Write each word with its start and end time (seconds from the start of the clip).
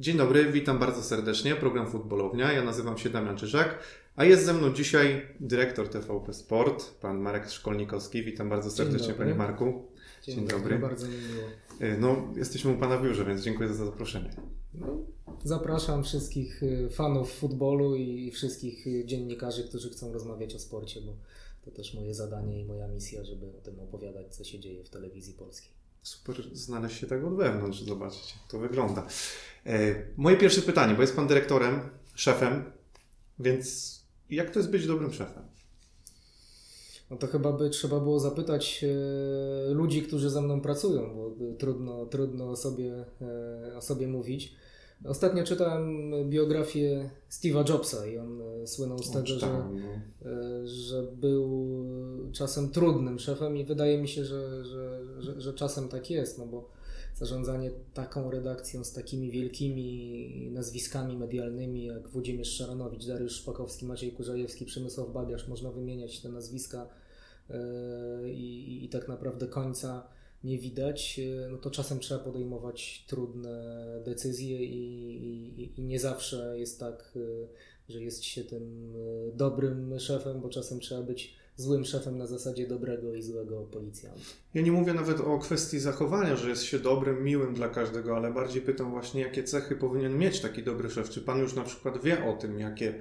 Dzień 0.00 0.16
dobry, 0.16 0.52
witam 0.52 0.78
bardzo 0.78 1.02
serdecznie. 1.02 1.56
Program 1.56 1.90
Futbolownia. 1.90 2.52
Ja 2.52 2.64
nazywam 2.64 2.98
się 2.98 3.10
Damian 3.10 3.36
Czyżak, 3.36 3.78
a 4.16 4.24
jest 4.24 4.44
ze 4.44 4.54
mną 4.54 4.72
dzisiaj 4.72 5.26
dyrektor 5.40 5.88
TVP 5.88 6.34
Sport, 6.34 6.94
pan 7.00 7.20
Marek 7.20 7.50
Szkolnikowski. 7.50 8.24
Witam 8.24 8.48
bardzo 8.48 8.70
serdecznie, 8.70 9.14
panie 9.14 9.34
Marku. 9.34 9.82
Dzień, 10.22 10.34
Dzień 10.34 10.44
dobry. 10.44 10.58
dobry. 10.58 10.78
Bardzo 10.78 11.06
mi 11.06 11.14
miło. 11.14 11.48
Y, 11.94 11.98
no, 11.98 12.34
jesteśmy 12.36 12.72
u 12.72 12.76
pana 12.76 12.98
w 12.98 13.02
biurze, 13.02 13.24
więc 13.24 13.40
dziękuję 13.40 13.68
za 13.68 13.84
zaproszenie. 13.84 14.30
No, 14.74 14.98
zapraszam 15.44 16.04
wszystkich 16.04 16.62
y, 16.62 16.88
fanów 16.90 17.32
futbolu 17.32 17.96
i 17.96 18.30
wszystkich 18.30 18.86
y, 18.86 19.04
dziennikarzy, 19.06 19.64
którzy 19.64 19.90
chcą 19.90 20.12
rozmawiać 20.12 20.54
o 20.54 20.58
sporcie, 20.58 21.00
bo 21.00 21.12
to 21.64 21.70
też 21.70 21.94
moje 21.94 22.14
zadanie 22.14 22.60
i 22.60 22.64
moja 22.64 22.88
misja, 22.88 23.24
żeby 23.24 23.46
o 23.46 23.60
tym 23.60 23.80
opowiadać, 23.80 24.34
co 24.34 24.44
się 24.44 24.58
dzieje 24.58 24.84
w 24.84 24.90
telewizji 24.90 25.34
polskiej. 25.34 25.77
Super 26.02 26.36
znaleźć 26.52 27.00
się 27.00 27.06
tak 27.06 27.24
od 27.24 27.36
wewnątrz, 27.36 27.82
zobaczyć 27.82 28.34
jak 28.36 28.50
to 28.50 28.58
wygląda. 28.58 29.06
E, 29.66 29.94
moje 30.16 30.36
pierwsze 30.36 30.62
pytanie, 30.62 30.94
bo 30.94 31.00
jest 31.00 31.16
Pan 31.16 31.26
dyrektorem, 31.26 31.80
szefem, 32.14 32.64
więc 33.38 33.98
jak 34.30 34.50
to 34.50 34.58
jest 34.58 34.70
być 34.70 34.86
dobrym 34.86 35.12
szefem? 35.12 35.42
No 37.10 37.16
to 37.16 37.26
chyba 37.26 37.52
by 37.52 37.70
trzeba 37.70 38.00
było 38.00 38.20
zapytać 38.20 38.84
e, 38.84 39.74
ludzi, 39.74 40.02
którzy 40.02 40.30
ze 40.30 40.42
mną 40.42 40.60
pracują, 40.60 41.14
bo 41.14 41.36
trudno, 41.58 42.06
trudno 42.06 42.50
o, 42.50 42.56
sobie, 42.56 43.04
e, 43.70 43.76
o 43.76 43.80
sobie 43.80 44.08
mówić. 44.08 44.54
Ostatnio 45.04 45.44
czytałem 45.44 46.12
biografię 46.30 47.10
Steve'a 47.30 47.68
Jobsa 47.68 48.06
i 48.06 48.18
on 48.18 48.42
e, 48.42 48.66
słynął 48.66 48.98
z 48.98 49.10
tego, 49.10 49.26
że, 49.26 49.46
no. 49.46 49.70
e, 50.30 50.66
że 50.66 51.02
był 51.02 51.78
czasem 52.32 52.70
trudnym 52.70 53.18
szefem 53.18 53.56
i 53.56 53.64
wydaje 53.64 53.98
mi 54.02 54.08
się, 54.08 54.24
że, 54.24 54.64
że, 54.64 54.97
że, 55.22 55.40
że 55.40 55.54
czasem 55.54 55.88
tak 55.88 56.10
jest, 56.10 56.38
no 56.38 56.46
bo 56.46 56.70
zarządzanie 57.18 57.70
taką 57.94 58.30
redakcją 58.30 58.84
z 58.84 58.92
takimi 58.92 59.30
wielkimi 59.30 60.50
nazwiskami 60.52 61.16
medialnymi 61.16 61.84
jak 61.84 62.08
Włodzimierz 62.08 62.56
Szaranowicz, 62.56 63.06
Dariusz 63.06 63.32
Szpakowski, 63.32 63.86
Maciej 63.86 64.12
Kurzajewski, 64.12 64.64
Przemysław 64.64 65.12
Babiarz, 65.12 65.48
można 65.48 65.70
wymieniać 65.70 66.20
te 66.20 66.28
nazwiska 66.28 66.88
e, 67.50 68.30
i, 68.30 68.84
i 68.84 68.88
tak 68.88 69.08
naprawdę 69.08 69.46
końca 69.46 70.08
nie 70.44 70.58
widać, 70.58 71.20
e, 71.46 71.48
no 71.50 71.58
to 71.58 71.70
czasem 71.70 71.98
trzeba 71.98 72.24
podejmować 72.24 73.04
trudne 73.08 73.84
decyzje 74.04 74.64
i, 74.64 74.82
i, 75.26 75.80
i, 75.80 75.82
nie 75.82 76.00
zawsze 76.00 76.58
jest 76.58 76.80
tak, 76.80 77.12
e, 77.16 77.92
że 77.92 78.02
jest 78.02 78.24
się 78.24 78.44
tym 78.44 78.94
dobrym 79.34 79.98
szefem, 79.98 80.40
bo 80.40 80.48
czasem 80.48 80.80
trzeba 80.80 81.02
być 81.02 81.34
złym 81.58 81.84
szefem 81.84 82.18
na 82.18 82.26
zasadzie 82.26 82.66
dobrego 82.66 83.14
i 83.14 83.22
złego 83.22 83.60
policjanta. 83.60 84.20
Ja 84.54 84.62
nie 84.62 84.72
mówię 84.72 84.94
nawet 84.94 85.20
o 85.20 85.38
kwestii 85.38 85.78
zachowania, 85.78 86.36
że 86.36 86.48
jest 86.48 86.62
się 86.62 86.78
dobrym, 86.78 87.24
miłym 87.24 87.54
dla 87.54 87.68
każdego, 87.68 88.16
ale 88.16 88.32
bardziej 88.32 88.62
pytam 88.62 88.90
właśnie, 88.90 89.20
jakie 89.20 89.44
cechy 89.44 89.76
powinien 89.76 90.18
mieć 90.18 90.40
taki 90.40 90.62
dobry 90.62 90.90
szef. 90.90 91.10
Czy 91.10 91.20
pan 91.20 91.38
już 91.38 91.54
na 91.54 91.62
przykład 91.62 92.02
wie 92.02 92.24
o 92.24 92.32
tym, 92.32 92.58
jakie 92.58 93.00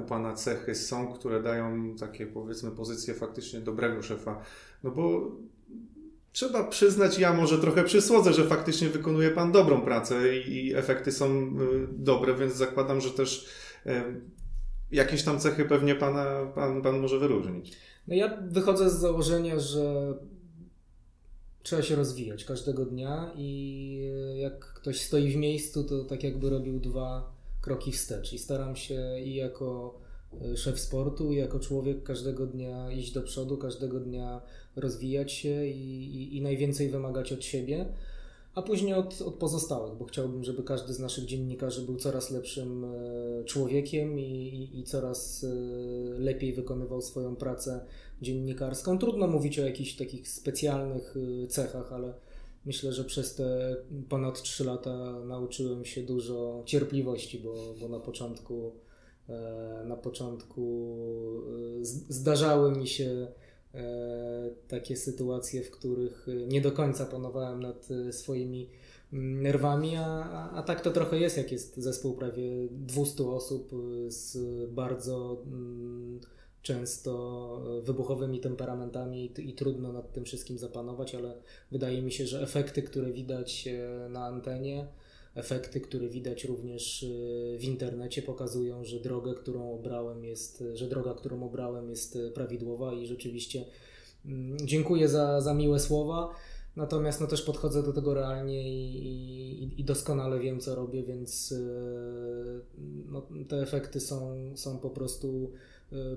u 0.00 0.08
pana 0.08 0.34
cechy 0.34 0.74
są, 0.74 1.12
które 1.12 1.42
dają 1.42 1.96
takie 2.00 2.26
powiedzmy 2.26 2.70
pozycje 2.70 3.14
faktycznie 3.14 3.60
dobrego 3.60 4.02
szefa? 4.02 4.42
No 4.84 4.90
bo 4.90 5.32
trzeba 6.32 6.64
przyznać, 6.64 7.18
ja 7.18 7.32
może 7.32 7.58
trochę 7.58 7.84
przysłodzę, 7.84 8.32
że 8.32 8.46
faktycznie 8.46 8.88
wykonuje 8.88 9.30
Pan 9.30 9.52
dobrą 9.52 9.80
pracę 9.80 10.36
i 10.36 10.74
efekty 10.74 11.12
są 11.12 11.26
y, 11.30 11.52
dobre, 11.92 12.34
więc 12.34 12.54
zakładam, 12.54 13.00
że 13.00 13.10
też 13.10 13.48
y, 13.86 13.90
jakieś 14.92 15.22
tam 15.22 15.40
cechy 15.40 15.64
pewnie 15.64 15.94
Pana, 15.94 16.46
pan, 16.54 16.82
pan 16.82 16.98
może 17.00 17.18
wyróżnić. 17.18 17.72
No 18.08 18.14
ja 18.14 18.38
wychodzę 18.48 18.90
z 18.90 18.94
założenia, 18.94 19.58
że 19.58 20.14
trzeba 21.62 21.82
się 21.82 21.96
rozwijać 21.96 22.44
każdego 22.44 22.86
dnia 22.86 23.32
i 23.36 24.10
jak 24.36 24.58
ktoś 24.58 25.00
stoi 25.00 25.32
w 25.32 25.36
miejscu, 25.36 25.84
to 25.84 26.04
tak 26.04 26.24
jakby 26.24 26.50
robił 26.50 26.80
dwa 26.80 27.32
kroki 27.60 27.92
wstecz 27.92 28.32
i 28.32 28.38
staram 28.38 28.76
się 28.76 29.20
i 29.20 29.34
jako 29.34 29.98
y, 30.52 30.56
szef 30.56 30.80
sportu, 30.80 31.32
i 31.32 31.36
jako 31.36 31.60
człowiek 31.60 32.02
każdego 32.02 32.46
dnia 32.46 32.92
iść 32.92 33.12
do 33.12 33.22
przodu, 33.22 33.56
każdego 33.56 34.00
dnia 34.00 34.40
rozwijać 34.76 35.32
się 35.32 35.66
i, 35.66 36.16
i, 36.16 36.36
i 36.36 36.42
najwięcej 36.42 36.88
wymagać 36.88 37.32
od 37.32 37.44
siebie, 37.44 37.86
a 38.54 38.62
później 38.62 38.94
od, 38.94 39.22
od, 39.22 39.34
pozostałych, 39.34 39.94
bo 39.98 40.04
chciałbym, 40.04 40.44
żeby 40.44 40.62
każdy 40.62 40.94
z 40.94 40.98
naszych 40.98 41.24
dziennikarzy 41.24 41.82
był 41.82 41.96
coraz 41.96 42.30
lepszym 42.30 42.84
e, 42.84 43.44
człowiekiem 43.44 44.18
i, 44.18 44.22
i, 44.22 44.80
i 44.80 44.84
coraz 44.84 45.44
e, 45.44 45.48
lepiej 46.18 46.52
wykonywał 46.52 47.02
swoją 47.02 47.36
pracę 47.36 47.84
dziennikarską. 48.22 48.98
Trudno 48.98 49.26
mówić 49.26 49.58
o 49.58 49.64
jakichś 49.64 49.96
takich 49.96 50.28
specjalnych 50.28 51.14
e, 51.44 51.46
cechach, 51.46 51.92
ale 51.92 52.14
myślę, 52.64 52.92
że 52.92 53.04
przez 53.04 53.34
te 53.34 53.76
ponad 54.08 54.42
3 54.42 54.64
lata 54.64 55.20
nauczyłem 55.24 55.84
się 55.84 56.02
dużo 56.02 56.62
cierpliwości, 56.66 57.38
bo, 57.38 57.74
bo 57.80 57.88
na 57.88 58.00
początku 58.00 58.72
na 59.84 59.96
początku 59.96 60.96
zdarzały 62.08 62.72
mi 62.72 62.88
się 62.88 63.26
takie 64.68 64.96
sytuacje, 64.96 65.62
w 65.62 65.70
których 65.70 66.26
e, 66.28 66.46
nie 66.46 66.60
do 66.60 66.72
końca 66.72 67.06
panowałem 67.06 67.62
nad 67.62 67.88
e, 67.90 68.12
swoimi 68.12 68.70
mm, 69.12 69.42
nerwami, 69.42 69.96
a, 69.96 70.50
a 70.50 70.62
tak 70.62 70.80
to 70.80 70.90
trochę 70.90 71.18
jest, 71.18 71.36
jak 71.36 71.52
jest 71.52 71.76
zespół 71.76 72.14
prawie 72.14 72.68
200 72.70 73.24
osób 73.24 73.70
z 74.06 74.36
bardzo 74.70 75.42
mm, 75.46 76.20
często 76.62 77.82
wybuchowymi 77.82 78.40
temperamentami 78.40 79.24
i, 79.24 79.50
i, 79.50 79.54
trudno 79.54 79.92
nad 79.92 80.12
tym 80.12 80.24
wszystkim 80.24 80.58
zapanować, 80.58 81.14
ale 81.14 81.34
wydaje 81.70 82.02
mi 82.02 82.12
się, 82.12 82.26
że 82.26 82.42
efekty, 82.42 82.82
które 82.82 83.12
widać 83.12 83.68
na 84.08 84.24
antenie, 84.24 84.86
efekty, 85.34 85.80
które 85.80 86.08
widać 86.08 86.44
również 86.44 87.02
y, 87.02 87.56
w 87.60 87.64
internecie, 87.64 88.22
pokazują, 88.22 88.84
że 88.84 89.00
drogę, 89.00 89.34
którą 89.34 89.74
obrałem 89.74 90.24
jest, 90.24 90.64
że 90.74 90.88
droga, 90.88 91.14
którą 91.14 91.42
obrałem 91.42 91.90
jest 91.90 92.16
y, 92.16 92.30
prawidłowa 92.30 92.94
i 92.94 93.06
rzeczywiście 93.06 93.64
mm, 94.26 94.56
dziękuję 94.64 95.08
za, 95.08 95.40
za 95.40 95.54
miłe 95.54 95.80
słowa. 95.80 96.34
Natomiast 96.76 97.20
no, 97.20 97.26
też 97.26 97.42
podchodzę 97.42 97.82
do 97.82 97.92
tego 97.92 98.14
realnie 98.14 98.68
i, 98.68 99.08
i, 99.64 99.80
i 99.80 99.84
doskonale 99.84 100.40
wiem, 100.40 100.60
co 100.60 100.74
robię, 100.74 101.02
więc 101.02 101.52
y, 101.52 102.60
no, 103.08 103.26
te 103.48 103.62
efekty 103.62 104.00
są, 104.00 104.36
są 104.54 104.78
po 104.78 104.90
prostu 104.90 105.52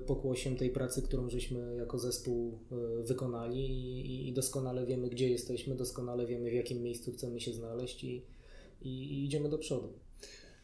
pokłosiem 0.06 0.56
tej 0.56 0.70
pracy, 0.70 1.02
którą 1.02 1.30
żeśmy 1.30 1.76
jako 1.76 1.98
zespół 1.98 2.58
wykonali 3.04 3.70
i, 3.70 4.28
i 4.28 4.32
doskonale 4.32 4.86
wiemy, 4.86 5.08
gdzie 5.08 5.30
jesteśmy, 5.30 5.74
doskonale 5.74 6.26
wiemy, 6.26 6.50
w 6.50 6.54
jakim 6.54 6.82
miejscu 6.82 7.12
chcemy 7.12 7.40
się 7.40 7.52
znaleźć 7.52 8.04
i, 8.04 8.22
i, 8.80 9.24
idziemy 9.24 9.48
do 9.48 9.58
przodu. 9.58 9.92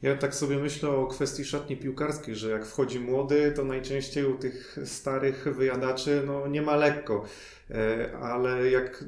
Ja 0.02 0.16
tak 0.16 0.34
sobie 0.34 0.58
myślę 0.58 0.90
o 0.90 1.06
kwestii 1.06 1.44
szatni 1.44 1.76
piłkarskiej, 1.76 2.36
że 2.36 2.50
jak 2.50 2.66
wchodzi 2.66 3.00
młody, 3.00 3.52
to 3.56 3.64
najczęściej 3.64 4.24
u 4.24 4.38
tych 4.38 4.78
starych 4.84 5.56
wyjadaczy 5.56 6.22
no, 6.26 6.46
nie 6.48 6.62
ma 6.62 6.76
lekko. 6.76 7.24
E, 7.70 8.12
ale 8.20 8.70
jak 8.70 9.04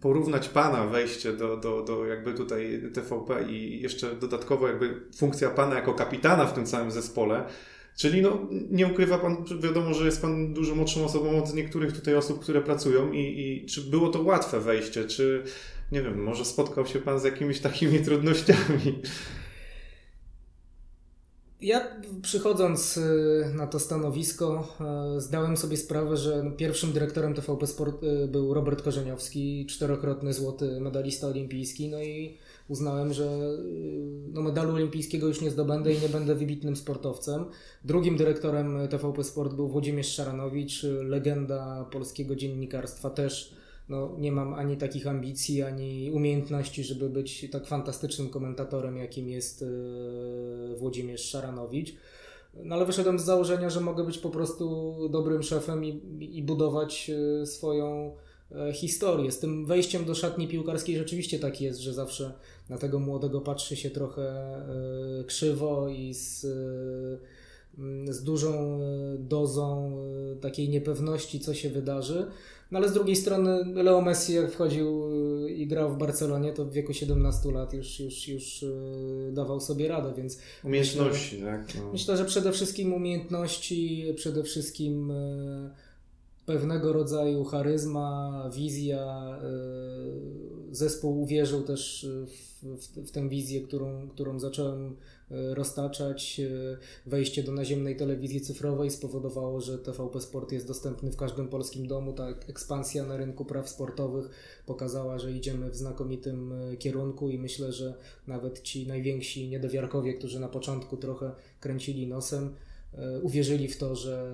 porównać 0.00 0.48
Pana 0.48 0.86
wejście 0.86 1.32
do, 1.32 1.56
do, 1.56 1.82
do 1.82 2.06
jakby 2.06 2.34
tutaj 2.34 2.82
TVP 2.94 3.42
i 3.42 3.82
jeszcze 3.82 4.14
dodatkowo 4.14 4.68
jakby 4.68 5.00
funkcja 5.16 5.50
Pana 5.50 5.74
jako 5.74 5.94
kapitana 5.94 6.46
w 6.46 6.54
tym 6.54 6.66
całym 6.66 6.90
zespole, 6.90 7.44
Czyli 7.96 8.22
no, 8.22 8.48
nie 8.70 8.86
ukrywa 8.86 9.18
Pan, 9.18 9.44
wiadomo, 9.60 9.94
że 9.94 10.04
jest 10.04 10.22
Pan 10.22 10.54
dużo 10.54 10.74
młodszą 10.74 11.04
osobą 11.04 11.42
od 11.42 11.54
niektórych 11.54 11.92
tutaj 11.92 12.14
osób, 12.14 12.42
które 12.42 12.62
pracują 12.62 13.12
i, 13.12 13.20
i 13.20 13.66
czy 13.66 13.80
było 13.80 14.08
to 14.08 14.22
łatwe 14.22 14.60
wejście, 14.60 15.04
czy 15.04 15.44
nie 15.94 16.02
wiem, 16.02 16.22
może 16.22 16.44
spotkał 16.44 16.86
się 16.86 16.98
Pan 16.98 17.20
z 17.20 17.24
jakimiś 17.24 17.60
takimi 17.60 18.00
trudnościami? 18.00 19.02
Ja 21.60 21.96
przychodząc 22.22 22.96
y, 22.96 23.52
na 23.54 23.66
to 23.66 23.78
stanowisko, 23.78 24.76
y, 25.16 25.20
zdałem 25.20 25.56
sobie 25.56 25.76
sprawę, 25.76 26.16
że 26.16 26.52
pierwszym 26.56 26.92
dyrektorem 26.92 27.34
TVP 27.34 27.66
Sport 27.66 28.02
y, 28.02 28.28
był 28.28 28.54
Robert 28.54 28.82
Korzeniowski, 28.82 29.66
czterokrotny 29.66 30.32
złoty 30.32 30.80
medalista 30.80 31.26
olimpijski. 31.26 31.88
No 31.88 32.02
i 32.02 32.36
uznałem, 32.68 33.12
że 33.12 33.28
no, 34.32 34.42
medalu 34.42 34.74
olimpijskiego 34.74 35.26
już 35.26 35.40
nie 35.40 35.50
zdobędę 35.50 35.92
i 35.92 36.00
nie 36.00 36.08
będę 36.08 36.34
wybitnym 36.34 36.76
sportowcem. 36.76 37.44
Drugim 37.84 38.16
dyrektorem 38.16 38.88
TVP 38.88 39.24
Sport 39.24 39.54
był 39.54 39.68
Włodzimierz 39.68 40.14
Szaranowicz, 40.14 40.82
legenda 41.02 41.84
polskiego 41.92 42.36
dziennikarstwa 42.36 43.10
też 43.10 43.63
no, 43.88 44.16
nie 44.18 44.32
mam 44.32 44.54
ani 44.54 44.76
takich 44.76 45.06
ambicji, 45.06 45.62
ani 45.62 46.10
umiejętności, 46.10 46.84
żeby 46.84 47.10
być 47.10 47.50
tak 47.50 47.66
fantastycznym 47.66 48.28
komentatorem, 48.28 48.96
jakim 48.96 49.28
jest 49.28 49.62
e, 49.62 50.76
Włodzimierz 50.76 51.24
Szaranowicz. 51.24 51.94
No 52.54 52.74
ale 52.74 52.86
wyszedłem 52.86 53.18
z 53.18 53.24
założenia, 53.24 53.70
że 53.70 53.80
mogę 53.80 54.04
być 54.04 54.18
po 54.18 54.30
prostu 54.30 54.94
dobrym 55.08 55.42
szefem 55.42 55.84
i, 55.84 56.00
i 56.32 56.42
budować 56.42 57.10
e, 57.42 57.46
swoją 57.46 58.16
e, 58.52 58.72
historię. 58.72 59.32
Z 59.32 59.38
tym 59.38 59.66
wejściem 59.66 60.04
do 60.04 60.14
szatni 60.14 60.48
piłkarskiej 60.48 60.98
rzeczywiście 60.98 61.38
tak 61.38 61.60
jest, 61.60 61.80
że 61.80 61.92
zawsze 61.92 62.32
na 62.68 62.78
tego 62.78 62.98
młodego 62.98 63.40
patrzy 63.40 63.76
się 63.76 63.90
trochę 63.90 64.54
krzywo 65.26 65.88
i 65.88 66.14
z, 66.14 66.40
z 68.10 68.22
dużą 68.22 68.80
dozą 69.18 69.96
takiej 70.40 70.68
niepewności, 70.68 71.40
co 71.40 71.54
się 71.54 71.70
wydarzy. 71.70 72.26
No 72.74 72.78
ale 72.78 72.88
z 72.88 72.92
drugiej 72.92 73.16
strony 73.16 73.64
Leo 73.82 74.00
Messi 74.00 74.34
jak 74.34 74.52
wchodził 74.52 75.04
y, 75.46 75.50
i 75.50 75.66
grał 75.66 75.90
w 75.90 75.98
Barcelonie, 75.98 76.52
to 76.52 76.64
w 76.64 76.72
wieku 76.72 76.92
17 76.92 77.52
lat 77.52 77.74
już, 77.74 78.00
już, 78.00 78.28
już 78.28 78.62
y, 78.62 79.30
dawał 79.32 79.60
sobie 79.60 79.88
radę, 79.88 80.12
więc... 80.16 80.38
Umiejętności, 80.64 81.36
myślę, 81.36 81.52
tak? 81.52 81.74
No. 81.74 81.92
Myślę, 81.92 82.16
że 82.16 82.24
przede 82.24 82.52
wszystkim 82.52 82.92
umiejętności, 82.92 84.12
przede 84.16 84.42
wszystkim 84.42 85.12
pewnego 86.46 86.92
rodzaju 86.92 87.44
charyzma, 87.44 88.50
wizja. 88.54 89.38
Zespół 90.70 91.22
uwierzył 91.22 91.62
też 91.62 92.06
w, 92.26 92.66
w, 92.76 93.08
w 93.08 93.10
tę 93.10 93.28
wizję, 93.28 93.60
którą, 93.60 94.08
którą 94.08 94.40
zacząłem 94.40 94.96
roztaczać. 95.30 96.40
E, 96.40 96.76
wejście 97.06 97.42
do 97.42 97.52
naziemnej 97.52 97.96
telewizji 97.96 98.40
cyfrowej 98.40 98.90
spowodowało, 98.90 99.60
że 99.60 99.78
TVP 99.78 100.20
Sport 100.20 100.52
jest 100.52 100.66
dostępny 100.66 101.12
w 101.12 101.16
każdym 101.16 101.48
polskim 101.48 101.86
domu. 101.86 102.12
Ta 102.12 102.28
ekspansja 102.28 103.04
na 103.04 103.16
rynku 103.16 103.44
praw 103.44 103.68
sportowych 103.68 104.30
pokazała, 104.66 105.18
że 105.18 105.32
idziemy 105.32 105.70
w 105.70 105.76
znakomitym 105.76 106.52
e, 106.52 106.76
kierunku 106.76 107.30
i 107.30 107.38
myślę, 107.38 107.72
że 107.72 107.94
nawet 108.26 108.62
ci 108.62 108.86
najwięksi 108.86 109.48
niedowiarkowie, 109.48 110.14
którzy 110.14 110.40
na 110.40 110.48
początku 110.48 110.96
trochę 110.96 111.32
kręcili 111.60 112.06
nosem, 112.06 112.54
uwierzyli 113.22 113.68
w 113.68 113.78
to, 113.78 113.96
że, 113.96 114.32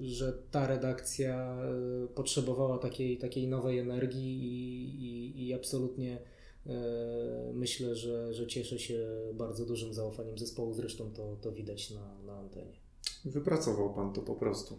że 0.00 0.32
ta 0.50 0.66
redakcja 0.66 1.56
potrzebowała 2.14 2.78
takiej, 2.78 3.18
takiej 3.18 3.48
nowej 3.48 3.78
energii 3.78 4.44
i, 4.44 5.04
i, 5.04 5.48
i 5.48 5.54
absolutnie 5.54 6.14
E, 6.14 6.33
myślę, 7.54 7.96
że, 7.96 8.34
że 8.34 8.46
cieszę 8.46 8.78
się 8.78 9.08
bardzo 9.34 9.66
dużym 9.66 9.94
zaufaniem 9.94 10.38
zespołu, 10.38 10.74
zresztą 10.74 11.12
to, 11.12 11.36
to 11.40 11.52
widać 11.52 11.90
na, 11.90 12.22
na 12.26 12.36
antenie. 12.38 12.72
Wypracował 13.24 13.94
Pan 13.94 14.12
to 14.12 14.22
po 14.22 14.34
prostu. 14.34 14.78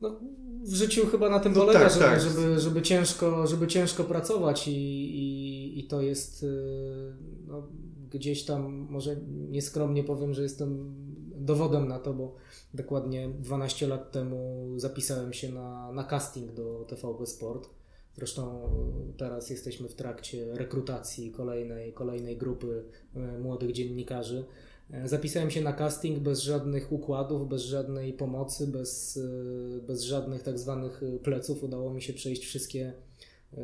No, 0.00 0.20
w 0.62 0.74
życiu 0.74 1.06
chyba 1.06 1.30
na 1.30 1.40
tym 1.40 1.52
no 1.52 1.60
polega, 1.60 1.80
tak, 1.80 1.92
żeby, 1.92 2.04
tak. 2.04 2.20
Żeby, 2.20 2.60
żeby, 2.60 2.82
ciężko, 2.82 3.46
żeby 3.46 3.66
ciężko 3.66 4.04
pracować 4.04 4.68
i, 4.68 4.72
i, 4.72 5.78
i 5.78 5.84
to 5.86 6.02
jest 6.02 6.44
e, 6.44 6.46
no, 7.46 7.68
gdzieś 8.10 8.44
tam, 8.44 8.86
może 8.90 9.16
nieskromnie 9.48 10.04
powiem, 10.04 10.34
że 10.34 10.42
jestem 10.42 10.94
dowodem 11.36 11.88
na 11.88 11.98
to, 11.98 12.14
bo 12.14 12.34
dokładnie 12.74 13.28
12 13.28 13.86
lat 13.86 14.12
temu 14.12 14.72
zapisałem 14.76 15.32
się 15.32 15.52
na, 15.52 15.92
na 15.92 16.04
casting 16.04 16.52
do 16.52 16.84
TVP 16.88 17.26
Sport 17.26 17.68
Zresztą 18.18 18.70
teraz 19.16 19.50
jesteśmy 19.50 19.88
w 19.88 19.94
trakcie 19.94 20.54
rekrutacji 20.54 21.30
kolejnej, 21.30 21.92
kolejnej 21.92 22.36
grupy 22.36 22.84
e, 23.14 23.38
młodych 23.38 23.72
dziennikarzy. 23.72 24.44
E, 24.90 25.08
zapisałem 25.08 25.50
się 25.50 25.60
na 25.60 25.72
casting 25.72 26.18
bez 26.18 26.40
żadnych 26.40 26.92
układów, 26.92 27.48
bez 27.48 27.62
żadnej 27.62 28.12
pomocy, 28.12 28.66
bez, 28.66 29.16
e, 29.16 29.80
bez 29.80 30.02
żadnych 30.02 30.42
tak 30.42 30.58
zwanych 30.58 31.00
pleców. 31.22 31.64
Udało 31.64 31.94
mi 31.94 32.02
się 32.02 32.12
przejść 32.12 32.44
wszystkie 32.44 32.92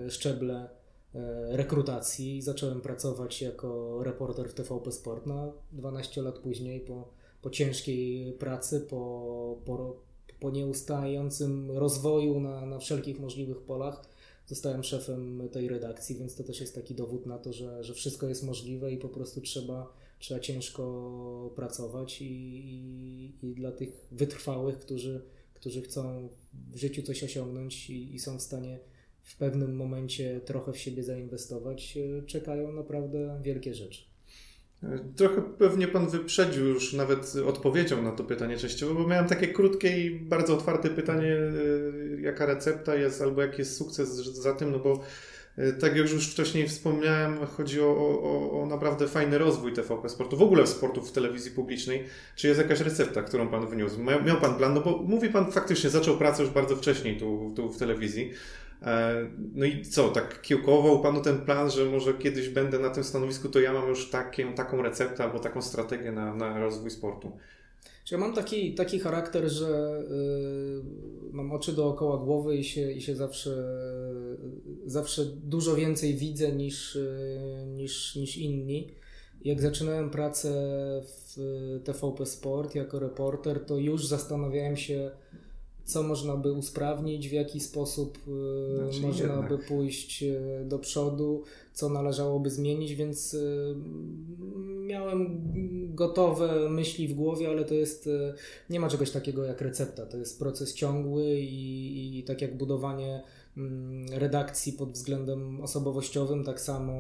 szczeble 0.09 0.69
rekrutacji. 1.49 2.43
Zacząłem 2.43 2.81
pracować 2.81 3.43
jako 3.43 3.99
reporter 4.05 4.49
w 4.49 4.55
TVP 4.55 4.93
Sport. 4.93 5.27
No, 5.27 5.53
12 5.73 6.23
lat 6.23 6.39
później, 6.39 6.81
po, 6.81 7.09
po 7.43 7.51
ciężkiej 7.51 8.33
pracy, 8.33 8.81
po, 8.81 9.59
po, 9.65 9.97
po 10.41 10.51
nieustającym 10.51 11.71
rozwoju 11.71 12.41
na, 12.41 12.67
na 12.67 12.79
wszelkich 12.79 13.21
możliwych 13.21 13.61
polach, 13.61 14.14
zostałem 14.46 14.85
szefem 14.85 15.49
tej 15.52 15.69
redakcji, 15.69 16.17
więc 16.17 16.35
to 16.35 16.44
też 16.44 16.61
jest 16.61 16.75
taki 16.75 16.94
dowód 16.94 17.26
na 17.26 17.38
to, 17.38 17.52
że, 17.52 17.85
że 17.85 17.94
wszystko 17.94 18.29
jest 18.29 18.43
możliwe 18.43 18.93
i 18.93 18.96
po 18.96 19.08
prostu 19.08 19.41
trzeba, 19.41 19.93
trzeba 20.19 20.41
ciężko 20.41 21.52
pracować 21.56 22.23
i, 22.23 22.26
i, 22.26 23.46
i 23.46 23.55
dla 23.55 23.73
tych 23.73 24.06
wytrwałych, 24.12 24.79
którzy, 24.79 25.25
którzy 25.55 25.82
chcą 25.82 26.29
w 26.73 26.76
życiu 26.76 27.02
coś 27.02 27.25
osiągnąć 27.25 27.91
i, 27.91 28.14
i 28.14 28.19
są 28.19 28.38
w 28.38 28.43
stanie 28.43 28.81
w 29.23 29.37
pewnym 29.37 29.76
momencie 29.76 30.41
trochę 30.41 30.73
w 30.73 30.79
siebie 30.79 31.02
zainwestować, 31.02 31.99
czekają 32.26 32.73
naprawdę 32.73 33.41
wielkie 33.43 33.75
rzeczy. 33.75 34.14
Trochę 35.17 35.43
pewnie 35.43 35.89
Pan 35.89 36.09
wyprzedził 36.09 36.67
już 36.67 36.93
nawet 36.93 37.33
odpowiedzią 37.47 38.03
na 38.03 38.13
to 38.13 38.25
pytanie 38.25 38.57
częściowo, 38.57 38.95
bo 38.95 39.09
miałem 39.09 39.27
takie 39.27 39.49
krótkie 39.49 40.01
i 40.01 40.11
bardzo 40.11 40.55
otwarte 40.55 40.91
pytanie, 40.91 41.37
e, 41.37 42.21
jaka 42.21 42.47
recepta 42.47 42.95
jest 42.95 43.23
albo 43.23 43.43
jaki 43.43 43.59
jest 43.59 43.77
sukces 43.77 44.09
za 44.15 44.55
tym, 44.55 44.73
no 44.73 44.79
bo 44.79 45.01
e, 45.57 45.73
tak 45.73 45.97
jak 45.97 46.13
już 46.13 46.33
wcześniej 46.33 46.69
wspomniałem, 46.69 47.47
chodzi 47.47 47.81
o, 47.81 47.87
o, 47.97 48.63
o 48.63 48.67
naprawdę 48.67 49.09
fajny 49.09 49.39
rozwój 49.39 49.73
TVP 49.73 50.09
Sportu, 50.09 50.37
w 50.37 50.43
ogóle 50.43 50.67
sportu 50.67 51.03
w 51.03 51.13
telewizji 51.13 51.51
publicznej. 51.51 52.05
Czy 52.37 52.49
jest 52.49 52.61
jakaś 52.61 52.81
recepta, 52.81 53.23
którą 53.23 53.49
Pan 53.49 53.67
wniósł? 53.67 54.01
Miał 54.25 54.41
Pan 54.41 54.55
plan, 54.55 54.75
no 54.75 54.81
bo 54.81 55.03
mówi 55.03 55.29
Pan 55.29 55.53
faktycznie, 55.53 55.91
zaczął 55.91 56.17
pracę 56.17 56.43
już 56.43 56.53
bardzo 56.53 56.77
wcześniej 56.77 57.17
tu, 57.17 57.53
tu 57.57 57.73
w 57.73 57.79
telewizji. 57.79 58.33
E, 58.82 59.15
no 59.55 59.65
i 59.65 59.85
co, 59.85 60.09
tak 60.09 60.43
kiełkował 60.43 61.03
Panu 61.03 61.23
ten 61.23 61.41
plan, 61.41 61.71
że 61.71 61.85
może 61.85 62.15
kiedyś 62.15 62.49
będę 62.49 62.79
na 62.79 62.91
tym 62.91 63.05
stanowisku, 63.05 63.49
to 63.49 63.61
ja 63.61 63.73
mam 63.73 63.88
już 63.88 64.11
takie, 64.11 64.53
taką 64.53 64.82
receptę 64.82 65.25
albo 65.25 65.38
taką 65.38 65.62
strategię 65.62 66.12
na, 66.12 66.35
na 66.35 66.59
rozwój 66.59 66.91
sportu? 66.91 67.32
Ja 68.11 68.19
mam 68.19 68.35
taki, 68.35 68.75
taki 68.75 68.99
charakter, 68.99 69.49
że 69.49 70.03
y, 71.31 71.32
mam 71.32 71.53
oczy 71.53 71.73
dookoła 71.73 72.19
głowy 72.19 72.56
i 72.56 72.65
się, 72.65 72.93
i 72.93 73.00
się 73.00 73.17
zawsze, 73.17 73.65
zawsze 74.87 75.25
dużo 75.25 75.75
więcej 75.75 76.15
widzę 76.15 76.53
niż, 76.53 76.97
y, 76.97 77.65
niż, 77.67 78.17
niż 78.17 78.37
inni. 78.37 78.94
Jak 79.44 79.61
zaczynałem 79.61 80.11
pracę 80.11 80.50
w 81.03 81.37
TVP 81.85 82.27
Sport 82.27 82.75
jako 82.75 82.99
reporter, 82.99 83.65
to 83.65 83.77
już 83.77 84.06
zastanawiałem 84.06 84.77
się, 84.77 85.11
co 85.85 86.03
można 86.03 86.37
by 86.37 86.53
usprawnić, 86.53 87.29
w 87.29 87.33
jaki 87.33 87.61
sposób 87.61 88.19
e, 88.19 88.77
znaczy 88.77 89.01
można 89.01 89.27
jednak. 89.27 89.49
by 89.49 89.59
pójść 89.59 90.23
e, 90.23 90.65
do 90.65 90.79
przodu, 90.79 91.43
co 91.73 91.89
należałoby 91.89 92.51
zmienić, 92.51 92.95
więc 92.95 93.35
e, 93.35 93.39
miałem 94.87 95.43
gotowe 95.95 96.69
myśli 96.71 97.09
w 97.09 97.15
głowie, 97.15 97.49
ale 97.49 97.65
to 97.65 97.75
jest, 97.75 98.09
nie 98.71 98.81
ma 98.81 98.89
czegoś 98.89 99.11
takiego 99.11 99.45
jak 99.45 99.61
recepta, 99.61 100.07
to 100.07 100.17
jest 100.17 100.39
proces 100.39 100.75
ciągły 100.75 101.41
i, 101.41 102.19
i 102.19 102.25
tak 102.25 102.43
jak 102.43 102.57
budowanie 102.57 103.23
mm, 103.57 104.07
redakcji 104.13 104.73
pod 104.73 104.93
względem 104.93 105.61
osobowościowym, 105.61 106.45
tak 106.45 106.61
samo 106.61 106.93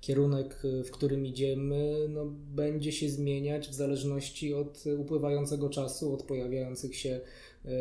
kierunek, 0.00 0.62
w 0.84 0.90
którym 0.90 1.26
idziemy, 1.26 2.06
no, 2.08 2.26
będzie 2.54 2.92
się 2.92 3.08
zmieniać 3.08 3.68
w 3.68 3.74
zależności 3.74 4.54
od 4.54 4.84
upływającego 4.98 5.70
czasu, 5.70 6.14
od 6.14 6.22
pojawiających 6.22 6.96
się 6.96 7.20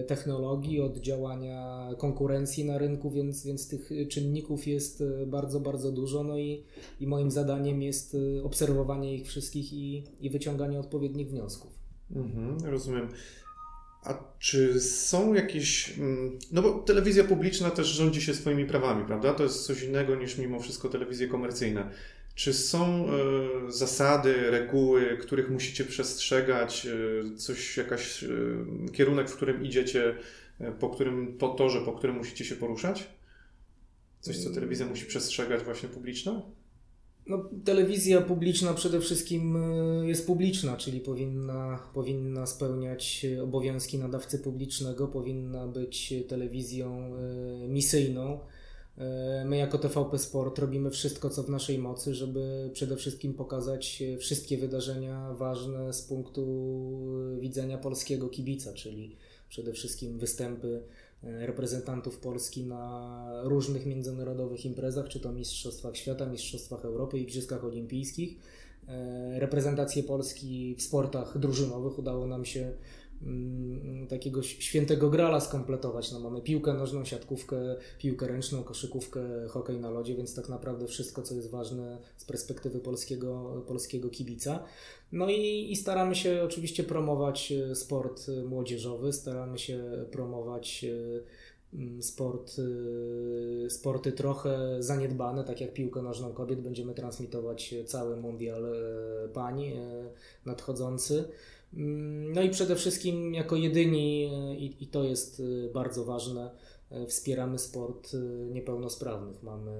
technologii, 0.07 0.81
od 0.81 0.97
działania 0.97 1.89
konkurencji 1.97 2.65
na 2.65 2.77
rynku, 2.77 3.11
więc, 3.11 3.45
więc 3.45 3.67
tych 3.67 3.89
czynników 4.09 4.67
jest 4.67 5.01
e, 5.01 5.25
bardzo, 5.25 5.59
bardzo 5.59 5.91
dużo. 5.91 6.23
No 6.23 6.37
i, 6.37 6.63
i 6.99 7.07
moim 7.07 7.31
zadaniem 7.31 7.81
jest 7.81 8.15
e, 8.39 8.43
obserwowanie 8.43 9.15
ich 9.15 9.27
wszystkich 9.27 9.73
i, 9.73 10.03
i 10.21 10.29
wyciąganie 10.29 10.79
odpowiednich 10.79 11.29
wniosków. 11.29 11.71
Mhm, 12.15 12.57
rozumiem. 12.71 13.07
A 14.03 14.23
czy 14.39 14.81
są 14.81 15.33
jakieś. 15.33 15.97
Mm, 15.99 16.39
no 16.51 16.61
bo 16.61 16.73
telewizja 16.73 17.23
publiczna 17.23 17.69
też 17.69 17.87
rządzi 17.87 18.21
się 18.21 18.33
swoimi 18.33 18.65
prawami, 18.65 19.05
prawda? 19.05 19.33
To 19.33 19.43
jest 19.43 19.65
coś 19.65 19.83
innego 19.83 20.15
niż 20.15 20.37
mimo 20.37 20.59
wszystko 20.59 20.89
telewizje 20.89 21.27
komercyjne. 21.27 21.91
Czy 22.37 22.53
są 22.53 23.05
y, 23.67 23.71
zasady, 23.71 24.51
reguły, 24.51 25.17
których 25.21 25.49
musicie 25.49 25.83
przestrzegać, 25.83 26.85
y, 26.85 27.35
coś, 27.35 27.77
jakaś 27.77 28.23
y, 28.23 28.65
kierunek, 28.93 29.29
w 29.29 29.35
którym 29.35 29.65
idziecie, 29.65 30.15
po 30.79 30.89
którym, 30.89 31.37
po 31.37 31.49
torze, 31.49 31.81
po 31.81 31.93
którym 31.93 32.15
musicie 32.15 32.45
się 32.45 32.55
poruszać? 32.55 33.07
Coś, 34.21 34.37
co 34.37 34.49
telewizja 34.49 34.85
musi 34.85 35.05
przestrzegać 35.05 35.63
właśnie 35.63 35.89
publiczna? 35.89 36.41
No, 37.27 37.49
telewizja 37.65 38.21
publiczna 38.21 38.73
przede 38.73 39.01
wszystkim 39.01 39.57
jest 40.03 40.27
publiczna, 40.27 40.77
czyli 40.77 40.99
powinna, 40.99 41.79
powinna 41.93 42.45
spełniać 42.45 43.25
obowiązki 43.43 43.97
nadawcy 43.97 44.39
publicznego, 44.39 45.07
powinna 45.07 45.67
być 45.67 46.13
telewizją 46.27 47.11
misyjną 47.67 48.39
E, 48.39 48.56
my 49.45 49.57
jako 49.57 49.77
TVP 49.77 50.19
Sport 50.19 50.59
robimy 50.59 50.89
wszystko, 50.91 51.29
co 51.29 51.43
w 51.43 51.49
naszej 51.49 51.79
mocy, 51.79 52.15
żeby 52.15 52.69
przede 52.73 52.95
wszystkim 52.95 53.33
pokazać 53.33 54.01
e, 54.01 54.17
wszystkie 54.17 54.57
wydarzenia 54.57 55.33
ważne 55.33 55.93
z 55.93 56.01
punktu 56.01 56.45
widzenia 57.39 57.77
polskiego 57.77 58.29
kibica, 58.29 58.73
czyli 58.73 59.17
przede 59.49 59.73
wszystkim 59.73 60.19
występy 60.19 60.83
e, 61.23 61.47
reprezentantów 61.47 62.17
Polski 62.17 62.63
na 62.63 63.41
różnych 63.43 63.85
międzynarodowych 63.85 64.65
imprezach, 64.65 65.07
czy 65.07 65.19
to 65.19 65.33
Mistrzostwach 65.33 65.97
Świata, 65.97 66.25
Mistrzostwach 66.25 66.85
Europy, 66.85 67.19
Igrzyskach 67.19 67.63
Olimpijskich. 67.63 68.37
Reprezentację 69.33 70.03
Polski 70.03 70.75
w 70.75 70.81
sportach 70.81 71.37
drużynowych 71.37 71.99
udało 71.99 72.27
nam 72.27 72.45
się 72.45 72.73
takiego 74.09 74.43
świętego 74.43 75.09
grala 75.09 75.39
skompletować. 75.39 76.11
No, 76.11 76.19
mamy 76.19 76.41
piłkę 76.41 76.73
nożną, 76.73 77.05
siatkówkę, 77.05 77.75
piłkę 77.99 78.27
ręczną, 78.27 78.63
koszykówkę, 78.63 79.47
hokej 79.47 79.79
na 79.79 79.89
lodzie, 79.89 80.15
więc 80.15 80.35
tak 80.35 80.49
naprawdę 80.49 80.87
wszystko, 80.87 81.21
co 81.21 81.35
jest 81.35 81.51
ważne 81.51 81.97
z 82.17 82.25
perspektywy 82.25 82.79
polskiego, 82.79 83.63
polskiego 83.67 84.09
kibica. 84.09 84.63
No 85.11 85.29
i, 85.29 85.71
i 85.71 85.75
staramy 85.75 86.15
się 86.15 86.43
oczywiście 86.43 86.83
promować 86.83 87.51
e, 87.51 87.75
sport 87.75 88.27
młodzieżowy, 88.45 89.13
staramy 89.13 89.59
się 89.59 89.83
promować 90.11 90.85
e, 90.85 91.77
mm, 91.77 92.03
sport, 92.03 92.55
sporty 93.69 94.11
trochę 94.11 94.83
zaniedbane, 94.83 95.43
tak 95.43 95.61
jak 95.61 95.73
piłkę 95.73 96.01
nożną 96.01 96.33
kobiet. 96.33 96.61
Będziemy 96.61 96.93
transmitować 96.93 97.75
cały 97.85 98.17
mundial 98.17 98.65
e, 98.65 99.27
pań 99.27 99.63
e, 99.63 99.75
nadchodzący. 100.45 101.25
Mm, 101.73 102.33
no 102.33 102.41
i 102.41 102.49
przede 102.49 102.75
wszystkim 102.75 103.33
jako 103.33 103.55
jedyni, 103.55 104.29
i, 104.79 104.87
to 104.87 105.03
jest 105.03 105.41
bardzo 105.73 106.05
ważne, 106.05 106.51
wspieramy 107.07 107.59
sport 107.59 108.11
niepełnosprawnych. 108.49 109.43
Mamy 109.43 109.71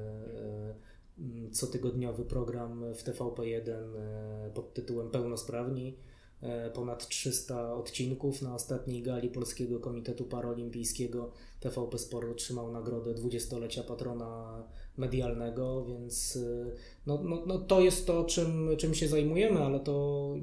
mm, 1.20 1.51
cotygodniowy 1.51 2.25
program 2.25 2.94
w 2.94 3.03
TVP1 3.03 3.74
pod 4.53 4.74
tytułem 4.74 5.10
Pełnosprawni 5.10 5.98
ponad 6.74 7.08
300 7.08 7.74
odcinków. 7.74 8.41
Na 8.41 8.56
ostatniej 8.56 9.03
gali 9.03 9.29
Polskiego 9.29 9.79
Komitetu 9.79 10.25
Paraolimpijskiego 10.25 11.32
TVP 11.60 11.98
Sport 11.98 12.29
otrzymał 12.32 12.72
nagrodę 12.72 13.13
20-lecia 13.13 13.84
patrona 13.84 14.63
medialnego, 14.98 15.86
więc 15.86 16.36
y, 16.36 16.72
no, 17.08 17.22
no, 17.24 17.44
no 17.46 17.58
to 17.58 17.82
jest 17.82 18.08
to, 18.08 18.24
czym, 18.24 18.70
czym 18.77 18.94
się 18.94 19.08
zajmujemy, 19.08 19.60
ale 19.60 19.80
to 19.80 20.36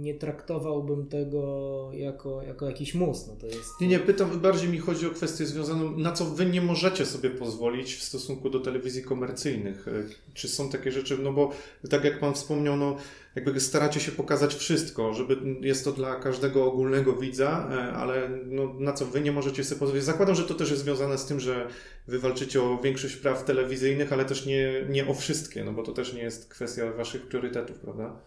nie 0.00 0.14
traktowałbym 0.14 1.06
tego 1.06 1.90
jako, 1.92 2.42
jako 2.42 2.66
jakiś 2.66 2.94
mus. 2.94 3.26
No 3.26 3.36
to 3.36 3.46
jest... 3.46 3.80
Nie, 3.80 3.88
nie, 3.88 3.98
pytam, 3.98 4.40
bardziej 4.40 4.68
mi 4.68 4.78
chodzi 4.78 5.06
o 5.06 5.10
kwestię 5.10 5.46
związaną, 5.46 5.98
na 5.98 6.12
co 6.12 6.24
wy 6.24 6.46
nie 6.46 6.60
możecie 6.60 7.06
sobie 7.06 7.30
pozwolić 7.30 7.94
w 7.94 8.02
stosunku 8.02 8.50
do 8.50 8.60
telewizji 8.60 9.02
komercyjnych. 9.02 9.88
E, 9.88 9.92
czy 10.34 10.48
są 10.48 10.70
takie 10.70 10.92
rzeczy, 10.92 11.18
no 11.18 11.32
bo 11.32 11.50
tak 11.90 12.04
jak 12.04 12.20
Pan 12.20 12.34
wspomniał, 12.34 12.76
no 12.76 12.96
jakby 13.44 13.60
staracie 13.60 14.00
się 14.00 14.12
pokazać 14.12 14.54
wszystko, 14.54 15.14
żeby 15.14 15.36
jest 15.60 15.84
to 15.84 15.92
dla 15.92 16.16
każdego 16.16 16.64
ogólnego 16.64 17.12
widza, 17.12 17.68
e, 17.70 17.92
ale 17.92 18.28
no, 18.46 18.74
na 18.78 18.92
co 18.92 19.06
wy 19.06 19.20
nie 19.20 19.32
możecie 19.32 19.64
sobie 19.64 19.78
pozwolić. 19.78 20.04
Zakładam, 20.04 20.34
że 20.34 20.44
to 20.44 20.54
też 20.54 20.70
jest 20.70 20.82
związane 20.82 21.18
z 21.18 21.26
tym, 21.26 21.40
że 21.40 21.68
wy 22.06 22.18
walczycie 22.18 22.62
o 22.62 22.78
większość 22.82 23.16
praw 23.16 23.44
telewizyjnych, 23.44 24.12
ale 24.12 24.24
też 24.24 24.46
nie, 24.46 24.86
nie 24.88 25.06
o 25.06 25.14
wszystkie, 25.14 25.64
no 25.64 25.72
bo 25.72 25.82
to 25.82 25.92
też 25.92 26.12
nie 26.12 26.22
jest 26.22 26.48
kwestia 26.48 26.92
waszych 26.92 27.28
priorytetów, 27.28 27.78
prawda? 27.78 28.20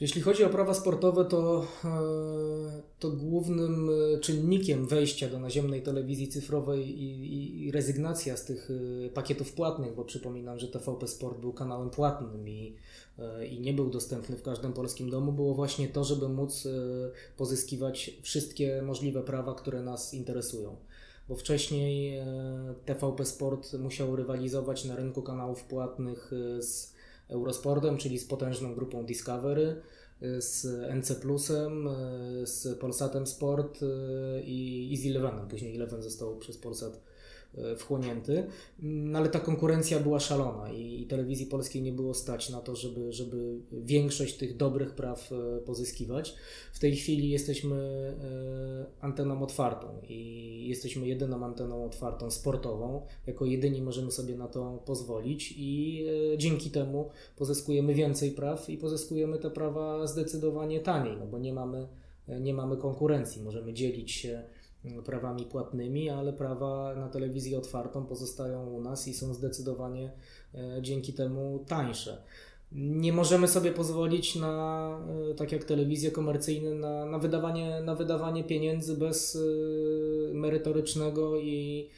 Jeśli 0.00 0.22
chodzi 0.22 0.44
o 0.44 0.48
prawa 0.48 0.74
sportowe, 0.74 1.24
to, 1.24 1.66
e, 1.84 2.82
to 2.98 3.10
głównym 3.10 3.90
e, 4.14 4.20
czynnikiem 4.20 4.86
wejścia 4.86 5.28
do 5.28 5.38
naziemnej 5.38 5.82
telewizji 5.82 6.28
cyfrowej 6.28 7.02
i, 7.02 7.66
i, 7.66 7.70
rezygnacja 7.70 8.36
z 8.36 8.44
tych 8.44 8.68
pakietów 9.14 9.52
płatnych, 9.52 9.94
bo 9.94 10.04
przypominam, 10.04 10.58
że 10.58 10.68
TVP 10.68 11.08
Sport 11.08 11.40
był 11.40 11.52
kanałem 11.52 11.90
płatnym 11.90 12.48
i 12.48 12.76
i 13.50 13.60
nie 13.60 13.72
był 13.72 13.90
dostępny 13.90 14.36
w 14.36 14.42
każdym 14.42 14.72
polskim 14.72 15.10
domu, 15.10 15.32
było 15.32 15.54
właśnie 15.54 15.88
to, 15.88 16.04
żeby 16.04 16.28
móc 16.28 16.66
e, 16.66 16.70
pozyskiwać 17.36 18.10
wszystkie 18.22 18.82
możliwe 18.82 19.22
prawa, 19.22 19.54
które 19.54 19.82
nas 19.82 20.14
interesują. 20.14 20.76
Bo 21.28 21.36
wcześniej 21.36 22.18
e, 22.18 22.26
TVP 22.84 23.24
Sport 23.24 23.72
musiał 23.72 24.16
rywalizować 24.16 24.84
na 24.84 24.96
rynku 24.96 25.22
kanałów 25.22 25.64
płatnych 25.64 26.30
z 26.60 26.94
Eurosportem, 27.28 27.96
czyli 27.98 28.18
z 28.18 28.24
potężną 28.24 28.74
grupą 28.74 29.06
Discovery, 29.06 29.82
z 30.38 30.66
NC 30.94 31.20
z 32.44 32.78
Polsatem 32.78 33.26
Sport 33.26 33.80
i, 34.44 34.98
z 35.02 35.06
Elevenem. 35.06 35.48
Później 35.48 35.76
Eleven 35.76 36.02
został 36.02 36.36
przez 36.38 36.58
Polsat 36.58 36.92
E, 36.96 37.15
wchłonięty, 37.76 38.46
mm, 38.82 39.16
ale 39.16 39.28
ta 39.28 39.40
konkurencja 39.40 40.00
była 40.00 40.20
szalona 40.20 40.72
i, 40.72 41.02
i 41.02 41.06
telewizji 41.06 41.46
polskiej 41.46 41.82
nie 41.82 41.92
było 41.92 42.14
stać 42.14 42.50
na 42.50 42.60
to, 42.60 42.76
żeby, 42.76 43.12
żeby 43.12 43.58
większość 43.72 44.36
tych 44.36 44.56
dobrych 44.56 44.94
praw 44.94 45.32
e, 45.32 45.60
pozyskiwać. 45.60 46.34
W 46.72 46.78
tej 46.78 46.96
chwili 46.96 47.30
jesteśmy 47.30 47.76
e, 47.76 49.04
anteną 49.04 49.42
otwartą 49.42 49.86
i 50.08 50.68
jesteśmy 50.68 51.06
jedyną 51.06 51.44
anteną 51.44 51.84
otwartą 51.84 52.30
sportową. 52.30 53.06
Jako 53.26 53.44
jedyni 53.44 53.82
możemy 53.82 54.10
sobie 54.10 54.36
na 54.36 54.48
to 54.48 54.82
pozwolić 54.86 55.54
i 55.56 56.06
dzięki 56.36 56.70
temu 56.70 57.10
pozyskujemy 57.36 57.94
więcej 57.94 58.30
praw 58.30 58.70
i 58.70 58.78
pozyskujemy 58.78 59.38
te 59.38 59.50
prawa 59.50 60.06
zdecydowanie 60.06 60.80
taniej, 60.80 61.16
no 61.16 61.26
bo 61.26 61.38
nie 61.38 61.52
mamy, 61.52 61.88
nie 62.40 62.54
mamy 62.54 62.76
konkurencji. 62.76 63.42
Możemy 63.42 63.72
dzielić 63.72 64.12
się 64.12 64.42
prawami 65.04 65.44
płatnymi, 65.44 66.10
ale 66.10 66.32
prawa 66.32 66.94
na 66.94 67.08
telewizję 67.08 67.58
otwartą 67.58 68.06
pozostają 68.06 68.70
u 68.70 68.80
nas 68.80 69.08
i 69.08 69.14
są 69.14 69.34
zdecydowanie 69.34 70.12
e, 70.54 70.82
dzięki 70.82 71.12
temu 71.12 71.64
tańsze. 71.66 72.22
Nie 72.72 73.12
możemy 73.12 73.48
sobie 73.48 73.72
pozwolić 73.72 74.36
na, 74.36 74.98
e, 75.30 75.34
tak 75.34 75.52
jak 75.52 75.64
telewizje 75.64 76.10
komercyjne, 76.10 76.74
na, 76.74 77.06
na, 77.06 77.18
wydawanie, 77.18 77.80
na 77.80 77.94
wydawanie 77.94 78.44
pieniędzy 78.44 78.96
bez 78.96 79.36
e, 79.36 80.34
merytorycznego 80.34 81.40
i, 81.40 81.88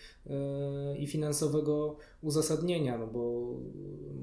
i 0.99 1.07
finansowego 1.07 1.97
uzasadnienia, 2.23 2.99
no 2.99 3.07
bo 3.07 3.55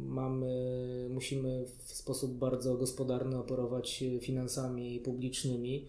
mamy, 0.07 1.07
musimy 1.09 1.65
w 1.85 1.93
sposób 1.93 2.37
bardzo 2.37 2.77
gospodarny 2.77 3.37
operować 3.37 4.03
finansami 4.21 4.99
publicznymi 4.99 5.87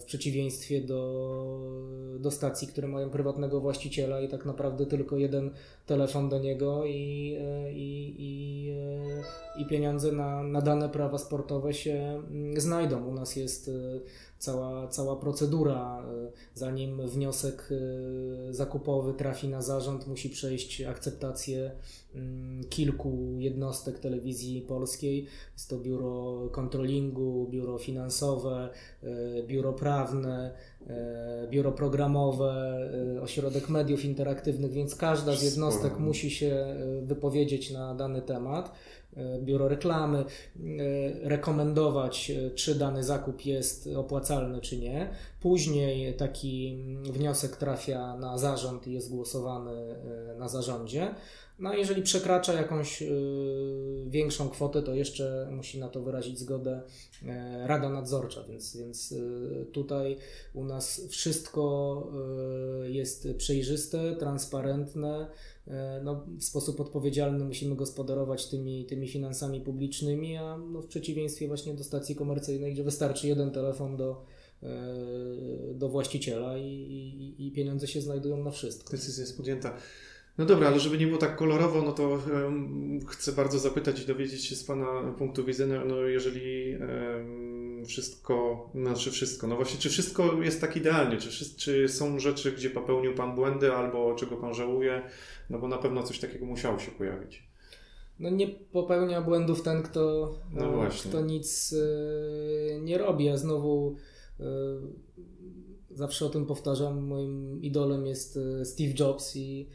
w 0.00 0.04
przeciwieństwie 0.04 0.80
do, 0.80 1.60
do 2.18 2.30
stacji, 2.30 2.68
które 2.68 2.88
mają 2.88 3.10
prywatnego 3.10 3.60
właściciela 3.60 4.20
i 4.20 4.28
tak 4.28 4.44
naprawdę 4.44 4.86
tylko 4.86 5.16
jeden 5.16 5.50
telefon 5.86 6.28
do 6.28 6.38
niego 6.38 6.84
i, 6.84 7.36
e, 7.40 7.72
i, 7.72 8.14
i, 8.18 8.70
e, 8.70 9.62
i 9.62 9.66
pieniądze 9.66 10.12
na, 10.12 10.42
na 10.42 10.60
dane 10.60 10.88
prawa 10.88 11.18
sportowe 11.18 11.74
się 11.74 12.22
mm, 12.30 12.60
znajdą. 12.60 13.06
U 13.06 13.14
nas 13.14 13.36
jest 13.36 13.70
cała, 14.40 14.88
cała 14.88 15.16
procedura, 15.16 16.02
zanim 16.54 17.08
wniosek 17.08 17.68
zakupowy 18.50 19.14
trafi 19.14 19.48
na 19.48 19.62
zarząd, 19.62 20.06
musi 20.06 20.30
przejść 20.30 20.82
akceptację 20.82 21.70
mm, 22.14 22.64
kilku 22.64 23.36
jednostek 23.38 23.98
telewizji 23.98 24.62
polskiej. 24.62 25.26
Jest 25.52 25.70
to 25.70 25.78
biuro 25.78 26.48
kontrolingu, 26.52 27.48
biuro 27.50 27.78
finansowe, 27.78 28.68
biuro 29.46 29.72
prawne, 29.72 30.54
e, 30.86 31.46
biuro 31.50 31.72
programowe, 31.72 32.78
e, 33.16 33.22
ośrodek 33.22 33.68
mediów 33.68 34.04
interaktywnych, 34.04 34.72
więc 34.72 34.94
każda 34.94 35.36
z 35.36 35.42
jednostek 35.42 35.98
musi 35.98 36.30
się 36.30 36.46
e, 36.46 36.76
wypowiedzieć 37.02 37.70
na 37.70 37.94
dany 37.94 38.22
temat. 38.22 38.72
Biuro 39.40 39.68
reklamy, 39.68 40.24
rekomendować, 41.22 42.32
czy 42.54 42.74
dany 42.74 43.04
zakup 43.04 43.46
jest 43.46 43.88
opłacalny, 43.96 44.60
czy 44.60 44.78
nie. 44.78 45.10
Później 45.40 46.14
taki 46.14 46.84
wniosek 47.02 47.56
trafia 47.56 48.16
na 48.16 48.38
zarząd 48.38 48.86
i 48.86 48.92
jest 48.92 49.10
głosowany 49.10 49.96
na 50.38 50.48
zarządzie. 50.48 51.14
No, 51.58 51.74
jeżeli 51.74 52.02
przekracza 52.02 52.52
jakąś 52.52 53.02
większą 54.06 54.48
kwotę, 54.48 54.82
to 54.82 54.94
jeszcze 54.94 55.48
musi 55.50 55.78
na 55.78 55.88
to 55.88 56.02
wyrazić 56.02 56.38
zgodę 56.38 56.82
Rada 57.66 57.88
Nadzorcza, 57.88 58.42
więc, 58.42 58.76
więc 58.76 59.14
tutaj 59.72 60.16
u 60.54 60.64
nas 60.64 61.06
wszystko 61.08 62.06
jest 62.84 63.28
przejrzyste, 63.36 64.16
transparentne. 64.16 65.26
Y, 65.68 65.72
no, 66.02 66.26
w 66.38 66.44
sposób 66.44 66.80
odpowiedzialny 66.80 67.44
musimy 67.44 67.76
gospodarować 67.76 68.46
tymi, 68.46 68.86
tymi 68.86 69.08
finansami 69.08 69.60
publicznymi, 69.60 70.36
a 70.36 70.58
no, 70.58 70.82
w 70.82 70.86
przeciwieństwie 70.86 71.48
właśnie 71.48 71.74
do 71.74 71.84
stacji 71.84 72.16
komercyjnej, 72.16 72.72
gdzie 72.72 72.84
wystarczy 72.84 73.28
jeden 73.28 73.50
telefon 73.50 73.96
do, 73.96 74.24
y, 74.62 74.66
do 75.74 75.88
właściciela 75.88 76.58
i, 76.58 76.64
i, 76.64 77.46
i 77.46 77.52
pieniądze 77.52 77.86
się 77.86 78.00
znajdują 78.00 78.44
na 78.44 78.50
wszystko. 78.50 78.90
Decyzja 78.90 79.22
jest 79.22 79.36
podjęta. 79.36 79.76
No 80.38 80.46
dobra, 80.46 80.68
ale 80.68 80.80
żeby 80.80 80.98
nie 80.98 81.06
było 81.06 81.18
tak 81.18 81.36
kolorowo, 81.36 81.82
no 81.82 81.92
to 81.92 82.08
um, 82.08 83.00
chcę 83.06 83.32
bardzo 83.32 83.58
zapytać 83.58 84.02
i 84.02 84.06
dowiedzieć 84.06 84.44
się 84.44 84.56
z 84.56 84.64
Pana 84.64 85.14
punktu 85.18 85.44
widzenia, 85.44 85.84
no 85.84 85.96
jeżeli 85.96 86.76
um, 86.76 87.39
wszystko, 87.86 88.70
znaczy 88.74 89.10
wszystko, 89.10 89.46
no 89.46 89.56
właśnie, 89.56 89.80
czy 89.80 89.88
wszystko 89.88 90.42
jest 90.42 90.60
tak 90.60 90.76
idealnie, 90.76 91.16
czy, 91.16 91.56
czy 91.56 91.88
są 91.88 92.18
rzeczy, 92.18 92.52
gdzie 92.52 92.70
popełnił 92.70 93.14
Pan 93.14 93.34
błędy 93.34 93.72
albo 93.72 94.14
czego 94.14 94.36
Pan 94.36 94.54
żałuje, 94.54 95.02
no 95.50 95.58
bo 95.58 95.68
na 95.68 95.78
pewno 95.78 96.02
coś 96.02 96.18
takiego 96.18 96.46
musiało 96.46 96.78
się 96.78 96.90
pojawić. 96.90 97.50
No 98.18 98.30
nie 98.30 98.48
popełnia 98.48 99.22
błędów 99.22 99.62
ten, 99.62 99.82
kto, 99.82 100.34
no 100.52 100.88
kto 101.08 101.20
nic 101.20 101.72
y, 101.72 102.80
nie 102.82 102.98
robi, 102.98 103.28
a 103.28 103.36
znowu 103.36 103.96
y, 104.40 104.44
zawsze 105.90 106.26
o 106.26 106.28
tym 106.28 106.46
powtarzam, 106.46 107.06
moim 107.06 107.62
idolem 107.62 108.06
jest 108.06 108.38
e, 108.60 108.64
Steve 108.64 108.92
Jobs 108.98 109.36
i 109.36 109.68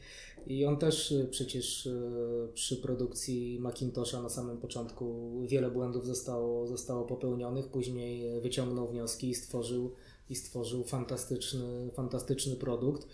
i 0.48 0.66
on 0.66 0.78
też 0.78 1.12
y, 1.12 1.28
przecież 1.32 1.86
y, 1.86 2.50
przy 2.54 2.78
produkcji 2.78 3.60
Macintosha 3.60 4.22
na 4.22 4.30
samym 4.30 4.58
początku 4.58 5.32
wiele 5.48 5.72
błędów 5.72 6.06
zostało, 6.06 6.68
zostało 6.68 7.06
popełnionych, 7.06 7.68
później 7.68 8.42
wyciągnął 8.42 8.88
wnioski 8.88 9.30
i 9.30 9.36
stworzył, 9.36 9.92
i 10.30 10.36
stworzył 10.36 10.84
fantastyczny, 10.84 11.90
fantastyczny 11.94 12.56
produkt. 12.56 13.08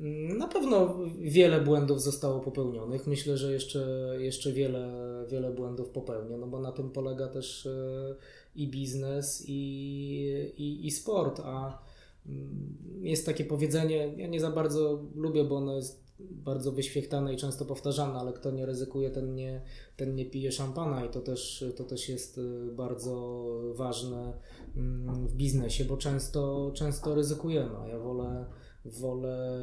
Mm, 0.00 0.38
na 0.38 0.48
pewno 0.48 0.98
wiele 1.20 1.60
błędów 1.60 2.02
zostało 2.02 2.40
popełnionych. 2.40 3.06
Myślę, 3.06 3.36
że 3.36 3.52
jeszcze, 3.52 4.14
jeszcze 4.18 4.52
wiele, 4.52 4.88
wiele 5.30 5.50
błędów 5.50 5.88
popełnię, 5.88 6.36
no 6.38 6.46
bo 6.46 6.60
na 6.60 6.72
tym 6.72 6.90
polega 6.90 7.28
też 7.28 7.66
y, 7.66 8.16
i 8.56 8.68
biznes, 8.68 9.44
i, 9.48 10.52
i, 10.56 10.86
i 10.86 10.90
sport. 10.90 11.40
A 11.44 11.82
mm, 12.26 12.76
jest 13.02 13.26
takie 13.26 13.44
powiedzenie, 13.44 14.14
ja 14.16 14.26
nie 14.26 14.40
za 14.40 14.50
bardzo 14.50 15.02
lubię, 15.14 15.44
bo 15.44 15.56
ono 15.56 15.76
jest 15.76 16.01
bardzo 16.30 16.72
wyświechtane 16.72 17.34
i 17.34 17.36
często 17.36 17.64
powtarzane, 17.64 18.18
ale 18.18 18.32
kto 18.32 18.50
nie 18.50 18.66
ryzykuje, 18.66 19.10
ten 19.10 19.34
nie, 19.34 19.62
ten 19.96 20.14
nie 20.14 20.26
pije 20.26 20.52
szampana 20.52 21.04
i 21.04 21.10
to 21.10 21.20
też, 21.20 21.64
to 21.76 21.84
też 21.84 22.08
jest 22.08 22.38
y, 22.38 22.72
bardzo 22.72 23.44
ważne 23.74 24.32
mm, 24.76 25.26
w 25.28 25.34
biznesie, 25.34 25.84
bo 25.84 25.96
często, 25.96 26.72
często 26.74 27.14
ryzykujemy. 27.14 27.88
Ja 27.88 27.98
wolę, 27.98 28.46
wolę 28.84 29.58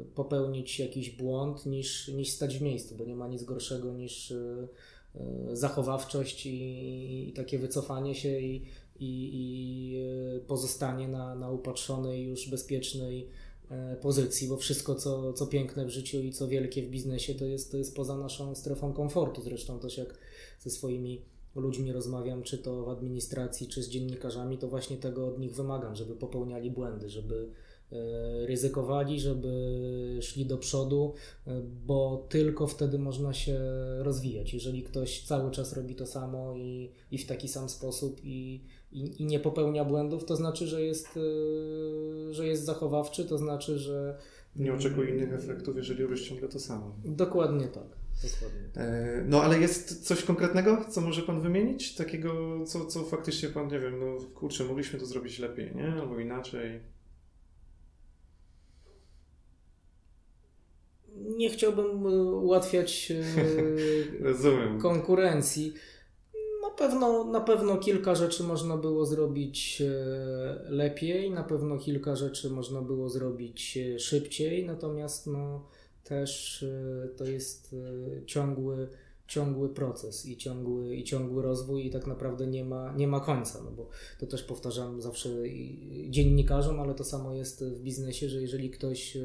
y, 0.00 0.04
popełnić 0.14 0.80
jakiś 0.80 1.10
błąd 1.10 1.66
niż, 1.66 2.08
niż 2.08 2.30
stać 2.30 2.58
w 2.58 2.62
miejscu, 2.62 2.94
bo 2.96 3.04
nie 3.04 3.16
ma 3.16 3.28
nic 3.28 3.44
gorszego 3.44 3.92
niż 3.92 4.30
y, 4.30 4.68
zachowawczość 5.52 6.46
i, 6.46 7.28
i 7.28 7.32
takie 7.32 7.58
wycofanie 7.58 8.14
się 8.14 8.40
i, 8.40 8.56
i, 9.00 9.30
i 9.32 9.96
pozostanie 10.46 11.08
na, 11.08 11.34
na 11.34 11.50
upatrzonej, 11.50 12.24
już 12.24 12.50
bezpiecznej 12.50 13.28
pozycji, 14.00 14.48
bo 14.48 14.56
wszystko, 14.56 14.94
co, 14.94 15.32
co 15.32 15.46
piękne 15.46 15.84
w 15.84 15.90
życiu 15.90 16.20
i 16.20 16.32
co 16.32 16.48
wielkie 16.48 16.82
w 16.82 16.90
biznesie, 16.90 17.34
to 17.34 17.44
jest, 17.44 17.70
to 17.70 17.76
jest 17.76 17.96
poza 17.96 18.16
naszą 18.16 18.54
strefą 18.54 18.92
komfortu. 18.92 19.42
Zresztą 19.42 19.78
też 19.78 19.98
jak 19.98 20.18
ze 20.60 20.70
swoimi 20.70 21.22
ludźmi 21.54 21.92
rozmawiam, 21.92 22.42
czy 22.42 22.58
to 22.58 22.84
w 22.84 22.88
administracji, 22.88 23.68
czy 23.68 23.82
z 23.82 23.88
dziennikarzami, 23.88 24.58
to 24.58 24.68
właśnie 24.68 24.96
tego 24.96 25.26
od 25.26 25.38
nich 25.38 25.54
wymagam, 25.54 25.96
żeby 25.96 26.14
popełniali 26.16 26.70
błędy, 26.70 27.08
żeby 27.08 27.48
e, 27.92 28.46
ryzykowali, 28.46 29.20
żeby 29.20 30.18
szli 30.20 30.46
do 30.46 30.58
przodu, 30.58 31.14
e, 31.46 31.62
bo 31.86 32.26
tylko 32.28 32.66
wtedy 32.66 32.98
można 32.98 33.32
się 33.32 33.60
rozwijać. 33.98 34.54
Jeżeli 34.54 34.82
ktoś 34.82 35.22
cały 35.22 35.50
czas 35.50 35.72
robi 35.72 35.94
to 35.94 36.06
samo 36.06 36.56
i, 36.56 36.90
i 37.10 37.18
w 37.18 37.26
taki 37.26 37.48
sam 37.48 37.68
sposób 37.68 38.20
i 38.24 38.64
i, 38.92 39.22
i 39.22 39.26
nie 39.26 39.40
popełnia 39.40 39.84
błędów, 39.84 40.24
to 40.24 40.36
znaczy, 40.36 40.66
że 40.66 40.82
jest, 40.82 41.16
yy, 41.16 42.34
że 42.34 42.46
jest 42.46 42.64
zachowawczy, 42.64 43.24
to 43.24 43.38
znaczy, 43.38 43.78
że. 43.78 44.18
Nie 44.56 44.74
oczekuje 44.74 45.10
innych 45.10 45.32
efektów, 45.32 45.76
jeżeli 45.76 46.02
robisz 46.02 46.28
ciągle 46.28 46.48
to 46.48 46.60
samo. 46.60 46.94
Dokładnie 47.04 47.66
tak. 47.68 48.02
Dokładnie. 48.22 48.82
E, 48.82 49.24
no 49.28 49.42
ale 49.42 49.58
jest 49.58 50.06
coś 50.06 50.22
konkretnego, 50.22 50.84
co 50.90 51.00
może 51.00 51.22
Pan 51.22 51.40
wymienić? 51.40 51.94
Takiego, 51.94 52.64
co, 52.64 52.86
co 52.86 53.02
faktycznie 53.02 53.48
Pan, 53.48 53.68
nie 53.68 53.80
wiem, 53.80 54.00
no 54.00 54.26
kurczę, 54.34 54.64
mogliśmy 54.64 54.98
to 54.98 55.06
zrobić 55.06 55.38
lepiej, 55.38 55.76
nie? 55.76 55.92
Albo 55.92 56.18
inaczej. 56.18 56.80
Nie 61.16 61.50
chciałbym 61.50 62.06
e, 62.06 62.22
ułatwiać 62.22 63.12
e, 63.12 64.78
konkurencji 64.82 65.74
pewno, 66.82 67.24
na 67.24 67.40
pewno 67.40 67.76
kilka 67.76 68.14
rzeczy 68.14 68.42
można 68.44 68.76
było 68.76 69.06
zrobić 69.06 69.82
e, 69.82 70.70
lepiej, 70.70 71.30
na 71.30 71.44
pewno 71.44 71.78
kilka 71.78 72.16
rzeczy 72.16 72.50
można 72.50 72.82
było 72.82 73.08
zrobić 73.08 73.76
e, 73.76 73.98
szybciej, 73.98 74.66
natomiast 74.66 75.26
no, 75.26 75.66
też 76.04 76.62
e, 76.62 77.08
to 77.08 77.24
jest 77.24 77.76
ciągły, 78.26 78.88
ciągły 79.26 79.68
proces 79.68 80.26
i 80.26 80.36
ciągły, 80.36 80.96
i 80.96 81.04
ciągły 81.04 81.42
rozwój 81.42 81.86
i 81.86 81.90
tak 81.90 82.06
naprawdę 82.06 82.46
nie 82.46 82.64
ma, 82.64 82.92
nie 82.96 83.08
ma 83.08 83.20
końca, 83.20 83.62
no 83.64 83.70
bo 83.70 83.88
to 84.18 84.26
też 84.26 84.42
powtarzam 84.42 85.02
zawsze 85.02 85.28
dziennikarzom, 86.08 86.80
ale 86.80 86.94
to 86.94 87.04
samo 87.04 87.34
jest 87.34 87.64
w 87.64 87.80
biznesie, 87.80 88.28
że 88.28 88.42
jeżeli 88.42 88.70
ktoś 88.70 89.16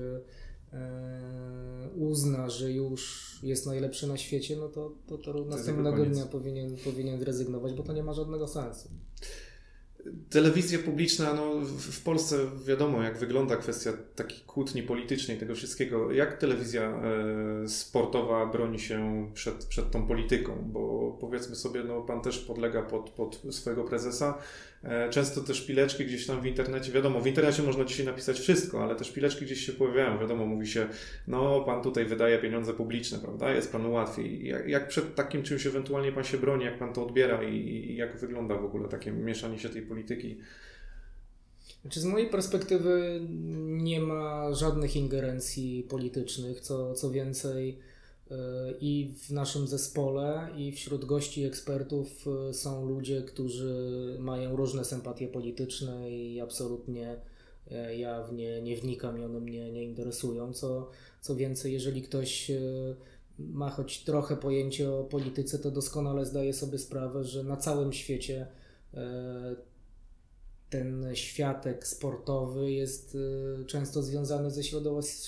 uzna, 1.96 2.50
że 2.50 2.72
już 2.72 3.32
jest 3.44 3.66
najlepszy 3.66 4.08
na 4.08 4.18
świecie, 4.18 4.56
no 4.56 4.70
to, 4.70 4.92
to, 5.08 5.18
to, 5.18 5.46
następnego 5.46 6.06
dnia 6.06 6.26
powinien, 6.26 6.78
powinien 6.78 7.20
zrezygnować, 7.20 7.74
bo 7.74 7.84
to 7.84 7.94
nie 7.94 8.04
ma 8.04 8.14
żadnego 8.14 8.48
sensu. 8.48 8.90
Telewizja 10.30 10.80
publiczna, 10.80 11.34
no 11.34 11.52
w 11.80 12.04
Polsce 12.04 12.38
wiadomo, 12.66 13.04
jak 13.04 13.18
wygląda 13.18 13.56
kwestia 13.56 13.94
takiej 14.16 14.40
kłótni 14.40 14.84
politycznej, 14.84 15.38
tego 15.38 15.56
wszystkiego. 15.56 16.12
Jak 16.12 16.38
telewizja 16.38 16.82
e, 16.82 17.68
sportowa 17.68 18.46
broni 18.46 18.80
się 18.80 19.30
przed, 19.34 19.66
przed 19.66 19.92
tą 19.92 20.08
polityką? 20.08 20.54
Bo 20.66 21.18
powiedzmy 21.22 21.56
sobie, 21.56 21.84
no 21.84 22.02
pan 22.02 22.22
też 22.22 22.40
podlega 22.40 22.82
pod, 22.82 23.10
pod 23.10 23.42
swojego 23.52 23.84
prezesa. 23.84 24.38
E, 24.84 25.10
często 25.10 25.41
te 25.41 25.53
szpileczki 25.53 26.05
gdzieś 26.05 26.27
tam 26.27 26.41
w 26.41 26.46
internecie, 26.46 26.91
wiadomo, 26.91 27.22
w 27.22 27.27
internecie 27.27 27.63
można 27.63 27.85
dzisiaj 27.85 28.05
napisać 28.05 28.40
wszystko, 28.40 28.83
ale 28.83 28.96
te 28.96 29.03
szpileczki 29.03 29.46
gdzieś 29.46 29.66
się 29.66 29.74
pojawiają. 29.74 30.20
Wiadomo, 30.20 30.46
mówi 30.46 30.68
się, 30.68 30.87
no 31.27 31.61
pan 31.61 31.81
tutaj 31.81 32.05
wydaje 32.05 32.40
pieniądze 32.40 32.74
publiczne, 32.74 33.20
prawda? 33.20 33.51
Jest 33.51 33.72
panu 33.72 33.92
łatwiej. 33.92 34.48
Jak, 34.48 34.68
jak 34.68 34.87
przed 34.87 35.16
takim 35.16 35.44
czymś 35.44 35.66
ewentualnie 35.66 36.11
pan 36.11 36.24
się 36.24 36.37
broni, 36.37 36.66
jak 36.66 36.79
pan 36.79 36.94
to 36.94 37.05
odbiera 37.05 37.44
i, 37.44 37.55
i 37.55 37.96
jak 37.96 38.18
wygląda 38.18 38.55
w 38.55 38.66
ogóle 38.66 38.87
takie 38.87 39.11
mieszanie 39.11 39.59
się 39.59 39.70
tej 39.70 39.81
polityki? 39.81 40.37
Znaczy 41.81 42.00
z 42.00 42.05
mojej 42.05 42.29
perspektywy 42.29 43.22
nie 43.68 44.01
ma 44.01 44.53
żadnych 44.53 44.96
ingerencji 44.96 45.87
politycznych, 45.90 46.59
co, 46.59 46.94
co 46.94 47.11
więcej 47.11 47.79
i 48.79 49.13
w 49.27 49.31
naszym 49.31 49.68
zespole, 49.68 50.50
i 50.57 50.72
wśród 50.72 51.05
gości 51.05 51.44
ekspertów 51.44 52.25
e, 52.50 52.53
są 52.53 52.85
ludzie, 52.85 53.22
którzy 53.22 54.16
mają 54.20 54.55
różne 54.55 54.85
sympatie 54.85 55.27
polityczne 55.27 56.11
i 56.11 56.40
absolutnie 56.40 57.22
e, 57.72 57.98
ja 57.98 58.24
w 58.24 58.33
nie 58.33 58.61
nie 58.61 58.75
wnikam 58.75 59.22
i 59.22 59.24
one 59.24 59.40
mnie 59.40 59.72
nie 59.72 59.83
interesują. 59.83 60.53
Co, 60.53 60.90
co 61.22 61.35
więcej, 61.35 61.74
jeżeli 61.74 62.01
ktoś 62.01 62.51
e, 62.51 62.59
ma 63.40 63.70
choć 63.70 64.03
trochę 64.03 64.37
pojęcie 64.37 64.92
o 64.92 65.03
polityce, 65.03 65.59
to 65.59 65.72
doskonale 65.72 66.25
zdaje 66.25 66.53
sobie 66.53 66.77
sprawę, 66.77 67.24
że 67.24 67.44
na 67.44 67.57
całym 67.57 67.94
świecie 67.94 68.48
ten 70.70 71.05
światek 71.13 71.87
sportowy 71.87 72.72
jest 72.72 73.18
często 73.68 74.03
związany 74.03 74.51
ze 74.51 74.63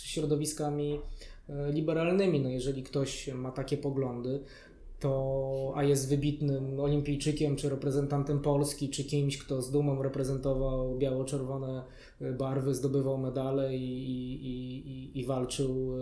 środowiskami 0.04 1.00
E, 1.00 1.39
liberalnymi. 1.72 2.40
No 2.40 2.50
jeżeli 2.50 2.84
ktoś 2.84 3.28
ma 3.28 3.52
takie 3.52 3.78
poglądy, 3.78 4.40
to, 5.00 5.74
a 5.76 5.84
jest 5.84 6.10
wybitnym 6.10 6.80
olimpijczykiem, 6.80 7.56
czy 7.56 7.70
reprezentantem 7.70 8.40
Polski, 8.40 8.90
czy 8.90 9.04
kimś, 9.04 9.38
kto 9.38 9.62
z 9.62 9.72
dumą 9.72 10.04
reprezentował 10.04 10.98
biało-czerwone 10.98 11.84
e, 12.22 12.34
barwy, 12.34 12.76
zdobywał 12.76 13.18
medale 13.18 13.76
i, 13.76 13.84
i, 13.84 14.48
i, 14.48 15.20
i, 15.20 15.26
walczył 15.26 15.94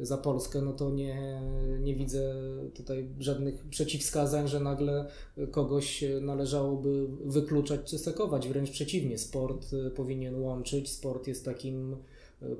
e, 0.00 0.06
za 0.06 0.18
Polskę, 0.18 0.62
no 0.62 0.72
to 0.72 0.90
nie, 0.90 1.40
nie 1.80 1.94
widzę 1.94 2.34
tutaj 2.74 3.08
żadnych 3.18 3.68
przeciwwskazań, 3.68 4.48
że 4.48 4.60
nagle 4.60 5.06
kogoś 5.50 6.04
należałoby 6.20 7.06
wykluczać 7.24 7.80
czy 7.84 7.98
sekować. 7.98 8.48
Wręcz 8.48 8.70
przeciwnie, 8.70 9.18
sport 9.18 9.66
powinien 9.94 10.42
łączyć. 10.42 10.90
Sport 10.90 11.26
jest 11.26 11.44
takim 11.44 11.96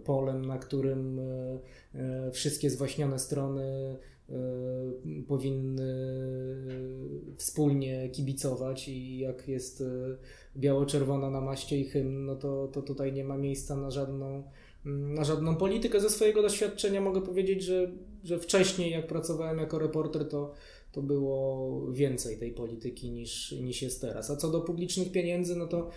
polem, 0.05 0.45
na 0.45 0.59
którym 0.59 1.19
e, 1.19 1.59
e, 1.95 2.31
wszystkie 2.31 2.71
zwaśnione 2.71 3.19
strony 3.19 3.97
e, 4.29 4.35
powinny 5.29 5.93
wspólnie 7.37 8.09
kibicować 8.09 8.89
i 8.89 9.19
jak 9.19 9.49
jest 9.49 9.85
biało-czerwona 10.57 11.31
na 11.31 11.41
maście 11.41 11.81
i 11.81 11.85
hymn, 11.85 12.25
no 12.25 12.37
to, 12.37 12.69
to 12.69 12.83
tutaj 12.83 13.13
nie 13.13 13.25
ma 13.25 13.37
miejsca 13.37 13.77
na 13.77 13.91
żadną, 13.91 14.43
na 14.85 15.25
żadną 15.25 15.57
politykę. 15.57 16.01
Ze 16.01 16.11
swojego 16.11 16.43
doświadczenia 16.43 17.01
mogę 17.01 17.23
powiedzieć, 17.23 17.63
że, 17.63 17.93
że 18.25 18.39
wcześniej 18.39 18.91
jak 18.91 19.07
pracowałem 19.07 19.59
jako 19.59 19.79
reporter, 19.79 20.29
to 20.29 20.55
to 20.97 21.03
było 21.03 21.93
więcej 21.93 22.39
tej 22.39 22.53
polityki 22.53 23.11
niż, 23.11 23.53
niż 23.53 23.83
jest 23.83 24.01
teraz. 24.01 24.31
A 24.31 24.37
co 24.37 24.51
do 24.51 24.61
publicznych 24.61 25.13
pieniędzy, 25.13 25.57
no 25.57 25.67
to 25.67 25.91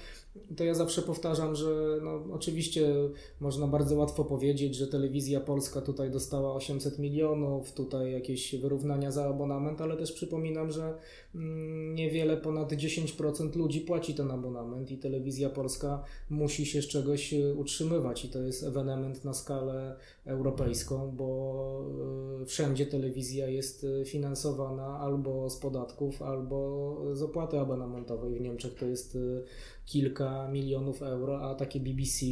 to 0.58 0.64
ja 0.64 0.74
zawsze 0.74 1.02
powtarzam, 1.02 1.56
że 1.56 2.00
no, 2.02 2.24
oczywiście 2.34 2.94
można 3.40 3.68
bardzo 3.68 3.96
łatwo 3.96 4.26
powiedzieć, 4.26 4.76
że 4.76 4.88
telewizja 4.88 5.40
polska 5.40 5.82
tutaj 5.82 6.12
dostała 6.12 6.54
800 6.54 7.00
milionów, 7.00 7.72
tutaj 7.72 8.12
jakieś 8.12 8.56
wyrównania 8.56 9.12
za 9.12 9.26
abonament, 9.26 9.82
ale 9.82 9.98
też 9.98 10.12
przypominam, 10.12 10.72
że 10.72 10.98
mm, 11.36 11.96
niewiele 11.96 12.38
ponad 12.38 12.72
10% 12.74 13.56
ludzi 13.56 13.82
płaci 13.82 14.14
ten 14.14 14.32
abonament 14.32 14.92
i 14.92 14.98
telewizja 14.98 15.50
polska 15.50 16.04
musi 16.30 16.66
się 16.66 16.82
z 16.82 16.88
czegoś 16.88 17.34
e, 17.34 17.54
utrzymywać 17.54 18.26
i 18.26 18.30
to 18.30 18.42
jest 18.42 18.64
ewenement 18.64 19.26
na 19.26 19.34
skalę 19.34 19.96
europejską, 20.26 21.12
bo 21.12 21.90
e, 22.42 22.46
wszędzie 22.46 22.86
telewizja 22.86 23.48
jest 23.48 23.86
e, 24.02 24.06
finansowana 24.06 25.00
albo 25.00 25.50
z 25.50 25.58
podatków, 25.58 26.22
albo 26.22 26.98
z 27.14 27.22
opłaty 27.22 27.60
abonamentowej. 27.60 28.36
W 28.36 28.42
Niemczech 28.42 28.74
to 28.74 28.86
jest 28.86 29.18
kilka 29.90 30.48
milionów 30.48 31.02
euro, 31.02 31.42
a 31.42 31.56
takie 31.56 31.80
BBC 31.80 32.26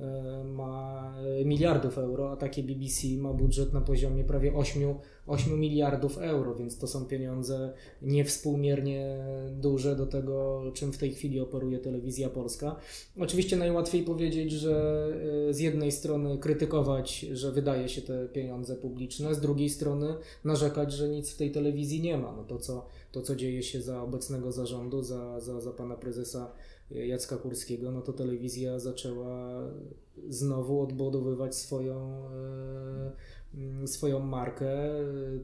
e, 0.00 0.44
ma 0.44 1.14
miliardów 1.44 1.98
euro, 1.98 2.30
a 2.30 2.36
takie 2.36 2.62
BBC 2.62 3.08
ma 3.18 3.32
budżet 3.32 3.72
na 3.72 3.80
poziomie 3.80 4.24
prawie 4.24 4.54
8, 4.54 4.94
8 5.26 5.60
miliardów 5.60 6.18
euro, 6.18 6.54
więc 6.54 6.78
to 6.78 6.86
są 6.86 7.04
pieniądze 7.04 7.72
niewspółmiernie 8.02 9.18
duże 9.52 9.96
do 9.96 10.06
tego, 10.06 10.62
czym 10.74 10.92
w 10.92 10.98
tej 10.98 11.12
chwili 11.12 11.40
operuje 11.40 11.78
telewizja 11.78 12.28
polska. 12.28 12.76
Oczywiście 13.18 13.56
najłatwiej 13.56 14.02
powiedzieć, 14.02 14.52
że 14.52 15.06
e, 15.48 15.54
z 15.54 15.60
jednej 15.60 15.92
strony 15.92 16.38
krytykować, 16.38 17.20
że 17.20 17.52
wydaje 17.52 17.88
się 17.88 18.02
te 18.02 18.28
pieniądze 18.28 18.76
publiczne, 18.76 19.34
z 19.34 19.40
drugiej 19.40 19.70
strony 19.70 20.14
narzekać, 20.44 20.92
że 20.92 21.08
nic 21.08 21.30
w 21.30 21.36
tej 21.36 21.50
telewizji 21.50 22.02
nie 22.02 22.18
ma. 22.18 22.32
No 22.32 22.44
to 22.44 22.58
co 22.58 22.86
to, 23.14 23.22
co 23.22 23.36
dzieje 23.36 23.62
się 23.62 23.82
za 23.82 24.02
obecnego 24.02 24.52
zarządu, 24.52 25.02
za, 25.02 25.40
za, 25.40 25.60
za 25.60 25.70
pana 25.70 25.96
prezesa 25.96 26.52
Jacka 26.90 27.36
Kurskiego, 27.36 27.90
no 27.90 28.02
to 28.02 28.12
telewizja 28.12 28.78
zaczęła 28.78 29.62
znowu 30.28 30.80
odbudowywać 30.80 31.54
swoją, 31.54 32.24
e, 33.82 33.86
swoją 33.86 34.20
markę. 34.20 34.70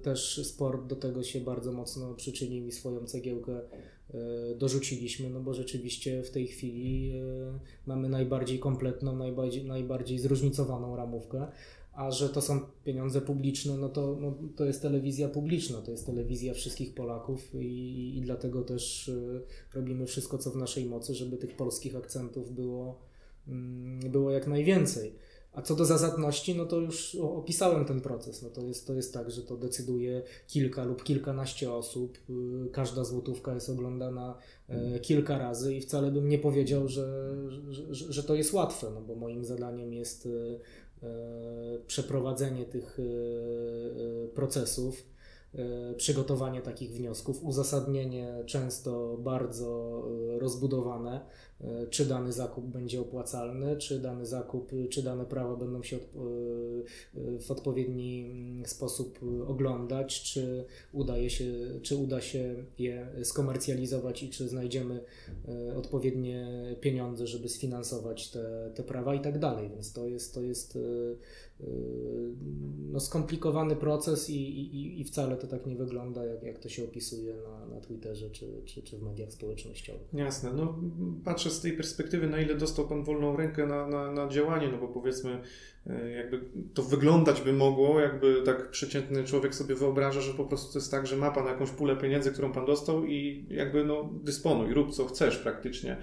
Też 0.03 0.47
sport 0.47 0.87
do 0.87 0.97
tego 0.97 1.23
się 1.23 1.41
bardzo 1.41 1.73
mocno 1.73 2.15
przyczynił 2.15 2.67
i 2.67 2.73
swoją 2.73 3.07
cegiełkę 3.07 3.61
e, 3.61 4.55
dorzuciliśmy, 4.55 5.31
no 5.31 5.41
bo 5.41 5.55
rzeczywiście 5.55 6.23
w 6.23 6.31
tej 6.31 6.47
chwili 6.47 7.13
e, 7.17 7.59
mamy 7.87 8.09
najbardziej 8.09 8.59
kompletną, 8.59 9.17
najbardziej, 9.17 9.65
najbardziej 9.65 10.19
zróżnicowaną 10.19 10.97
ramówkę 10.97 11.47
a 11.93 12.11
że 12.11 12.29
to 12.29 12.43
są 12.43 12.61
pieniądze 12.85 13.21
publiczne, 13.21 13.77
no 13.77 13.89
to, 13.89 14.17
no, 14.21 14.35
to 14.57 14.65
jest 14.65 14.83
telewizja 14.83 15.29
publiczna, 15.29 15.83
to 15.83 15.91
jest 15.91 16.07
telewizja 16.07 16.55
wszystkich 16.55 16.95
Polaków 16.95 17.55
i, 17.55 18.19
i 18.19 18.21
dlatego 18.21 18.63
też 18.63 19.09
y, 19.09 19.41
robimy 19.75 20.07
wszystko, 20.07 20.39
co 20.39 20.51
w 20.51 20.57
naszej 20.57 20.87
mocy, 20.87 21.15
żeby 21.15 21.37
tych 21.37 21.57
polskich 21.57 21.97
akcentów 21.97 22.55
było, 22.55 23.01
y, 24.05 24.09
było 24.09 24.31
jak 24.31 24.47
najwięcej. 24.47 25.15
A 25.53 25.63
co 25.63 25.75
do 25.75 25.85
zasadności, 25.85 26.55
no 26.55 26.67
to 26.67 26.77
już 26.77 27.15
opisałem 27.15 27.85
ten 27.85 28.01
proces. 28.01 28.43
No 28.43 28.51
to, 28.51 28.63
jest, 28.63 28.87
to 28.87 28.95
jest 28.95 29.15
tak, 29.15 29.31
że 29.31 29.43
to 29.43 29.57
decyduje 29.57 30.23
kilka 30.47 30.85
lub 30.85 31.03
kilkanaście 31.03 31.73
osób. 31.73 32.19
Y, 32.67 32.71
każda 32.73 33.05
złotówka 33.05 33.55
jest 33.55 33.71
oglądana 33.71 34.39
y, 34.97 35.01
kilka 35.01 35.39
razy 35.39 35.75
i 35.75 35.81
wcale 35.81 36.11
bym 36.11 36.29
nie 36.29 36.39
powiedział, 36.39 36.89
że, 36.89 37.37
że, 37.71 38.13
że 38.13 38.23
to 38.23 38.35
jest 38.35 38.53
łatwe, 38.53 38.91
no 38.95 39.01
bo 39.01 39.15
moim 39.15 39.45
zadaniem 39.45 39.93
jest 39.93 40.27
E, 40.27 40.61
przeprowadzenie 41.87 42.65
tych 42.65 42.99
e, 42.99 43.03
e, 43.03 44.29
procesów, 44.29 45.07
przygotowanie 45.97 46.61
takich 46.61 46.93
wniosków, 46.93 47.45
uzasadnienie 47.45 48.43
często 48.47 49.17
bardzo 49.19 50.03
rozbudowane 50.39 51.21
E, 51.65 51.87
czy 51.87 52.07
dany 52.07 52.33
zakup 52.33 52.65
będzie 52.65 53.01
opłacalny, 53.01 53.77
czy 53.77 53.99
dany 53.99 54.27
zakup, 54.27 54.73
czy 54.91 55.03
dane 55.03 55.27
prawa 55.27 55.57
będą 55.57 55.83
się 55.83 55.97
e, 55.97 56.01
w 57.41 57.51
odpowiedni 57.51 58.31
mm, 58.31 58.67
sposób 58.67 59.21
oglądać, 59.47 60.23
czy, 60.23 60.65
udaje 60.93 61.31
się, 61.31 61.45
czy 61.83 61.97
uda 61.97 62.21
się 62.21 62.65
je 62.79 63.07
skomercjalizować 63.23 64.23
i 64.23 64.31
czy 64.31 64.49
znajdziemy 64.49 65.01
e, 65.49 65.77
odpowiednie 65.77 66.47
pieniądze, 66.81 67.27
żeby 67.27 67.49
sfinansować 67.49 68.31
te, 68.31 68.71
te 68.75 68.83
prawa 68.83 69.15
i 69.15 69.21
tak 69.21 69.39
dalej. 69.39 69.71
Więc 69.71 69.93
to 69.93 70.07
jest, 70.07 70.35
to 70.35 70.43
jest 70.43 70.79
no, 72.93 73.01
skomplikowany 73.01 73.77
proces 73.77 74.31
i, 74.31 74.35
i, 74.35 75.01
i 75.01 75.05
wcale 75.05 75.37
to 75.37 75.47
tak 75.47 75.67
nie 75.67 75.77
wygląda, 75.77 76.25
jak, 76.25 76.43
jak 76.43 76.59
to 76.59 76.69
się 76.69 76.85
opisuje 76.85 77.35
na, 77.37 77.75
na 77.75 77.81
Twitterze 77.81 78.31
czy, 78.31 78.47
czy, 78.65 78.83
czy 78.83 78.99
w 78.99 79.03
mediach 79.03 79.33
społecznościowych. 79.33 80.09
Jasne. 80.13 80.53
No, 80.53 80.79
patrzę 81.25 81.51
z 81.51 81.61
tej 81.61 81.73
perspektywy, 81.73 82.27
na 82.27 82.41
ile 82.41 82.55
dostał 82.55 82.89
Pan 82.89 83.05
wolną 83.05 83.37
rękę 83.37 83.67
na, 83.67 83.87
na, 83.87 84.13
na 84.13 84.29
działanie, 84.29 84.69
no 84.73 84.79
bo 84.79 84.89
powiedzmy, 84.89 85.43
e, 85.87 86.11
jakby 86.11 86.41
to 86.75 86.83
wyglądać 86.83 87.41
by 87.41 87.53
mogło, 87.53 88.01
jakby 88.01 88.43
tak 88.43 88.71
przeciętny 88.71 89.25
człowiek 89.25 89.55
sobie 89.55 89.75
wyobraża, 89.75 90.21
że 90.21 90.35
po 90.35 90.45
prostu 90.45 90.73
to 90.73 90.79
jest 90.79 90.91
tak, 90.91 91.07
że 91.07 91.17
ma 91.17 91.31
Pan 91.31 91.47
jakąś 91.47 91.71
pulę 91.71 91.97
pieniędzy, 91.97 92.33
którą 92.33 92.53
Pan 92.53 92.67
dostał 92.67 93.05
i 93.05 93.47
jakby 93.51 93.85
no 93.85 94.11
dysponuj, 94.23 94.75
rób 94.75 94.95
co 94.95 95.07
chcesz 95.07 95.39
praktycznie. 95.39 95.97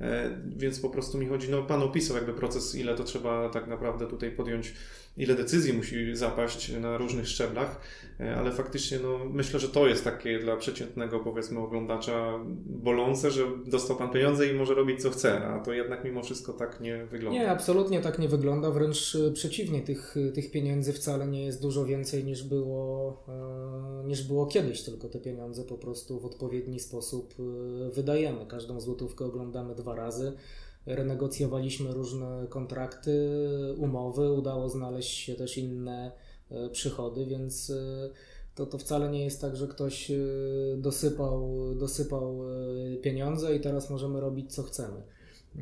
E, 0.00 0.40
więc 0.56 0.80
po 0.80 0.90
prostu 0.90 1.18
mi 1.18 1.26
chodzi, 1.26 1.50
no 1.50 1.62
Pan 1.62 1.82
opisał 1.82 2.16
jakby 2.16 2.32
proces, 2.32 2.74
ile 2.74 2.94
to 2.94 3.04
trzeba 3.04 3.48
tak 3.48 3.66
naprawdę 3.66 4.06
tutaj 4.06 4.30
podjąć 4.30 4.74
ile 5.16 5.34
decyzji 5.34 5.72
musi 5.72 6.16
zapaść 6.16 6.72
na 6.72 6.98
różnych 6.98 7.28
szczeblach, 7.28 7.80
e, 8.20 8.36
ale 8.36 8.52
faktycznie 8.52 8.98
no, 8.98 9.18
myślę, 9.24 9.60
że 9.60 9.68
to 9.68 9.86
jest 9.86 10.04
takie 10.04 10.38
dla 10.38 10.56
przeciętnego 10.56 11.20
powiedzmy 11.20 11.60
oglądacza 11.60 12.44
bolące, 12.66 13.30
że 13.30 13.42
dostał 13.66 13.96
Pan 13.96 14.10
pieniądze 14.10 14.46
i 14.46 14.54
może 14.54 14.74
robić 14.74 15.02
co 15.02 15.10
chce, 15.10 15.46
a 15.46 15.58
to 15.58 15.72
jednak 15.72 16.04
mimo 16.04 16.22
wszystko 16.22 16.52
tak 16.52 16.80
nie 16.80 17.04
wygląda. 17.04 17.40
Nie, 17.40 17.50
absolutnie 17.50 18.00
tak 18.00 18.18
nie 18.18 18.28
wygląda, 18.28 18.70
wręcz 18.70 19.14
e, 19.14 19.32
przeciwnie, 19.32 19.80
tych, 19.80 20.14
tych 20.34 20.50
pieniędzy 20.50 20.92
wcale 20.92 21.26
nie 21.26 21.44
jest 21.44 21.62
dużo 21.62 21.84
więcej 21.84 22.24
niż 22.24 22.42
było, 22.42 23.24
e, 23.28 24.06
niż 24.06 24.22
było 24.22 24.46
kiedyś, 24.46 24.82
tylko 24.82 25.08
te 25.08 25.18
pieniądze 25.18 25.64
po 25.64 25.78
prostu 25.78 26.20
w 26.20 26.24
odpowiedni 26.24 26.80
sposób 26.80 27.34
wydajemy. 27.92 28.46
Każdą 28.46 28.80
złotówkę 28.80 29.24
oglądamy 29.24 29.74
dwa 29.74 29.94
razy 29.94 30.32
renegocjowaliśmy 30.86 31.92
różne 31.92 32.46
kontrakty, 32.48 33.30
umowy, 33.76 34.32
udało 34.32 34.68
znaleźć 34.68 35.18
się 35.18 35.34
też 35.34 35.58
inne 35.58 36.12
e, 36.50 36.70
przychody, 36.70 37.26
więc 37.26 37.70
e, 37.70 38.10
to, 38.54 38.66
to 38.66 38.78
wcale 38.78 39.10
nie 39.10 39.24
jest 39.24 39.40
tak, 39.40 39.56
że 39.56 39.68
ktoś 39.68 40.10
e, 40.10 40.16
dosypał, 40.76 41.50
dosypał 41.74 42.40
pieniądze 43.02 43.56
i 43.56 43.60
teraz 43.60 43.90
możemy 43.90 44.20
robić 44.20 44.54
co 44.54 44.62
chcemy. 44.62 45.02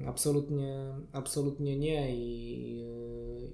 Absolutnie, 0.06 0.94
absolutnie 1.12 1.76
nie 1.76 2.16
I, 2.16 2.84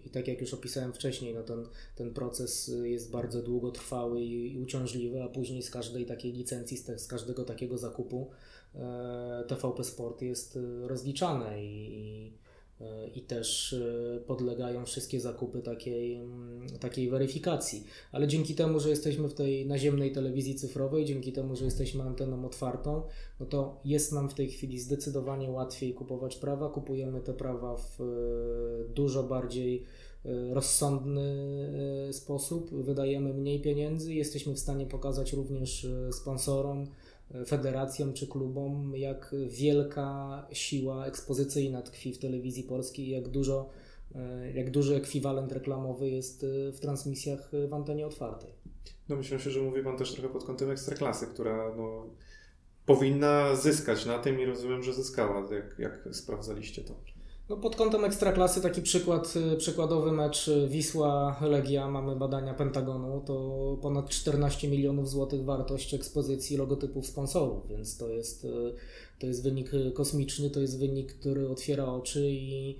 i 0.05 0.11
tak 0.11 0.29
jak 0.29 0.40
już 0.40 0.55
opisałem 0.55 0.92
wcześniej, 0.92 1.35
no 1.35 1.42
ten, 1.42 1.66
ten 1.96 2.14
proces 2.14 2.72
jest 2.83 3.11
bardzo 3.11 3.42
długotrwały 3.42 4.22
i, 4.22 4.59
uciążliwy, 4.59 5.22
a 5.22 5.29
później 5.29 5.62
z 5.62 5.70
każdej 5.70 6.07
takiej 6.07 6.33
licencji, 6.33 6.77
z, 6.77 6.85
te, 6.85 6.98
z 6.98 7.07
każdego 7.07 7.44
takiego 7.44 7.79
zakupu 7.79 8.31
TVP 9.49 9.85
Sport 9.85 10.23
jest 10.23 10.57
e, 10.57 10.89
rozliczane 10.89 11.65
i, 11.65 12.33
i 13.15 13.21
też 13.21 13.73
e, 13.73 14.21
podlegają 14.21 14.85
wszystkie 14.85 15.21
zakupy 15.21 15.63
takiej, 15.63 16.21
takiej 16.81 17.11
weryfikacji. 17.11 17.85
Ale 18.13 18.29
dzięki 18.29 18.55
temu, 18.55 18.81
że 18.81 18.91
jesteśmy 18.91 19.29
w 19.29 19.35
tej 19.35 19.67
naziemnej 19.67 20.13
telewizji 20.13 20.55
cyfrowej, 20.55 21.05
dzięki 21.05 21.33
temu, 21.33 21.57
że 21.57 21.65
jesteśmy 21.65 22.03
anteną 22.03 22.47
otwartą, 22.47 23.03
no 23.41 23.47
to 23.47 23.81
jest 23.85 24.13
nam 24.13 24.29
w 24.29 24.35
tej 24.35 24.49
chwili 24.49 24.79
zdecydowanie 24.79 25.51
łatwiej 25.51 25.95
kupować 25.95 26.37
prawa. 26.37 26.69
Kupujemy 26.71 27.21
te 27.21 27.35
prawa 27.35 27.77
w 27.77 27.99
dużo 28.95 29.23
bardziej 29.23 29.85
rozsądny 30.51 31.69
sposób, 32.13 32.71
wydajemy 32.71 33.35
mniej 33.35 33.61
pieniędzy, 33.61 34.15
jesteśmy 34.15 34.55
w 34.55 34.59
stanie 34.59 34.87
pokazać 34.87 35.33
również 35.33 35.87
sponsorom, 36.11 36.87
federacjom 37.47 38.12
czy 38.12 38.27
klubom, 38.27 38.92
jak 38.97 39.35
wielka 39.49 40.47
siła 40.53 41.07
ekspozycyjna 41.07 41.83
tkwi 41.83 42.12
w 42.12 42.18
telewizji 42.18 42.62
polskiej, 42.62 43.09
jak 43.09 43.29
dużo, 43.29 43.70
e, 44.14 44.53
jak 44.53 44.70
duży 44.70 44.97
ekwiwalent 44.97 45.53
reklamowy 45.53 46.11
jest 46.11 46.44
e, 46.44 46.73
w 46.73 46.81
transmisjach 46.81 47.51
w 47.68 47.75
antenie 47.75 48.07
otwartej. 48.07 48.51
No 49.09 49.16
myślę 49.16 49.38
że 49.38 49.61
mówi 49.61 49.83
Pan 49.83 49.97
też 49.97 50.12
trochę 50.12 50.29
pod 50.29 50.44
kątem 50.44 50.70
ekstraklasy, 50.70 51.27
która 51.27 51.75
no, 51.77 52.07
powinna 52.87 53.57
zyskać 53.57 54.07
na 54.07 54.18
tym 54.18 54.40
i 54.40 54.44
rozumiem, 54.44 54.83
że 54.83 54.92
zyskała, 54.92 55.55
jak, 55.55 55.79
jak 55.79 56.09
sprawdzaliście 56.12 56.83
to. 56.83 57.13
No 57.49 57.57
pod 57.57 57.77
kątem 57.77 58.05
ekstraklasy 58.05 58.61
taki 58.61 58.83
przykład, 58.83 59.35
y, 59.55 59.57
przykładowy 59.57 60.13
mecz 60.13 60.49
y, 60.49 60.69
Wisła-Legia, 60.69 61.91
mamy 61.91 62.17
badania 62.17 62.55
Pentagonu, 62.55 63.21
to 63.27 63.79
ponad 63.83 64.09
14 64.09 64.69
milionów 64.69 65.11
złotych 65.11 65.45
wartość 65.45 65.95
ekspozycji 65.95 66.57
logotypów 66.57 67.07
sponsorów, 67.07 67.69
więc 67.69 67.97
to 67.97 68.09
jest, 68.09 68.45
y, 68.45 68.75
to 69.19 69.27
jest 69.27 69.43
wynik 69.43 69.71
kosmiczny, 69.95 70.51
to 70.51 70.61
jest 70.61 70.79
wynik, 70.79 71.15
który 71.15 71.49
otwiera 71.49 71.85
oczy 71.87 72.31
i, 72.31 72.79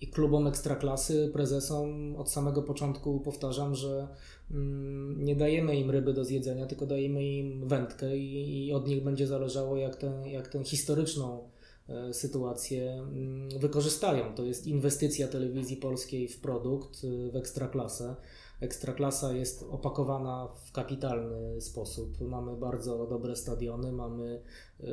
i 0.00 0.06
klubom 0.06 0.46
ekstraklasy, 0.46 1.30
prezesom 1.32 2.16
od 2.16 2.30
samego 2.30 2.62
początku 2.62 3.20
powtarzam, 3.20 3.74
że 3.74 4.08
mm, 4.50 5.24
nie 5.24 5.36
dajemy 5.36 5.76
im 5.76 5.90
ryby 5.90 6.12
do 6.12 6.24
zjedzenia, 6.24 6.66
tylko 6.66 6.86
dajemy 6.86 7.24
im 7.24 7.68
wędkę 7.68 8.16
i, 8.16 8.66
i 8.66 8.72
od 8.72 8.88
nich 8.88 9.04
będzie 9.04 9.26
zależało 9.26 9.76
jak 9.76 9.96
tę 9.96 10.22
jak 10.26 10.48
ten 10.48 10.64
historyczną 10.64 11.48
sytuację 12.12 12.92
mm, 12.92 13.48
wykorzystają. 13.58 14.34
To 14.34 14.44
jest 14.44 14.66
inwestycja 14.66 15.28
telewizji 15.28 15.76
polskiej 15.76 16.28
w 16.28 16.40
produkt, 16.40 17.04
e, 17.04 17.30
w 17.30 17.36
ekstraklasę. 17.36 18.16
Ekstraklasa 18.60 19.32
jest 19.32 19.64
opakowana 19.70 20.48
w 20.64 20.72
kapitalny 20.72 21.60
sposób. 21.60 22.20
Mamy 22.20 22.56
bardzo 22.56 23.06
dobre 23.06 23.36
stadiony, 23.36 23.92
mamy 23.92 24.42
e, 24.80 24.86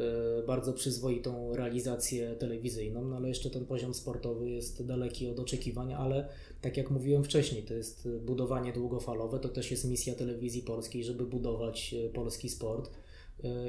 bardzo 0.47 0.73
przyzwoitą 0.73 1.55
realizację 1.55 2.35
telewizyjną, 2.35 3.05
no 3.05 3.15
ale 3.15 3.27
jeszcze 3.27 3.49
ten 3.49 3.65
poziom 3.65 3.93
sportowy 3.93 4.49
jest 4.49 4.85
daleki 4.85 5.27
od 5.27 5.39
oczekiwań, 5.39 5.93
ale 5.93 6.29
tak 6.61 6.77
jak 6.77 6.91
mówiłem 6.91 7.23
wcześniej, 7.23 7.63
to 7.63 7.73
jest 7.73 8.09
budowanie 8.25 8.73
długofalowe, 8.73 9.39
to 9.39 9.49
też 9.49 9.71
jest 9.71 9.85
misja 9.85 10.15
telewizji 10.15 10.61
polskiej, 10.61 11.03
żeby 11.03 11.25
budować 11.25 11.95
polski 12.13 12.49
sport 12.49 12.89
E, 12.89 13.04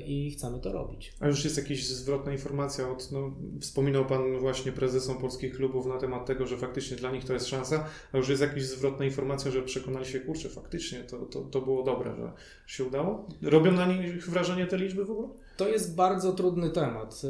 i 0.06 0.30
chcemy 0.30 0.60
to 0.60 0.72
robić. 0.72 1.14
A 1.20 1.28
już 1.28 1.44
jest 1.44 1.56
jakaś 1.56 1.84
zwrotna 1.84 2.32
informacja 2.32 2.90
od, 2.90 3.12
no, 3.12 3.32
wspominał 3.60 4.06
Pan 4.06 4.38
właśnie 4.38 4.72
prezesom 4.72 5.18
polskich 5.18 5.56
klubów 5.56 5.86
na 5.86 5.98
temat 5.98 6.26
tego, 6.26 6.46
że 6.46 6.56
faktycznie 6.56 6.96
dla 6.96 7.10
nich 7.10 7.24
to 7.24 7.32
jest 7.32 7.46
szansa, 7.46 7.86
a 8.12 8.18
już 8.18 8.28
jest 8.28 8.42
jakaś 8.42 8.62
zwrotna 8.62 9.04
informacja, 9.04 9.50
że 9.50 9.62
przekonali 9.62 10.06
się, 10.06 10.20
kurczę, 10.20 10.48
faktycznie 10.48 10.98
to, 10.98 11.18
to, 11.18 11.40
to 11.40 11.60
było 11.60 11.82
dobre, 11.82 12.16
że 12.16 12.32
się 12.66 12.84
udało? 12.84 13.28
Robią 13.42 13.72
na 13.72 13.86
nich 13.86 14.30
wrażenie 14.30 14.66
te 14.66 14.76
liczby 14.76 15.04
w 15.04 15.10
ogóle? 15.10 15.28
To 15.56 15.68
jest 15.68 15.94
bardzo 15.94 16.32
trudny 16.32 16.70
temat. 16.70 17.22
E, 17.24 17.28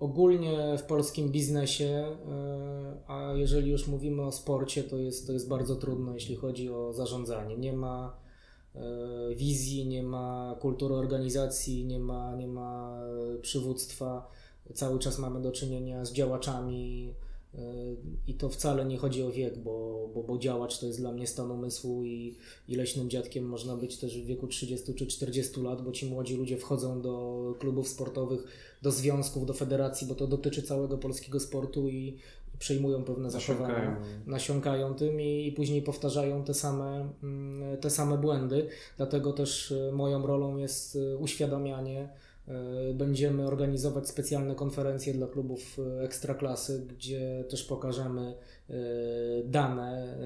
ogólnie 0.00 0.76
w 0.78 0.82
polskim 0.82 1.28
biznesie, 1.32 1.84
e, 1.84 2.16
a 3.06 3.32
jeżeli 3.34 3.70
już 3.70 3.88
mówimy 3.88 4.22
o 4.22 4.32
sporcie, 4.32 4.84
to 4.84 4.98
jest, 4.98 5.26
to 5.26 5.32
jest 5.32 5.48
bardzo 5.48 5.76
trudno, 5.76 6.14
jeśli 6.14 6.36
chodzi 6.36 6.70
o 6.70 6.92
zarządzanie. 6.92 7.56
Nie 7.56 7.72
ma 7.72 8.21
wizji, 9.36 9.86
nie 9.86 10.02
ma 10.02 10.56
kultury 10.60 10.94
organizacji, 10.94 11.84
nie 11.84 11.98
ma, 11.98 12.36
nie 12.36 12.48
ma 12.48 13.00
przywództwa. 13.42 14.30
Cały 14.74 14.98
czas 14.98 15.18
mamy 15.18 15.40
do 15.40 15.52
czynienia 15.52 16.04
z 16.04 16.12
działaczami 16.12 17.14
i 18.26 18.34
to 18.34 18.48
wcale 18.48 18.84
nie 18.84 18.98
chodzi 18.98 19.22
o 19.22 19.30
wiek, 19.30 19.58
bo, 19.58 20.08
bo, 20.14 20.22
bo 20.22 20.38
działacz 20.38 20.78
to 20.78 20.86
jest 20.86 20.98
dla 20.98 21.12
mnie 21.12 21.26
stan 21.26 21.50
umysłu 21.50 22.04
i, 22.04 22.36
i 22.68 22.76
leśnym 22.76 23.10
dziadkiem 23.10 23.44
można 23.44 23.76
być 23.76 23.96
też 23.96 24.18
w 24.18 24.26
wieku 24.26 24.46
30 24.46 24.94
czy 24.94 25.06
40 25.06 25.60
lat, 25.60 25.82
bo 25.82 25.92
ci 25.92 26.06
młodzi 26.06 26.36
ludzie 26.36 26.56
wchodzą 26.56 27.02
do 27.02 27.54
klubów 27.58 27.88
sportowych, 27.88 28.44
do 28.82 28.90
związków, 28.90 29.46
do 29.46 29.54
federacji, 29.54 30.06
bo 30.06 30.14
to 30.14 30.26
dotyczy 30.26 30.62
całego 30.62 30.98
polskiego 30.98 31.40
sportu 31.40 31.88
i 31.88 32.16
przejmują 32.62 33.04
pewne 33.04 33.30
zachowania, 33.30 34.00
nasiąkają 34.26 34.94
tym 34.94 35.20
i, 35.20 35.46
i, 35.46 35.52
później 35.52 35.82
powtarzają 35.82 36.44
te 36.44 36.54
same, 36.54 37.08
mm, 37.22 37.76
te 37.78 37.90
same 37.90 38.18
błędy. 38.18 38.68
Dlatego 38.96 39.32
też 39.32 39.72
e, 39.72 39.92
moją 39.92 40.26
rolą 40.26 40.56
jest 40.56 40.96
e, 40.96 41.16
uświadamianie 41.16 42.08
E, 42.48 42.94
będziemy 42.94 43.46
organizować 43.46 44.08
specjalne 44.08 44.54
konferencje 44.54 45.14
dla 45.14 45.26
klubów 45.26 45.78
ekstraklasy, 46.00 46.86
gdzie 46.88 47.44
też 47.48 47.64
pokażemy 47.64 48.34
dane 49.44 50.18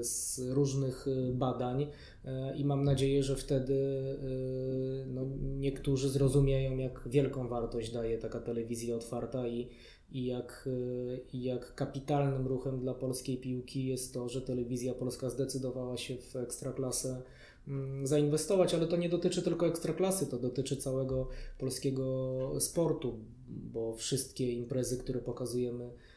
z 0.00 0.40
różnych 0.48 1.06
badań 1.32 1.86
i 2.56 2.64
mam 2.64 2.84
nadzieję, 2.84 3.22
że 3.22 3.36
wtedy 3.36 3.74
no, 5.06 5.22
niektórzy 5.40 6.08
zrozumieją, 6.08 6.76
jak 6.76 7.08
wielką 7.08 7.48
wartość 7.48 7.92
daje 7.92 8.18
taka 8.18 8.40
telewizja 8.40 8.96
otwarta 8.96 9.46
i, 9.46 9.68
i 10.12 10.26
jak, 10.26 10.68
i 11.32 11.42
jak 11.42 11.74
kapitalnym 11.74 12.46
ruchem 12.46 12.80
dla 12.80 12.94
polskiej 12.94 13.36
piłki 13.36 13.86
jest 13.86 14.14
to, 14.14 14.28
że 14.28 14.42
telewizja 14.42 14.94
polska 14.94 15.30
zdecydowała 15.30 15.96
się 15.96 16.16
w 16.16 16.36
ekstraklasę 16.36 17.22
Mm, 17.68 18.06
zainwestować, 18.06 18.74
ale 18.74 18.86
to 18.86 18.96
nie 18.96 19.08
dotyczy 19.08 19.42
tylko 19.42 19.66
ekstraklasy, 19.66 20.26
to 20.26 20.38
dotyczy 20.38 20.76
całego 20.76 21.28
polskiego 21.58 22.60
sportu, 22.60 23.18
bo 23.48 23.94
wszystkie 23.94 24.52
imprezy, 24.52 24.98
które 24.98 25.20
pokazujemy 25.20 25.84
E, 25.84 26.11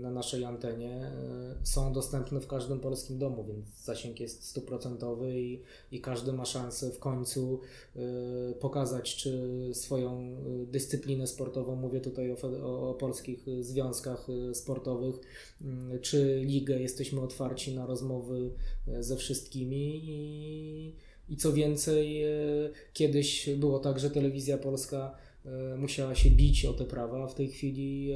na 0.00 0.10
naszej 0.10 0.44
antenie 0.44 0.90
e, 0.90 1.10
są 1.62 1.92
dostępne 1.92 2.40
w 2.40 2.46
każdym 2.46 2.80
polskim 2.80 3.18
domu, 3.18 3.44
więc 3.44 3.84
zasięg 3.84 4.20
jest 4.20 4.44
stuprocentowy 4.44 5.40
i, 5.40 5.62
i 5.92 6.00
każdy 6.00 6.32
ma 6.32 6.44
szansę 6.44 6.90
w 6.90 6.98
końcu 6.98 7.60
e, 7.96 8.00
pokazać, 8.60 9.16
czy 9.16 9.60
swoją 9.72 10.36
dyscyplinę 10.66 11.26
sportową, 11.26 11.76
mówię 11.76 12.00
tutaj 12.00 12.32
o, 12.32 12.36
o, 12.62 12.90
o 12.90 12.94
polskich 12.94 13.46
związkach 13.60 14.26
sportowych, 14.52 15.14
mm, 15.62 16.00
czy 16.00 16.40
ligę, 16.44 16.80
jesteśmy 16.80 17.20
otwarci 17.20 17.74
na 17.74 17.86
rozmowy 17.86 18.50
ze 19.00 19.16
wszystkimi 19.16 20.00
i, 20.04 20.94
i 21.28 21.36
co 21.36 21.52
więcej, 21.52 22.22
kiedyś 22.92 23.50
było 23.56 23.78
tak, 23.78 23.98
że 23.98 24.10
telewizja 24.10 24.58
polska 24.58 25.16
musiała 25.76 26.14
się 26.14 26.30
bić 26.30 26.64
o 26.64 26.72
te 26.72 26.84
prawa, 26.84 27.26
w 27.26 27.34
tej 27.34 27.48
chwili 27.48 28.12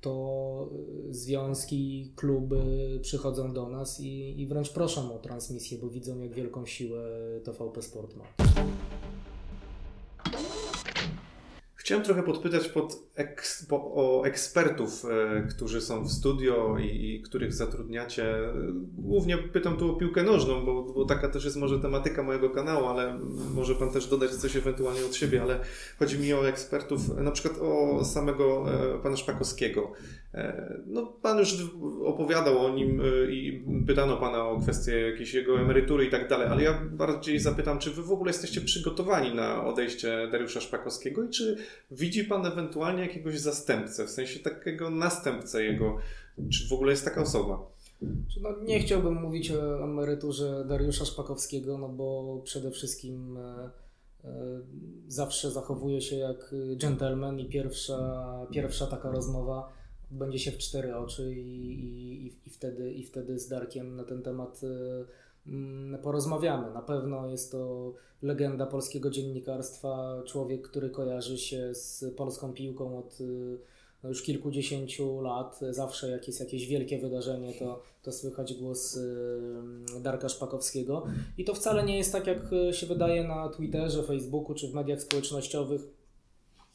to 0.00 0.70
y, 1.08 1.14
związki, 1.14 2.12
kluby 2.16 2.98
przychodzą 3.02 3.52
do 3.52 3.68
nas 3.68 4.00
i, 4.00 4.40
i 4.40 4.46
wręcz 4.46 4.72
proszą 4.72 5.14
o 5.14 5.18
transmisję, 5.18 5.78
bo 5.78 5.88
widzą, 5.88 6.18
jak 6.18 6.34
wielką 6.34 6.66
siłę 6.66 7.00
TVP 7.44 7.82
Sport 7.82 8.16
ma. 8.16 8.24
Chciałem 11.88 12.04
trochę 12.04 12.22
podpytać 12.22 12.68
pod 12.68 13.02
eks, 13.16 13.66
po, 13.66 13.76
o 13.76 14.24
ekspertów, 14.26 15.04
e, 15.04 15.42
którzy 15.42 15.80
są 15.80 16.04
w 16.04 16.12
studio 16.12 16.78
i, 16.78 17.14
i, 17.14 17.22
których 17.22 17.52
zatrudniacie. 17.52 18.38
Głównie 18.98 19.38
pytam 19.38 19.76
tu 19.76 19.92
o 19.92 19.96
piłkę 19.96 20.22
nożną, 20.22 20.64
bo, 20.64 20.82
bo, 20.82 21.04
taka 21.04 21.28
też 21.28 21.44
jest 21.44 21.56
może 21.56 21.80
tematyka 21.80 22.22
mojego 22.22 22.50
kanału, 22.50 22.86
ale 22.86 23.18
może 23.54 23.74
Pan 23.74 23.90
też 23.90 24.06
dodać 24.06 24.30
coś 24.30 24.56
ewentualnie 24.56 25.06
od 25.06 25.14
siebie, 25.14 25.42
ale 25.42 25.60
chodzi 25.98 26.18
mi 26.18 26.32
o 26.32 26.48
ekspertów, 26.48 27.16
na 27.16 27.30
przykład 27.30 27.62
o 27.62 28.04
samego 28.04 28.64
e, 28.72 28.98
Pana 29.02 29.16
Szpakowskiego. 29.16 29.92
E, 30.34 30.74
no, 30.86 31.06
Pan 31.06 31.38
już 31.38 31.56
opowiadał 32.04 32.66
o 32.66 32.68
nim 32.68 33.00
e, 33.00 33.32
i 33.32 33.64
pytano 33.86 34.16
Pana 34.16 34.48
o 34.48 34.60
kwestię 34.60 35.00
jakiejś 35.00 35.34
jego 35.34 35.60
emerytury 35.60 36.06
i 36.06 36.10
tak 36.10 36.28
dalej, 36.28 36.48
ale 36.48 36.62
ja 36.62 36.80
bardziej 36.90 37.38
zapytam, 37.38 37.78
czy 37.78 37.90
Wy 37.90 38.02
w 38.02 38.12
ogóle 38.12 38.30
jesteście 38.30 38.60
przygotowani 38.60 39.34
na 39.34 39.64
odejście 39.64 40.28
Dariusza 40.32 40.60
Szpakowskiego 40.60 41.24
i 41.24 41.28
czy 41.28 41.56
widzi 41.90 42.24
Pan 42.24 42.46
ewentualnie 42.46 43.02
jakiegoś 43.02 43.38
zastępcę, 43.38 44.06
w 44.06 44.10
sensie 44.10 44.38
takiego 44.38 44.90
następcę 44.90 45.64
jego, 45.64 45.98
czy 46.52 46.68
w 46.68 46.72
ogóle 46.72 46.90
jest 46.90 47.04
taka 47.04 47.22
osoba? 47.22 47.66
No, 48.42 48.50
nie 48.62 48.80
chciałbym 48.80 49.14
mówić 49.14 49.50
o 49.50 49.84
emeryturze 49.84 50.64
Dariusza 50.68 51.04
Szpakowskiego, 51.04 51.78
no 51.78 51.88
bo 51.88 52.40
przede 52.44 52.70
wszystkim 52.70 53.36
e, 53.36 53.70
zawsze 55.08 55.50
zachowuje 55.50 56.00
się 56.00 56.16
jak 56.16 56.54
gentleman 56.76 57.40
i 57.40 57.44
pierwsza, 57.44 58.22
pierwsza 58.50 58.86
taka 58.86 59.10
rozmowa 59.10 59.77
będzie 60.10 60.38
się 60.38 60.50
w 60.50 60.58
cztery 60.58 60.96
oczy 60.96 61.34
i, 61.34 61.72
i, 62.26 62.32
i, 62.46 62.50
wtedy, 62.50 62.92
i 62.92 63.04
wtedy 63.04 63.38
z 63.38 63.48
Darkiem 63.48 63.96
na 63.96 64.04
ten 64.04 64.22
temat 64.22 64.60
y, 64.62 65.06
mm, 65.46 66.02
porozmawiamy. 66.02 66.74
Na 66.74 66.82
pewno 66.82 67.30
jest 67.30 67.52
to 67.52 67.92
legenda 68.22 68.66
polskiego 68.66 69.10
dziennikarstwa, 69.10 70.22
człowiek, 70.26 70.68
który 70.68 70.90
kojarzy 70.90 71.38
się 71.38 71.74
z 71.74 72.04
polską 72.16 72.52
piłką 72.52 72.98
od 72.98 73.20
y, 73.20 73.58
no 74.02 74.08
już 74.08 74.22
kilkudziesięciu 74.22 75.20
lat. 75.20 75.60
Zawsze 75.70 76.10
jak 76.10 76.26
jest 76.26 76.40
jakieś 76.40 76.66
wielkie 76.66 76.98
wydarzenie, 76.98 77.54
to, 77.58 77.82
to 78.02 78.12
słychać 78.12 78.54
głos 78.54 78.96
y, 78.96 80.00
Darka 80.00 80.28
Szpakowskiego. 80.28 81.06
I 81.38 81.44
to 81.44 81.54
wcale 81.54 81.84
nie 81.84 81.98
jest 81.98 82.12
tak, 82.12 82.26
jak 82.26 82.50
się 82.72 82.86
wydaje 82.86 83.24
na 83.24 83.48
Twitterze, 83.48 84.02
Facebooku 84.02 84.54
czy 84.54 84.68
w 84.68 84.74
mediach 84.74 85.02
społecznościowych, 85.02 85.80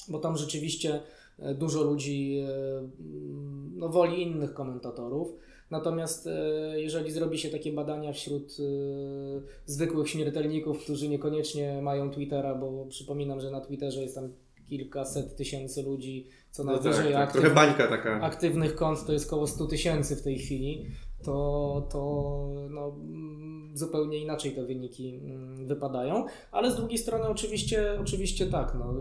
bo 0.10 0.20
tam 0.20 0.38
rzeczywiście 0.38 1.00
E, 1.00 1.04
dużo 1.40 1.84
ludzi 1.84 2.40
e, 2.40 2.90
no, 3.76 3.90
woli 3.90 4.22
innych 4.22 4.54
komentatorów. 4.54 5.36
Natomiast 5.72 6.28
e, 6.28 6.82
jeżeli 6.82 7.12
zrobi 7.12 7.38
się 7.38 7.50
takie 7.50 7.74
badania 7.74 8.14
wśród 8.14 8.58
zwykłych 9.66 10.10
śmiertelników, 10.10 10.84
którzy 10.84 11.10
niekoniecznie 11.10 11.82
mają 11.82 12.12
Twittera, 12.12 12.56
bo 12.56 12.86
przypominam, 12.86 13.42
że 13.42 13.52
na 13.52 13.62
Twitterze 13.62 14.02
jest 14.02 14.16
tam 14.16 14.30
kilkaset 14.66 15.36
tysięcy 15.36 15.84
ludzi, 15.84 16.28
co 16.52 16.64
no 16.64 16.72
najwyżej 16.72 17.14
tak, 17.14 17.34
tak, 17.34 17.54
bańka 17.54 17.88
taka. 17.88 18.22
aktywnych 18.22 18.76
kont 18.76 19.06
to 19.06 19.14
jest 19.14 19.28
około 19.28 19.48
100 19.48 19.66
tysięcy 19.66 20.16
w 20.16 20.22
tej 20.22 20.40
chwili, 20.40 20.86
to, 21.26 21.88
to 21.92 22.00
no, 22.70 22.96
zupełnie 23.74 24.18
inaczej 24.18 24.52
te 24.52 24.64
wyniki 24.66 25.16
mm, 25.16 25.68
wypadają, 25.68 26.26
ale 26.52 26.72
z 26.72 26.76
drugiej 26.76 26.98
strony 26.98 27.28
oczywiście, 27.28 28.00
oczywiście 28.02 28.48
tak, 28.48 28.76
no, 28.80 28.94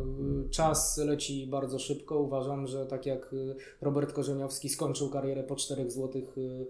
czas 0.50 0.98
leci 0.98 1.46
bardzo 1.46 1.78
szybko. 1.78 2.18
Uważam, 2.18 2.66
że 2.66 2.86
tak 2.86 3.06
jak 3.06 3.34
Robert 3.80 4.12
Korzeniowski 4.12 4.68
skończył 4.68 5.10
karierę 5.10 5.42
po 5.42 5.56
czterech 5.56 5.92
złotych 5.92 6.38
y, 6.38 6.40
y, 6.40 6.66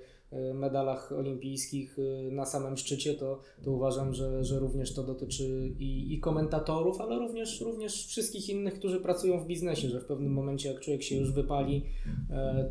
medalach 0.54 1.12
olimpijskich 1.12 1.98
y, 1.98 2.30
na 2.32 2.46
samym 2.46 2.76
szczycie, 2.76 3.14
to, 3.14 3.40
to 3.64 3.70
uważam, 3.70 4.14
że, 4.14 4.44
że 4.44 4.58
również 4.58 4.94
to 4.94 5.02
dotyczy 5.02 5.74
i, 5.78 6.14
i 6.14 6.20
komentatorów, 6.20 7.00
ale 7.00 7.18
również, 7.18 7.60
również 7.60 8.06
wszystkich 8.06 8.48
innych, 8.48 8.74
którzy 8.74 9.00
pracują 9.00 9.38
w 9.38 9.46
biznesie, 9.46 9.88
że 9.88 10.00
w 10.00 10.04
pewnym 10.04 10.32
momencie 10.32 10.72
jak 10.72 10.80
człowiek 10.80 11.02
się 11.02 11.16
już 11.16 11.32
wypali, 11.32 11.84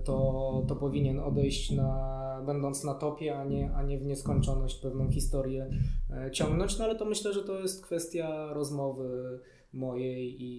to, 0.03 0.65
to 0.67 0.75
powinien 0.75 1.19
odejść 1.19 1.71
na 1.71 2.21
będąc 2.45 2.83
na 2.83 2.93
topie, 2.93 3.37
a 3.37 3.45
nie, 3.45 3.71
a 3.75 3.83
nie 3.83 3.97
w 3.97 4.05
nieskończoność 4.05 4.75
pewną 4.75 5.11
historię 5.11 5.69
e, 6.09 6.31
ciągnąć. 6.31 6.77
No 6.77 6.85
ale 6.85 6.95
to 6.95 7.05
myślę, 7.05 7.33
że 7.33 7.43
to 7.43 7.59
jest 7.59 7.85
kwestia 7.85 8.53
rozmowy 8.53 9.39
mojej 9.73 10.41
i, 10.41 10.53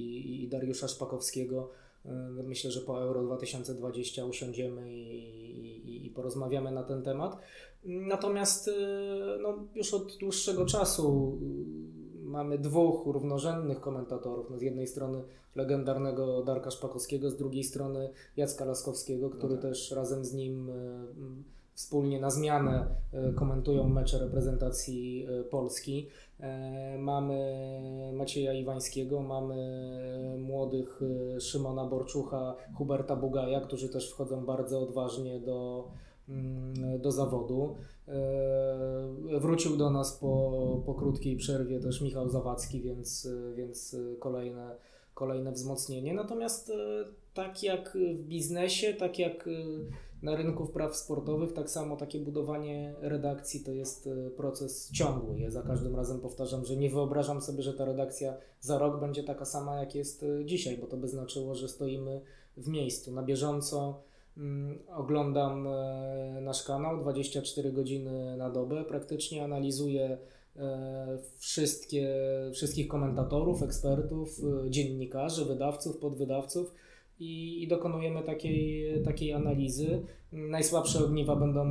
i, 0.00 0.44
i 0.44 0.48
Dariusza 0.48 0.88
Szpakowskiego. 0.88 1.70
E, 2.04 2.12
myślę, 2.44 2.70
że 2.70 2.80
po 2.80 3.02
Euro 3.02 3.22
2020 3.22 4.24
usiądziemy 4.24 4.92
i, 4.92 5.41
porozmawiamy 6.12 6.72
na 6.72 6.82
ten 6.82 7.02
temat. 7.02 7.36
Natomiast 7.84 8.68
e, 8.68 8.72
no, 9.42 9.54
już 9.74 9.94
od 9.94 10.16
dłuższego 10.16 10.66
czasu 10.66 11.38
mamy 12.22 12.58
dwóch 12.58 13.06
równorzędnych 13.06 13.80
komentatorów. 13.80 14.50
No 14.50 14.58
z 14.58 14.62
jednej 14.62 14.86
strony 14.86 15.22
legendarnego 15.54 16.42
Darka 16.42 16.70
Szpakowskiego, 16.70 17.30
z 17.30 17.36
drugiej 17.36 17.64
strony 17.64 18.10
Jacka 18.36 18.64
Laskowskiego, 18.64 19.30
który 19.30 19.54
no 19.54 19.62
tak. 19.62 19.70
też 19.70 19.90
razem 19.90 20.24
z 20.24 20.34
nim 20.34 20.70
e, 20.70 20.72
wspólnie 21.74 22.20
na 22.20 22.30
zmianę 22.30 22.86
komentują 23.34 23.88
mecze 23.88 24.18
reprezentacji 24.18 25.26
Polski. 25.50 26.08
Mamy 26.98 28.12
Macieja 28.12 28.52
Iwańskiego, 28.52 29.20
mamy 29.20 29.56
młodych 30.38 31.00
Szymona 31.40 31.84
Borczucha, 31.84 32.56
Huberta 32.74 33.16
Bugaja, 33.16 33.60
którzy 33.60 33.88
też 33.88 34.10
wchodzą 34.10 34.46
bardzo 34.46 34.80
odważnie 34.80 35.40
do, 35.40 35.88
mm, 36.28 37.00
do 37.00 37.12
zawodu. 37.12 37.76
Wrócił 39.40 39.76
do 39.76 39.90
nas 39.90 40.18
po, 40.18 40.82
po 40.86 40.94
krótkiej 40.94 41.36
przerwie 41.36 41.80
też 41.80 42.00
Michał 42.00 42.28
Zawadzki, 42.28 42.82
więc, 42.82 43.28
więc 43.56 43.96
kolejne 44.18 44.76
kolejne 45.14 45.52
wzmocnienie. 45.52 46.14
Natomiast 46.14 46.70
e, 46.70 47.04
tak 47.34 47.62
jak 47.62 47.98
w 48.14 48.22
biznesie, 48.22 48.94
tak 48.94 49.18
jak 49.18 49.48
e, 49.48 49.50
na 50.22 50.36
rynku 50.36 50.66
praw 50.66 50.96
sportowych, 50.96 51.52
tak 51.52 51.70
samo 51.70 51.96
takie 51.96 52.18
budowanie 52.18 52.94
redakcji 53.00 53.60
to 53.60 53.72
jest 53.72 54.06
e, 54.06 54.30
proces 54.30 54.90
ciągły. 54.92 55.38
Ja 55.38 55.50
za 55.50 55.62
każdym 55.62 55.96
razem 55.96 56.20
powtarzam, 56.20 56.64
że 56.64 56.76
nie 56.76 56.90
wyobrażam 56.90 57.42
sobie, 57.42 57.62
że 57.62 57.74
ta 57.74 57.84
redakcja 57.84 58.34
za 58.60 58.78
rok 58.78 59.00
będzie 59.00 59.24
taka 59.24 59.44
sama, 59.44 59.80
jak 59.80 59.94
jest 59.94 60.22
e, 60.22 60.44
dzisiaj, 60.44 60.78
bo 60.78 60.86
to 60.86 60.96
by 60.96 61.08
znaczyło, 61.08 61.54
że 61.54 61.68
stoimy 61.68 62.20
w 62.56 62.68
miejscu. 62.68 63.12
Na 63.12 63.22
bieżąco 63.22 64.02
mm, 64.36 64.78
oglądam 64.96 65.66
e, 65.66 66.40
nasz 66.42 66.64
kanał 66.64 67.00
24 67.00 67.72
godziny 67.72 68.36
na 68.36 68.50
dobę, 68.50 68.84
praktycznie 68.84 69.44
analizuję 69.44 70.18
wszystkie, 71.38 72.16
wszystkich 72.52 72.88
komentatorów, 72.88 73.62
ekspertów, 73.62 74.40
dziennikarzy, 74.70 75.44
wydawców, 75.44 75.96
podwydawców 75.96 76.74
i, 77.22 77.62
i 77.62 77.68
dokonujemy 77.68 78.22
takiej, 78.22 79.02
takiej 79.02 79.32
analizy. 79.32 80.02
Najsłabsze 80.32 81.04
ogniwa 81.04 81.36
będą 81.36 81.66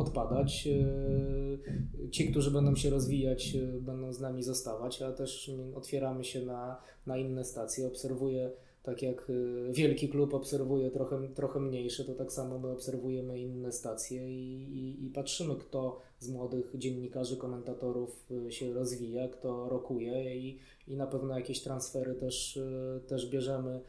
odpadać. 0.00 0.68
E, 0.68 2.10
ci, 2.10 2.30
którzy 2.30 2.50
będą 2.50 2.74
się 2.74 2.90
rozwijać, 2.90 3.56
e, 3.56 3.80
będą 3.80 4.12
z 4.12 4.20
nami 4.20 4.42
zostawać, 4.42 5.02
ale 5.02 5.14
też 5.14 5.50
otwieramy 5.74 6.24
się 6.24 6.46
na, 6.46 6.80
na 7.06 7.18
inne 7.18 7.44
stacje. 7.44 7.86
Obserwuję, 7.86 8.50
tak 8.82 9.02
jak 9.02 9.30
e, 9.30 9.72
wielki 9.72 10.08
klub 10.08 10.34
obserwuje 10.34 10.90
trochę, 10.90 11.28
trochę 11.28 11.60
mniejsze, 11.60 12.04
to 12.04 12.14
tak 12.14 12.32
samo 12.32 12.58
my 12.58 12.68
obserwujemy 12.68 13.40
inne 13.40 13.72
stacje 13.72 14.30
i, 14.30 14.62
i, 14.78 15.06
i 15.06 15.10
patrzymy, 15.10 15.56
kto 15.56 16.00
z 16.18 16.28
młodych 16.28 16.72
dziennikarzy, 16.74 17.36
komentatorów 17.36 18.26
się 18.48 18.72
rozwija, 18.72 19.28
kto 19.28 19.68
rokuje 19.68 20.36
i, 20.36 20.58
i 20.88 20.96
na 20.96 21.06
pewno 21.06 21.38
jakieś 21.38 21.62
transfery 21.62 22.14
też, 22.14 22.58
też 23.06 23.30
bierzemy 23.30 23.80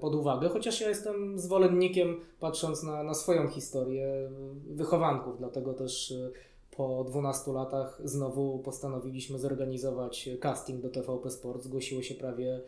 pod 0.00 0.14
uwagę, 0.14 0.48
chociaż 0.48 0.80
ja 0.80 0.88
jestem 0.88 1.38
zwolennikiem, 1.38 2.20
patrząc 2.40 2.82
na, 2.82 3.02
na 3.02 3.14
swoją 3.14 3.48
historię, 3.48 4.30
wychowanków, 4.66 5.38
dlatego 5.38 5.74
też 5.74 6.10
y, 6.10 6.32
po 6.76 7.04
12 7.04 7.52
latach 7.52 8.00
znowu 8.04 8.58
postanowiliśmy 8.58 9.38
zorganizować 9.38 10.28
casting 10.40 10.82
do 10.82 10.90
TVP 10.90 11.30
Sport. 11.30 11.62
Zgłosiło 11.62 12.02
się 12.02 12.14
prawie 12.14 12.60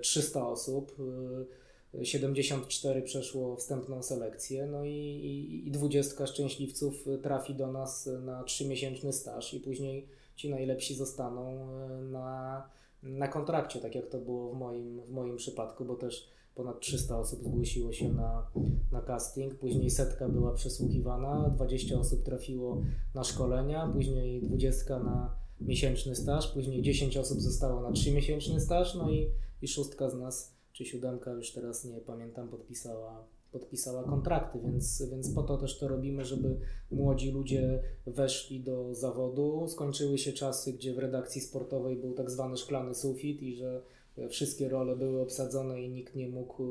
300 0.00 0.40
y, 0.40 0.42
osób. 0.42 0.96
74 2.02 3.00
y, 3.00 3.02
przeszło 3.02 3.56
wstępną 3.56 4.02
selekcję, 4.02 4.66
no 4.66 4.84
i, 4.84 4.90
i, 4.90 5.68
i 5.68 5.70
20 5.70 6.26
szczęśliwców 6.26 7.04
trafi 7.22 7.54
do 7.54 7.72
nas 7.72 8.10
na 8.24 8.42
3-miesięczny 8.42 9.12
staż 9.12 9.54
i 9.54 9.60
później 9.60 10.06
ci 10.36 10.50
najlepsi 10.50 10.94
zostaną 10.94 11.68
na 12.02 12.62
na 13.02 13.28
kontrakcie, 13.28 13.80
tak 13.80 13.94
jak 13.94 14.06
to 14.06 14.18
było 14.18 14.54
w 14.54 14.58
moim, 14.58 15.02
w 15.02 15.10
moim 15.10 15.36
przypadku, 15.36 15.84
bo 15.84 15.96
też 15.96 16.28
ponad 16.54 16.80
300 16.80 17.18
osób 17.18 17.44
zgłosiło 17.44 17.92
się 17.92 18.12
na, 18.12 18.46
na 18.92 19.02
casting, 19.02 19.54
później 19.54 19.90
setka 19.90 20.28
była 20.28 20.52
przesłuchiwana, 20.52 21.50
20 21.50 21.98
osób 21.98 22.22
trafiło 22.22 22.82
na 23.14 23.24
szkolenia, 23.24 23.90
później 23.94 24.42
20 24.42 24.98
na 24.98 25.36
miesięczny 25.60 26.16
staż, 26.16 26.52
później 26.52 26.82
10 26.82 27.16
osób 27.16 27.40
zostało 27.40 27.80
na 27.80 27.90
3-miesięczny 27.90 28.60
staż, 28.60 28.94
no 28.94 29.10
i, 29.10 29.30
i 29.62 29.68
szóstka 29.68 30.10
z 30.10 30.14
nas, 30.14 30.54
czy 30.72 30.84
siódemka, 30.84 31.32
już 31.32 31.52
teraz 31.52 31.84
nie 31.84 32.00
pamiętam, 32.00 32.48
podpisała 32.48 33.24
podpisała 33.52 34.04
kontrakty, 34.04 34.58
więc, 34.64 35.02
więc 35.10 35.34
po 35.34 35.42
to 35.42 35.56
też 35.56 35.78
to 35.78 35.88
robimy, 35.88 36.24
żeby 36.24 36.60
młodzi 36.90 37.30
ludzie 37.30 37.82
weszli 38.06 38.60
do 38.60 38.94
zawodu. 38.94 39.68
Skończyły 39.68 40.18
się 40.18 40.32
czasy, 40.32 40.72
gdzie 40.72 40.94
w 40.94 40.98
redakcji 40.98 41.40
sportowej 41.40 41.96
był 41.96 42.12
tak 42.12 42.30
zwany 42.30 42.56
szklany 42.56 42.94
sufit 42.94 43.42
i 43.42 43.54
że 43.54 43.82
wszystkie 44.28 44.68
role 44.68 44.96
były 44.96 45.20
obsadzone 45.20 45.82
i 45.82 45.90
nikt 45.90 46.14
nie 46.14 46.28
mógł, 46.28 46.62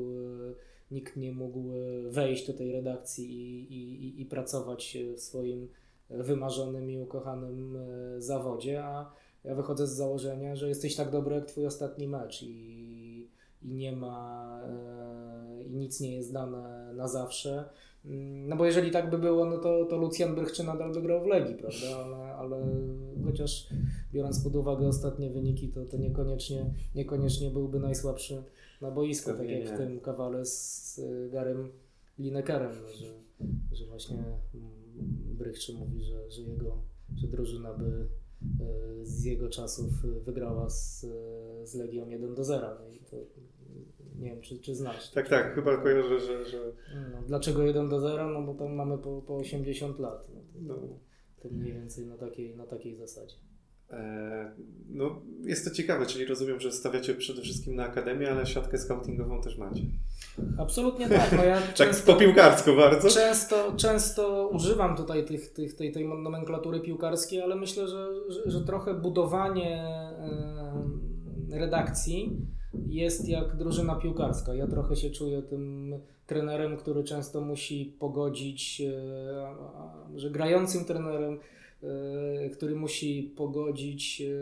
nikt 0.90 1.16
nie 1.16 1.32
mógł 1.32 1.70
wejść 2.08 2.46
do 2.46 2.52
tej 2.52 2.72
redakcji 2.72 3.24
i, 3.34 3.74
i, 3.74 4.20
i 4.20 4.26
pracować 4.26 4.98
w 5.16 5.20
swoim 5.20 5.68
wymarzonym 6.10 6.90
i 6.90 6.98
ukochanym 6.98 7.76
e, 7.76 8.20
zawodzie, 8.20 8.84
a 8.84 9.12
ja 9.44 9.54
wychodzę 9.54 9.86
z 9.86 9.90
założenia, 9.90 10.56
że 10.56 10.68
jesteś 10.68 10.96
tak 10.96 11.10
dobry 11.10 11.34
jak 11.34 11.46
twój 11.46 11.66
ostatni 11.66 12.08
mecz 12.08 12.42
i, 12.42 13.21
i 13.64 13.74
nie 13.74 13.96
ma 13.96 14.60
e, 14.66 15.64
i 15.64 15.70
nic 15.70 16.00
nie 16.00 16.16
jest 16.16 16.32
dane 16.32 16.92
na 16.94 17.08
zawsze. 17.08 17.64
Mm, 18.04 18.48
no 18.48 18.56
bo 18.56 18.64
jeżeli 18.64 18.90
tak 18.90 19.10
by 19.10 19.18
było, 19.18 19.44
no 19.44 19.58
to, 19.58 19.84
to 19.84 19.96
Lucjan 19.96 20.34
Brychczy 20.34 20.64
nadal 20.64 20.92
by 20.92 21.02
grał 21.02 21.24
w 21.24 21.26
Legii, 21.26 21.54
prawda? 21.54 22.04
Ale, 22.04 22.16
ale 22.16 22.66
chociaż 23.24 23.68
biorąc 24.12 24.44
pod 24.44 24.56
uwagę 24.56 24.88
ostatnie 24.88 25.30
wyniki, 25.30 25.68
to, 25.68 25.84
to 25.84 25.96
niekoniecznie, 25.96 26.74
niekoniecznie 26.94 27.50
byłby 27.50 27.80
najsłabszy 27.80 28.42
na 28.80 28.90
boisku, 28.90 29.30
tak 29.32 29.48
jak 29.48 29.74
w 29.74 29.76
tym 29.76 30.00
kawale 30.00 30.46
z 30.46 31.00
Garem 31.32 31.68
Linekerem, 32.18 32.72
że, 32.94 33.06
że 33.72 33.86
właśnie 33.86 34.24
Brychczy 35.38 35.74
mówi, 35.74 36.04
że, 36.04 36.30
że 36.30 36.42
jego 36.42 36.92
że 37.16 37.28
drużyna 37.28 37.74
by 37.74 38.08
e, 38.60 39.04
z 39.06 39.24
jego 39.24 39.48
czasów 39.48 40.02
wygrała 40.24 40.70
z, 40.70 41.06
z 41.72 41.74
Legią 41.74 42.08
1 42.08 42.34
do 42.34 42.44
0. 42.44 42.68
No 42.80 42.88
i 42.88 42.98
to 42.98 43.16
nie 44.18 44.30
wiem, 44.30 44.40
czy, 44.40 44.58
czy 44.58 44.74
znasz. 44.74 45.10
Tak, 45.10 45.28
tak, 45.28 45.54
chyba 45.54 45.76
kojarzę, 45.76 46.20
że... 46.20 46.44
że... 46.44 46.72
No, 47.12 47.22
dlaczego 47.26 47.62
1 47.62 47.88
do 47.88 48.00
0? 48.00 48.28
No 48.28 48.42
bo 48.42 48.54
tam 48.54 48.74
mamy 48.74 48.98
po, 48.98 49.22
po 49.22 49.36
80 49.36 49.98
lat. 49.98 50.28
No, 50.54 50.74
to, 50.74 50.80
no. 50.80 50.98
to 51.42 51.48
mniej 51.48 51.72
więcej 51.72 52.06
na 52.06 52.16
takiej, 52.16 52.56
na 52.56 52.66
takiej 52.66 52.96
zasadzie. 52.96 53.36
E, 53.90 54.52
no, 54.88 55.22
jest 55.44 55.64
to 55.64 55.70
ciekawe, 55.70 56.06
czyli 56.06 56.24
rozumiem, 56.24 56.60
że 56.60 56.72
stawiacie 56.72 57.14
przede 57.14 57.42
wszystkim 57.42 57.74
na 57.74 57.84
akademię, 57.84 58.30
ale 58.30 58.46
siatkę 58.46 58.78
scoutingową 58.78 59.42
też 59.42 59.58
macie. 59.58 59.82
Absolutnie 60.58 61.08
tak. 61.08 61.32
No 61.32 61.44
ja 61.44 61.60
tak 61.60 61.74
często, 61.74 62.12
po 62.12 62.18
piłkarsku 62.18 62.76
bardzo. 62.76 63.08
Często, 63.08 63.72
często 63.76 64.48
używam 64.48 64.96
tutaj 64.96 65.24
tych, 65.24 65.52
tych, 65.52 65.74
tej, 65.74 65.92
tej 65.92 66.08
nomenklatury 66.08 66.80
piłkarskiej, 66.80 67.42
ale 67.42 67.56
myślę, 67.56 67.88
że, 67.88 68.08
że, 68.28 68.50
że 68.50 68.60
trochę 68.64 68.94
budowanie 68.94 69.84
redakcji 71.52 72.36
jest 72.88 73.28
jak 73.28 73.56
drużyna 73.56 73.94
piłkarska. 73.94 74.54
Ja 74.54 74.66
trochę 74.66 74.96
się 74.96 75.10
czuję 75.10 75.42
tym 75.42 75.94
trenerem, 76.26 76.76
który 76.76 77.04
często 77.04 77.40
musi 77.40 77.96
pogodzić, 77.98 78.80
e, 78.80 80.18
że 80.18 80.30
grającym 80.30 80.84
trenerem, 80.84 81.38
e, 81.82 82.50
który 82.50 82.74
musi 82.74 83.34
pogodzić 83.36 84.22
e, 84.22 84.34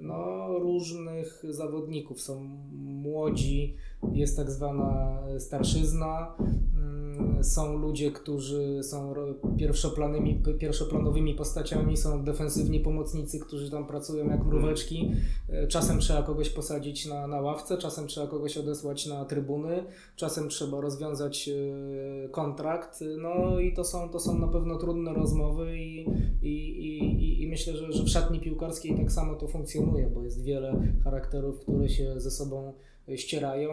no, 0.00 0.48
różnych 0.58 1.44
zawodników. 1.50 2.20
Są 2.20 2.40
młodzi, 2.72 3.76
jest 4.12 4.36
tak 4.36 4.50
zwana 4.50 5.18
starszyzna, 5.38 6.34
mm, 6.74 7.07
są 7.42 7.78
ludzie, 7.78 8.10
którzy 8.12 8.82
są 8.82 9.14
pierwszoplanymi, 9.58 10.42
pierwszoplanowymi 10.58 11.34
postaciami, 11.34 11.96
są 11.96 12.24
defensywni 12.24 12.80
pomocnicy, 12.80 13.40
którzy 13.40 13.70
tam 13.70 13.86
pracują 13.86 14.30
jak 14.30 14.44
mróweczki. 14.44 15.12
E, 15.48 15.66
czasem 15.66 15.98
trzeba 15.98 16.22
kogoś 16.22 16.50
posadzić 16.50 17.06
na, 17.06 17.26
na 17.26 17.40
ławce, 17.40 17.78
czasem 17.78 18.06
trzeba 18.06 18.26
kogoś 18.26 18.56
odesłać 18.56 19.06
na 19.06 19.24
trybuny, 19.24 19.84
czasem 20.16 20.48
trzeba 20.48 20.80
rozwiązać 20.80 21.48
e, 21.48 22.28
kontrakt. 22.28 23.04
No 23.18 23.60
i 23.60 23.74
to 23.74 23.84
są, 23.84 24.08
to 24.08 24.20
są 24.20 24.38
na 24.38 24.48
pewno 24.48 24.78
trudne 24.78 25.14
rozmowy 25.14 25.78
i, 25.78 26.06
i, 26.42 26.78
i, 26.86 27.42
i 27.42 27.48
myślę, 27.48 27.76
że, 27.76 27.92
że 27.92 28.04
w 28.04 28.08
szatni 28.08 28.40
piłkarskiej 28.40 28.96
tak 28.96 29.12
samo 29.12 29.34
to 29.34 29.48
funkcjonuje, 29.48 30.10
bo 30.14 30.22
jest 30.22 30.44
wiele 30.44 30.82
charakterów, 31.04 31.60
które 31.60 31.88
się 31.88 32.20
ze 32.20 32.30
sobą 32.30 32.72
ścierają. 33.16 33.70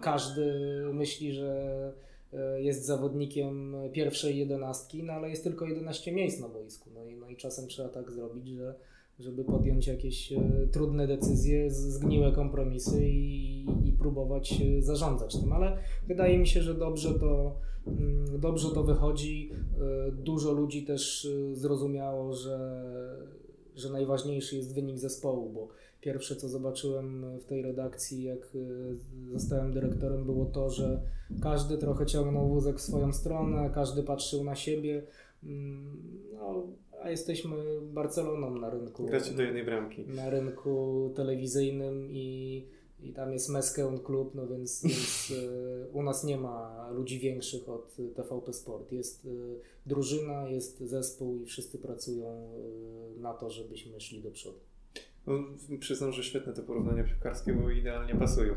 Każdy 0.00 0.52
myśli, 0.92 1.32
że 1.32 1.52
e, 2.08 2.11
jest 2.58 2.86
zawodnikiem 2.86 3.76
pierwszej 3.92 4.38
jedenastki, 4.38 5.02
no 5.02 5.12
ale 5.12 5.30
jest 5.30 5.44
tylko 5.44 5.66
11 5.66 6.12
miejsc 6.12 6.40
na 6.40 6.48
boisku. 6.48 6.90
No 6.94 7.04
i, 7.04 7.16
no 7.16 7.28
i 7.28 7.36
czasem 7.36 7.68
trzeba 7.68 7.88
tak 7.88 8.10
zrobić, 8.10 8.48
że 8.48 8.74
żeby 9.18 9.44
podjąć 9.44 9.86
jakieś 9.86 10.32
e, 10.32 10.68
trudne 10.72 11.06
decyzje, 11.06 11.70
zgniłe 11.70 12.32
kompromisy 12.32 13.08
i, 13.08 13.66
i 13.84 13.92
próbować 13.92 14.54
zarządzać 14.78 15.36
tym, 15.40 15.52
ale 15.52 15.78
wydaje 16.08 16.38
mi 16.38 16.46
się, 16.46 16.62
że 16.62 16.74
dobrze 16.74 17.14
to, 17.14 17.56
mm, 17.86 18.40
dobrze 18.40 18.68
to 18.74 18.82
wychodzi. 18.82 19.50
E, 20.08 20.12
dużo 20.12 20.52
ludzi 20.52 20.84
też 20.84 21.28
zrozumiało, 21.52 22.32
że, 22.32 22.84
że 23.74 23.90
najważniejszy 23.90 24.56
jest 24.56 24.74
wynik 24.74 24.98
zespołu, 24.98 25.50
bo 25.50 25.68
Pierwsze, 26.02 26.36
co 26.36 26.48
zobaczyłem 26.48 27.38
w 27.38 27.44
tej 27.44 27.62
redakcji, 27.62 28.22
jak 28.22 28.54
y, 28.54 28.96
zostałem 29.32 29.72
dyrektorem, 29.72 30.24
było 30.24 30.46
to, 30.46 30.70
że 30.70 31.02
każdy 31.42 31.78
trochę 31.78 32.06
ciągnął 32.06 32.48
wózek 32.48 32.76
w 32.76 32.80
swoją 32.80 33.12
stronę, 33.12 33.70
każdy 33.74 34.02
patrzył 34.02 34.44
na 34.44 34.56
siebie. 34.56 35.02
Mm, 35.44 35.98
no, 36.32 36.66
a 37.02 37.10
jesteśmy 37.10 37.56
Barceloną 37.82 38.58
na 38.58 38.70
rynku. 38.70 39.06
Gracie 39.06 39.32
do 39.32 39.42
jednej 39.42 39.64
bramki. 39.64 40.04
Na 40.06 40.30
rynku 40.30 41.12
telewizyjnym 41.16 42.08
i, 42.10 42.66
i 43.00 43.12
tam 43.12 43.32
jest 43.32 43.48
Meskeun 43.48 43.98
Klub, 43.98 44.34
no 44.34 44.46
więc, 44.46 44.82
więc 44.84 45.30
y, 45.30 45.86
u 45.92 46.02
nas 46.02 46.24
nie 46.24 46.36
ma 46.36 46.88
ludzi 46.90 47.18
większych 47.18 47.68
od 47.68 47.96
TVP 48.14 48.52
Sport. 48.52 48.92
Jest 48.92 49.24
y, 49.24 49.58
drużyna, 49.86 50.48
jest 50.48 50.80
zespół 50.80 51.36
i 51.36 51.46
wszyscy 51.46 51.78
pracują 51.78 52.52
na 53.16 53.34
to, 53.34 53.50
żebyśmy 53.50 54.00
szli 54.00 54.22
do 54.22 54.30
przodu. 54.30 54.71
No, 55.26 55.38
przyznam, 55.80 56.12
że 56.12 56.22
świetne 56.22 56.52
te 56.52 56.62
porównania 56.62 57.04
piłkarskie, 57.04 57.52
bo 57.52 57.70
idealnie 57.70 58.14
pasują. 58.14 58.54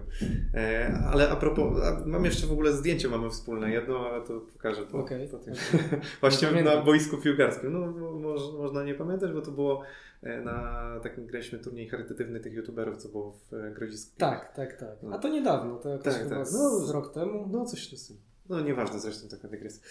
E, 0.54 1.00
ale 1.12 1.30
a 1.30 1.36
propos, 1.36 1.84
a 1.84 2.06
mam 2.06 2.26
jeszcze 2.26 2.48
w 2.48 2.52
ogóle 2.52 2.74
zdjęcie 2.74 3.08
mamy 3.08 3.30
wspólne, 3.30 3.72
jedno, 3.72 4.10
ale 4.10 4.26
to 4.26 4.40
pokażę 4.40 4.82
po, 4.82 4.98
okay. 4.98 5.28
po 5.28 5.38
tym. 5.38 5.54
Właśnie 6.22 6.64
na 6.64 6.82
boisku 6.82 7.18
piłkarskim. 7.18 7.74
No, 7.74 7.92
mo, 7.92 8.36
można 8.58 8.84
nie 8.84 8.94
pamiętać, 8.94 9.32
bo 9.32 9.42
to 9.42 9.52
było 9.52 9.84
e, 10.24 10.42
na 10.42 11.00
takim 11.04 11.26
graliśmy 11.26 11.60
turniej 11.60 11.90
charytatywny 11.90 12.40
tych 12.40 12.54
youtuberów, 12.54 12.98
co 12.98 13.10
było 13.10 13.32
w 13.32 13.54
e, 13.54 13.72
Grodzisku. 13.72 14.12
Tak, 14.18 14.54
tak, 14.56 14.78
tak. 14.78 14.98
A 15.12 15.18
to 15.18 15.30
niedawno, 15.30 15.80
to 15.80 15.90
jakoś 15.90 16.14
tak, 16.14 16.30
tak. 16.30 16.48
No, 16.54 16.92
rok 16.92 17.14
temu. 17.14 17.48
No 17.52 17.66
coś 17.66 17.88
w 17.88 18.08
tym. 18.08 18.18
No 18.50 18.62
nieważne 18.62 19.00
zresztą 19.00 19.28
taka 19.28 19.48
dygresja. 19.48 19.82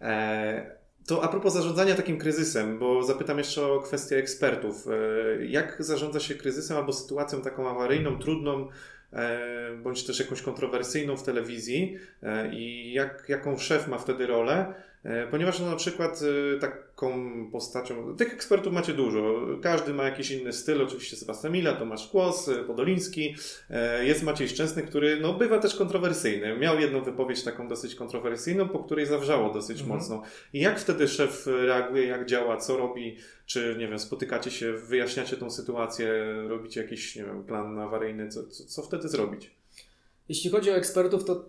E, 0.00 0.79
to 1.06 1.24
a 1.24 1.28
propos 1.28 1.52
zarządzania 1.52 1.94
takim 1.94 2.18
kryzysem, 2.18 2.78
bo 2.78 3.02
zapytam 3.02 3.38
jeszcze 3.38 3.66
o 3.66 3.80
kwestię 3.80 4.16
ekspertów. 4.16 4.86
E, 4.86 5.46
jak 5.46 5.76
zarządza 5.78 6.20
się 6.20 6.34
kryzysem 6.34 6.76
albo 6.76 6.92
sytuacją 6.92 7.42
taką 7.42 7.70
awaryjną, 7.70 8.18
trudną, 8.18 8.68
e, 9.12 9.38
bądź 9.82 10.06
też 10.06 10.18
jakąś 10.20 10.42
kontrowersyjną 10.42 11.16
w 11.16 11.22
telewizji 11.22 11.96
e, 12.22 12.54
i 12.54 12.92
jak, 12.92 13.24
jaką 13.28 13.58
szef 13.58 13.88
ma 13.88 13.98
wtedy 13.98 14.26
rolę? 14.26 14.74
Ponieważ 15.30 15.60
no, 15.60 15.66
na 15.66 15.76
przykład 15.76 16.20
taką 16.60 17.30
postacią, 17.52 18.16
tych 18.16 18.32
ekspertów 18.34 18.72
macie 18.72 18.92
dużo, 18.92 19.46
każdy 19.62 19.94
ma 19.94 20.04
jakiś 20.04 20.30
inny 20.30 20.52
styl, 20.52 20.82
oczywiście 20.82 21.16
Sebastian 21.16 21.52
Mila, 21.52 21.72
Tomasz 21.72 22.08
Kłos, 22.08 22.50
Podoliński, 22.66 23.34
jest 24.02 24.22
Maciej 24.22 24.48
Szczęsny, 24.48 24.82
który 24.82 25.20
no, 25.20 25.34
bywa 25.34 25.58
też 25.58 25.74
kontrowersyjny. 25.74 26.56
Miał 26.56 26.80
jedną 26.80 27.02
wypowiedź 27.02 27.42
taką 27.42 27.68
dosyć 27.68 27.94
kontrowersyjną, 27.94 28.68
po 28.68 28.78
której 28.78 29.06
zawrzało 29.06 29.52
dosyć 29.52 29.80
mhm. 29.80 29.98
mocno. 29.98 30.22
I 30.52 30.60
jak 30.60 30.80
wtedy 30.80 31.08
szef 31.08 31.46
reaguje, 31.46 32.06
jak 32.06 32.26
działa, 32.26 32.56
co 32.56 32.76
robi, 32.76 33.16
czy 33.46 33.76
nie 33.78 33.88
wiem, 33.88 33.98
spotykacie 33.98 34.50
się, 34.50 34.72
wyjaśniacie 34.72 35.36
tą 35.36 35.50
sytuację, 35.50 36.24
robicie 36.48 36.82
jakiś 36.82 37.16
nie 37.16 37.24
wiem, 37.24 37.44
plan 37.44 37.78
awaryjny, 37.78 38.28
co, 38.28 38.46
co, 38.46 38.64
co 38.64 38.82
wtedy 38.82 39.08
zrobić? 39.08 39.50
Jeśli 40.28 40.50
chodzi 40.50 40.70
o 40.70 40.74
ekspertów, 40.74 41.24
to 41.24 41.44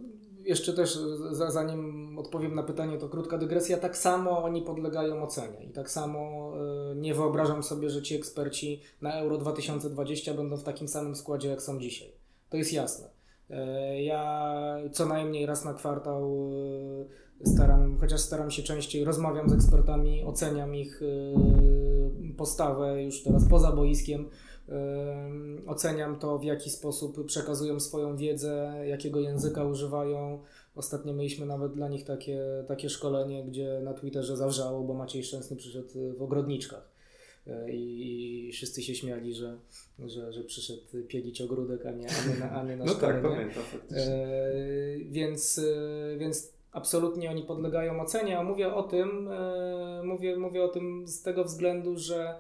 jeszcze 0.46 0.74
też 0.74 1.00
zanim 1.32 2.20
odpowiem 2.20 2.56
na 2.56 2.64
pytanie, 2.64 2.98
to 2.98 3.10
krótka 3.10 3.38
dygresja. 3.38 3.78
Tak 3.78 3.98
samo 3.98 4.44
oni 4.44 4.62
podlegają 4.62 5.24
ocenie 5.24 5.64
i 5.64 5.70
tak 5.70 5.92
samo 5.92 6.52
e, 6.92 6.96
nie 6.96 7.14
wyobrażam 7.14 7.64
sobie, 7.64 7.90
że 7.90 8.02
ci 8.02 8.16
eksperci 8.16 8.82
na 9.02 9.14
Euro 9.14 9.38
2020 9.38 10.34
będą 10.34 10.58
w 10.58 10.64
takim 10.64 10.88
samym 10.88 11.16
składzie, 11.16 11.50
jak 11.50 11.62
są 11.62 11.80
dzisiaj. 11.80 12.12
To 12.50 12.58
jest 12.58 12.74
jasne. 12.74 13.10
E, 13.50 14.04
ja 14.04 14.54
co 14.92 15.06
najmniej 15.06 15.46
raz 15.46 15.66
na 15.66 15.74
kwartał 15.74 16.52
e, 17.42 17.48
staram, 17.48 17.98
chociaż 17.98 18.22
staram 18.22 18.52
się 18.52 18.64
częściej, 18.64 19.04
rozmawiam 19.04 19.50
z 19.50 19.54
ekspertami, 19.54 20.24
oceniam 20.24 20.76
ich 20.76 21.02
postawę 22.38 23.04
już 23.04 23.24
teraz 23.24 23.50
poza 23.50 23.72
boiskiem 23.72 24.30
oceniam 25.68 26.20
to, 26.20 26.40
w 26.40 26.44
jaki 26.44 26.70
sposób 26.70 27.26
przekazują 27.26 27.80
swoją 27.80 28.18
wiedzę, 28.18 28.74
jakiego 28.88 29.20
języka 29.20 29.66
używają. 29.66 30.42
Ostatnio 30.76 31.14
mieliśmy 31.14 31.46
nawet 31.46 31.74
dla 31.74 31.90
nich 31.90 32.06
takie, 32.06 32.42
takie 32.68 32.90
szkolenie, 32.90 33.44
gdzie 33.44 33.80
na 33.84 33.94
Twitterze 33.94 34.38
zawrzało, 34.38 34.84
bo 34.84 34.94
Maciej 34.94 35.24
Szczęsny 35.24 35.58
przyszedł 35.58 35.90
w 36.18 36.22
ogrodniczkach. 36.22 36.92
E, 37.48 37.72
I, 37.72 38.48
i 38.48 38.52
wszyscy 38.52 38.82
się 38.82 38.96
śmiali, 38.96 39.36
że, 39.36 39.58
że, 40.00 40.34
że 40.34 40.44
przyszedł 40.44 40.82
pielić 41.08 41.42
ogródek, 41.42 41.86
a 41.86 41.92
nie, 41.92 42.08
a 42.10 42.34
nie 42.34 42.40
na, 42.40 42.52
a 42.52 42.64
nie 42.64 42.78
na 42.78 42.86
no 42.86 42.94
tak, 42.94 42.98
szkolenie. 42.98 43.22
tak, 43.22 43.32
pamiętam 43.32 43.64
faktycznie. 43.64 44.14
E, 44.14 44.50
więc, 45.10 45.58
e, 46.14 46.18
więc 46.18 46.54
absolutnie 46.72 47.30
oni 47.30 47.44
podlegają 47.44 48.02
ocenie, 48.02 48.40
a 48.40 48.44
mówię 48.44 48.74
o 48.74 48.84
tym, 48.84 49.28
e, 49.32 50.02
mówię, 50.04 50.38
mówię 50.38 50.64
o 50.64 50.68
tym 50.68 51.08
z 51.08 51.22
tego 51.22 51.44
względu, 51.44 51.98
że 51.98 52.36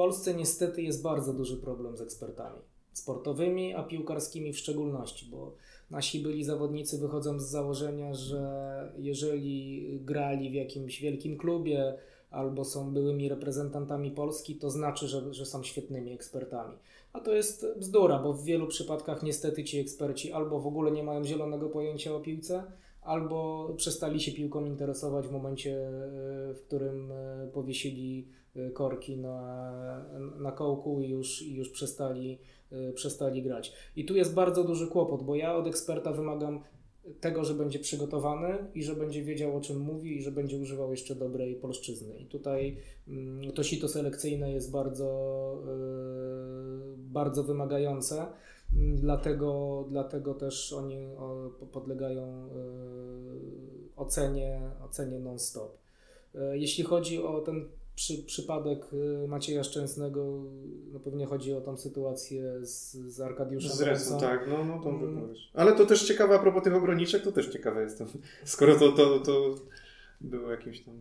Polsce 0.00 0.34
niestety 0.34 0.82
jest 0.82 1.02
bardzo 1.02 1.32
duży 1.32 1.56
problem 1.56 1.96
z 1.96 2.00
ekspertami 2.00 2.60
sportowymi, 2.92 3.74
a 3.74 3.82
piłkarskimi 3.82 4.52
w 4.52 4.58
szczególności, 4.58 5.26
bo 5.30 5.54
nasi 5.90 6.20
byli 6.20 6.44
zawodnicy 6.44 6.98
wychodzą 6.98 7.40
z 7.40 7.48
założenia, 7.48 8.14
że 8.14 8.92
jeżeli 8.98 9.98
grali 10.04 10.50
w 10.50 10.54
jakimś 10.54 11.00
wielkim 11.00 11.38
klubie 11.38 11.94
albo 12.30 12.64
są 12.64 12.92
byłymi 12.92 13.28
reprezentantami 13.28 14.10
Polski, 14.10 14.56
to 14.56 14.70
znaczy, 14.70 15.08
że, 15.08 15.34
że 15.34 15.46
są 15.46 15.62
świetnymi 15.62 16.12
ekspertami. 16.12 16.76
A 17.12 17.20
to 17.20 17.34
jest 17.34 17.66
bzdura, 17.78 18.18
bo 18.18 18.32
w 18.32 18.44
wielu 18.44 18.66
przypadkach 18.66 19.22
niestety 19.22 19.64
ci 19.64 19.78
eksperci 19.78 20.32
albo 20.32 20.60
w 20.60 20.66
ogóle 20.66 20.90
nie 20.90 21.02
mają 21.02 21.24
zielonego 21.24 21.68
pojęcia 21.68 22.14
o 22.14 22.20
piłce, 22.20 22.62
albo 23.10 23.68
przestali 23.76 24.20
się 24.20 24.32
piłką 24.32 24.64
interesować 24.64 25.28
w 25.28 25.32
momencie, 25.32 25.76
w 26.54 26.60
którym 26.66 27.12
powiesili 27.52 28.28
Y, 28.56 28.70
korki 28.70 29.16
na, 29.16 30.04
na 30.38 30.52
kołku 30.52 31.00
i 31.00 31.08
już, 31.08 31.42
i 31.42 31.54
już 31.54 31.68
przestali, 31.68 32.38
przestali 32.94 33.42
grać. 33.42 33.72
I 33.96 34.04
tu 34.04 34.16
jest 34.16 34.34
bardzo 34.34 34.64
duży 34.64 34.86
kłopot, 34.86 35.22
bo 35.22 35.34
ja 35.34 35.56
od 35.56 35.66
eksperta 35.66 36.12
wymagam 36.12 36.60
tego, 37.20 37.44
że 37.44 37.54
będzie 37.54 37.78
przygotowany 37.78 38.58
i 38.74 38.82
że 38.82 38.94
będzie 38.94 39.22
wiedział 39.22 39.56
o 39.56 39.60
czym 39.60 39.80
mówi 39.80 40.16
i 40.16 40.22
że 40.22 40.32
będzie 40.32 40.58
używał 40.58 40.90
jeszcze 40.90 41.14
dobrej 41.14 41.54
polszczyzny. 41.54 42.18
I 42.18 42.26
tutaj 42.26 42.76
mm, 43.08 43.52
to 43.52 43.62
sito 43.62 43.88
selekcyjne 43.88 44.52
jest 44.52 44.70
bardzo, 44.70 45.62
bardzo 46.96 47.42
wymagające. 47.44 48.26
Dlatego, 48.94 49.84
dlatego 49.90 50.34
też 50.34 50.72
oni 50.72 51.08
podlegają 51.72 52.48
ocenie, 53.96 54.60
ocenie 54.84 55.18
non-stop. 55.18 55.78
Jeśli 56.52 56.84
chodzi 56.84 57.22
o 57.22 57.40
ten 57.40 57.68
przy, 58.00 58.22
przypadek 58.22 58.86
y, 59.24 59.28
Macieja 59.28 59.64
Szczęsnego, 59.64 60.42
no 60.92 61.00
pewnie 61.00 61.26
chodzi 61.26 61.54
o 61.54 61.60
tą 61.60 61.76
sytuację 61.76 62.66
z, 62.66 62.92
z 62.92 63.20
Arkadiuszem. 63.20 63.70
Z 63.70 63.80
Resą, 63.80 64.20
tak, 64.20 64.48
no, 64.48 64.64
no 64.64 64.82
to 64.82 64.90
mm. 64.90 65.34
Ale 65.54 65.72
to 65.72 65.86
też 65.86 66.02
ciekawe, 66.02 66.34
a 66.34 66.38
propos 66.38 66.62
tych 66.62 66.74
ograniczek, 66.74 67.22
to 67.22 67.32
też 67.32 67.48
ciekawe 67.48 67.82
jestem. 67.82 68.06
Skoro 68.44 68.78
to, 68.78 68.92
to, 68.92 69.18
to 69.18 69.54
było 70.20 70.50
jakimś 70.50 70.80
tam... 70.80 70.94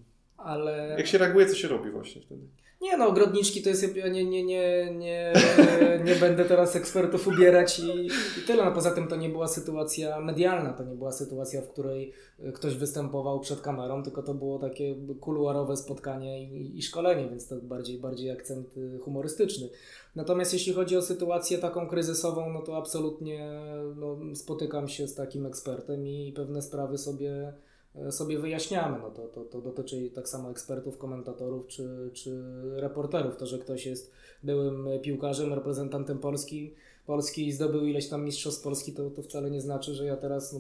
Ale... 0.44 0.96
Jak 0.98 1.08
się 1.08 1.18
reaguje, 1.18 1.46
co 1.46 1.56
się 1.56 1.68
robi 1.68 1.92
właśnie 1.92 2.22
wtedy? 2.22 2.42
Nie 2.82 2.98
no, 2.98 3.08
ogrodniczki 3.08 3.62
to 3.62 3.70
jest, 3.70 3.96
ja 3.96 4.08
nie, 4.08 4.26
nie, 4.26 4.44
nie, 4.44 4.94
nie, 4.94 5.34
nie 6.06 6.16
będę 6.16 6.46
teraz 6.46 6.76
ekspertów 6.76 7.28
ubierać 7.28 7.80
i, 7.80 8.08
i 8.08 8.42
tyle. 8.48 8.66
No 8.66 8.72
poza 8.72 8.92
tym 8.92 9.08
to 9.08 9.16
nie 9.16 9.30
była 9.30 9.48
sytuacja 9.48 10.20
medialna, 10.20 10.74
to 10.74 10.84
nie 10.84 10.96
była 10.96 11.12
sytuacja, 11.12 11.62
w 11.62 11.70
której 11.70 12.14
ktoś 12.54 12.76
występował 12.76 13.40
przed 13.40 13.62
kamerą, 13.62 14.04
tylko 14.04 14.24
to 14.24 14.34
było 14.34 14.60
takie 14.60 14.96
kuluarowe 15.20 15.78
spotkanie 15.78 16.44
i, 16.44 16.78
i 16.78 16.82
szkolenie, 16.82 17.30
więc 17.30 17.48
to 17.48 17.56
bardziej, 17.56 18.00
bardziej 18.00 18.32
akcent 18.32 18.78
y, 18.78 19.00
humorystyczny. 19.00 19.70
Natomiast 20.16 20.54
jeśli 20.54 20.74
chodzi 20.74 20.98
o 20.98 21.02
sytuację 21.02 21.58
taką 21.58 21.88
kryzysową, 21.88 22.54
no 22.54 22.62
to 22.62 22.78
absolutnie 22.78 23.62
no, 23.96 24.36
spotykam 24.36 24.88
się 24.88 25.08
z 25.08 25.16
takim 25.16 25.46
ekspertem 25.46 26.08
i 26.08 26.34
pewne 26.36 26.62
sprawy 26.62 26.98
sobie 26.98 27.54
E, 27.54 27.54
sobie 28.10 28.40
wyjaśniamy. 28.40 29.00
No 29.02 29.12
to, 29.12 29.28
to, 29.28 29.44
to 29.44 29.62
dotyczy 29.62 30.10
tak 30.10 30.30
samo 30.30 30.52
ekspertów, 30.52 30.98
komentatorów 30.98 31.68
czy, 31.68 32.10
czy 32.14 32.42
reporterów. 32.76 33.38
To, 33.38 33.46
że 33.46 33.60
ktoś 33.60 33.86
jest 33.86 34.12
byłym 34.44 34.88
piłkarzem, 35.02 35.54
reprezentantem 35.54 36.20
Polski, 36.20 36.74
Polski 37.06 37.48
i 37.48 37.52
zdobył 37.52 37.86
ileś 37.86 38.10
tam 38.10 38.26
mistrzostw 38.26 38.64
Polski, 38.64 38.94
to, 38.94 39.10
to 39.10 39.22
wcale 39.22 39.52
nie 39.52 39.62
znaczy, 39.62 39.94
że 39.94 40.06
ja 40.06 40.18
teraz 40.18 40.54
no, 40.54 40.60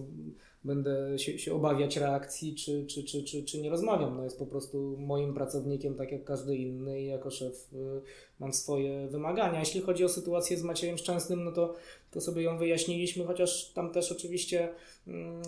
będę 0.63 1.19
się, 1.19 1.39
się 1.39 1.53
obawiać 1.53 1.97
reakcji, 1.97 2.55
czy, 2.55 2.85
czy, 2.85 3.03
czy, 3.03 3.23
czy, 3.23 3.43
czy 3.43 3.61
nie 3.61 3.69
rozmawiam. 3.69 4.17
No 4.17 4.23
jest 4.23 4.39
po 4.39 4.45
prostu 4.45 4.95
moim 4.97 5.33
pracownikiem, 5.33 5.95
tak 5.95 6.11
jak 6.11 6.23
każdy 6.23 6.57
inny 6.57 7.01
i 7.01 7.05
jako 7.05 7.31
szef 7.31 7.73
y, 7.73 8.01
mam 8.39 8.53
swoje 8.53 9.07
wymagania. 9.07 9.59
Jeśli 9.59 9.81
chodzi 9.81 10.05
o 10.05 10.09
sytuację 10.09 10.57
z 10.57 10.63
Maciejem 10.63 10.97
Szczęsnym, 10.97 11.43
no 11.43 11.51
to, 11.51 11.75
to 12.11 12.21
sobie 12.21 12.41
ją 12.41 12.57
wyjaśniliśmy, 12.57 13.25
chociaż 13.25 13.71
tam 13.71 13.91
też 13.91 14.11
oczywiście 14.11 14.69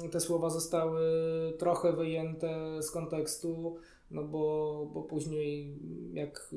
y, 0.05 0.09
te 0.09 0.19
słowa 0.19 0.49
zostały 0.49 1.01
trochę 1.57 1.93
wyjęte 1.93 2.83
z 2.83 2.91
kontekstu, 2.91 3.75
no 4.11 4.23
bo, 4.23 4.87
bo 4.93 5.01
później 5.01 5.75
jak 6.13 6.49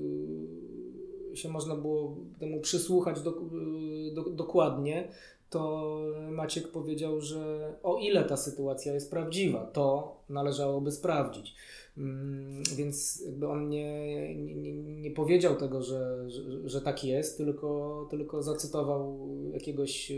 y, 1.33 1.37
się 1.37 1.49
można 1.49 1.77
było 1.77 2.17
temu 2.39 2.61
przysłuchać 2.61 3.21
do, 3.21 3.31
y, 3.31 4.15
do, 4.15 4.23
dokładnie, 4.23 5.09
to 5.55 6.01
Maciek 6.31 6.69
powiedział, 6.69 7.21
że 7.21 7.75
o 7.83 7.99
ile 7.99 8.25
ta 8.25 8.37
sytuacja 8.37 8.95
jest 8.95 9.11
prawdziwa, 9.11 9.67
to 9.67 10.17
należałoby 10.29 10.93
sprawdzić. 10.93 11.55
Mm, 11.99 12.63
więc 12.77 13.23
jakby 13.27 13.49
on 13.49 13.69
nie, 13.69 14.35
nie, 14.35 14.73
nie 14.73 15.11
powiedział 15.11 15.57
tego, 15.57 15.83
że, 15.83 16.31
że, 16.31 16.69
że, 16.69 16.81
tak 16.81 17.05
jest, 17.05 17.37
tylko, 17.37 18.07
tylko 18.11 18.43
zacytował 18.43 19.29
jakiegoś 19.53 20.11
e, 20.11 20.15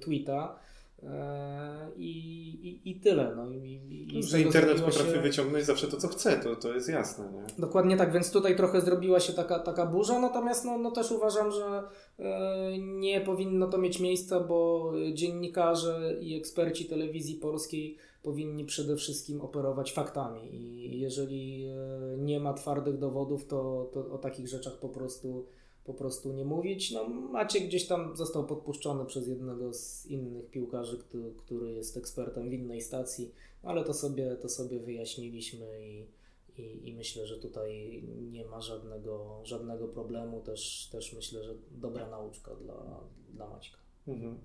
tweeta. 0.00 0.58
E, 1.02 1.90
I, 1.96 2.10
i, 2.68 2.90
I 2.90 3.00
tyle. 3.00 3.34
No. 3.36 3.50
I, 3.50 4.08
i 4.18 4.22
że 4.22 4.40
internet 4.40 4.80
potrafi 4.80 5.12
się... 5.12 5.20
wyciągnąć 5.20 5.64
zawsze 5.64 5.88
to, 5.88 5.96
co 5.96 6.08
chce, 6.08 6.36
to, 6.36 6.56
to 6.56 6.74
jest 6.74 6.88
jasne. 6.88 7.32
Nie? 7.32 7.42
Dokładnie 7.58 7.96
tak, 7.96 8.12
więc 8.12 8.30
tutaj 8.32 8.56
trochę 8.56 8.80
zrobiła 8.80 9.20
się 9.20 9.32
taka, 9.32 9.58
taka 9.58 9.86
burza, 9.86 10.20
natomiast 10.20 10.64
no, 10.64 10.78
no 10.78 10.90
też 10.90 11.12
uważam, 11.12 11.52
że 11.52 11.82
e, 12.18 12.78
nie 12.78 13.20
powinno 13.20 13.66
to 13.66 13.78
mieć 13.78 14.00
miejsca, 14.00 14.40
bo 14.40 14.92
dziennikarze 15.12 16.16
i 16.20 16.36
eksperci 16.36 16.86
telewizji 16.86 17.36
polskiej 17.36 17.96
powinni 18.22 18.64
przede 18.64 18.96
wszystkim 18.96 19.40
operować 19.40 19.92
faktami 19.92 20.54
i 20.54 21.00
jeżeli 21.00 21.66
e, 21.66 22.16
nie 22.18 22.40
ma 22.40 22.54
twardych 22.54 22.98
dowodów, 22.98 23.46
to, 23.46 23.90
to 23.92 24.10
o 24.12 24.18
takich 24.18 24.48
rzeczach 24.48 24.78
po 24.78 24.88
prostu 24.88 25.46
po 25.84 25.94
prostu 25.94 26.32
nie 26.32 26.44
mówić. 26.44 26.90
No, 26.90 27.08
Maciek 27.08 27.66
gdzieś 27.66 27.86
tam 27.86 28.16
został 28.16 28.46
podpuszczony 28.46 29.04
przez 29.04 29.28
jednego 29.28 29.74
z 29.74 30.06
innych 30.06 30.50
piłkarzy, 30.50 30.98
który, 31.38 31.72
jest 31.72 31.96
ekspertem 31.96 32.50
w 32.50 32.52
innej 32.52 32.80
stacji, 32.80 33.32
ale 33.62 33.84
to 33.84 33.94
sobie, 33.94 34.36
to 34.36 34.48
sobie 34.48 34.80
wyjaśniliśmy 34.80 35.86
i, 35.86 36.06
i, 36.58 36.88
i 36.88 36.94
myślę, 36.94 37.26
że 37.26 37.38
tutaj 37.38 38.02
nie 38.32 38.44
ma 38.44 38.60
żadnego, 38.60 39.40
żadnego 39.44 39.88
problemu. 39.88 40.40
Też, 40.40 40.88
też 40.92 41.12
myślę, 41.12 41.44
że 41.44 41.54
dobra 41.70 42.10
nauczka 42.10 42.54
dla, 42.54 43.00
dla 43.34 43.48
Maćka. 43.48 43.78
Mhm. 44.08 44.38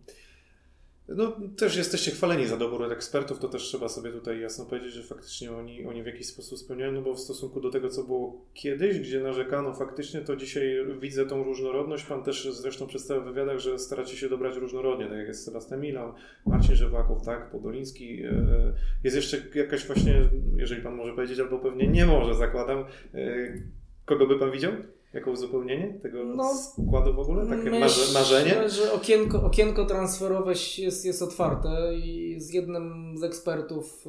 No, 1.07 1.37
też 1.57 1.77
jesteście 1.77 2.11
chwaleni 2.11 2.47
za 2.47 2.57
dobór 2.57 2.93
ekspertów, 2.93 3.39
to 3.39 3.47
też 3.47 3.63
trzeba 3.63 3.89
sobie 3.89 4.11
tutaj 4.11 4.41
jasno 4.41 4.65
powiedzieć, 4.65 4.93
że 4.93 5.03
faktycznie 5.03 5.51
oni, 5.51 5.85
oni 5.85 6.03
w 6.03 6.05
jakiś 6.05 6.27
sposób 6.27 6.59
spełniają, 6.59 6.91
no 6.91 7.01
bo 7.01 7.13
w 7.13 7.19
stosunku 7.19 7.61
do 7.61 7.69
tego, 7.69 7.89
co 7.89 8.03
było 8.03 8.41
kiedyś, 8.53 8.99
gdzie 8.99 9.19
narzekano 9.19 9.73
faktycznie, 9.73 10.21
to 10.21 10.35
dzisiaj 10.35 10.77
widzę 10.99 11.25
tą 11.25 11.43
różnorodność. 11.43 12.05
Pan 12.05 12.23
też 12.23 12.49
zresztą 12.51 12.87
przedstawiał 12.87 13.23
w 13.23 13.25
wywiadach, 13.25 13.59
że 13.59 13.79
staracie 13.79 14.17
się 14.17 14.29
dobrać 14.29 14.55
różnorodnie, 14.55 15.05
tak 15.05 15.17
jak 15.17 15.27
jest 15.27 15.45
Sebastian 15.45 15.81
Milan, 15.81 16.13
Marcin 16.45 16.75
Żywaków, 16.75 17.25
tak, 17.25 17.51
Podoliński. 17.51 18.23
E, 18.23 18.73
jest 19.03 19.15
jeszcze 19.15 19.37
jakaś 19.55 19.85
właśnie, 19.85 20.21
jeżeli 20.55 20.81
Pan 20.81 20.95
może 20.95 21.13
powiedzieć, 21.13 21.39
albo 21.39 21.59
pewnie 21.59 21.87
nie 21.87 22.05
może, 22.05 22.35
zakładam, 22.35 22.85
e, 23.13 23.53
kogo 24.05 24.27
by 24.27 24.39
Pan 24.39 24.51
widział? 24.51 24.71
Jako 25.15 25.31
uzupełnienie 25.31 25.99
tego 26.01 26.23
no, 26.23 26.53
składu 26.55 27.13
w 27.13 27.19
ogóle? 27.19 27.47
Takie 27.47 27.69
myślę, 27.69 28.13
marzenie? 28.13 28.69
że 28.69 28.93
okienko, 28.93 29.43
okienko 29.43 29.85
transferowe 29.85 30.53
jest, 30.77 31.05
jest 31.05 31.21
otwarte 31.21 31.95
i 31.95 32.35
z 32.39 32.53
jednym 32.53 33.15
z 33.17 33.23
ekspertów 33.23 34.07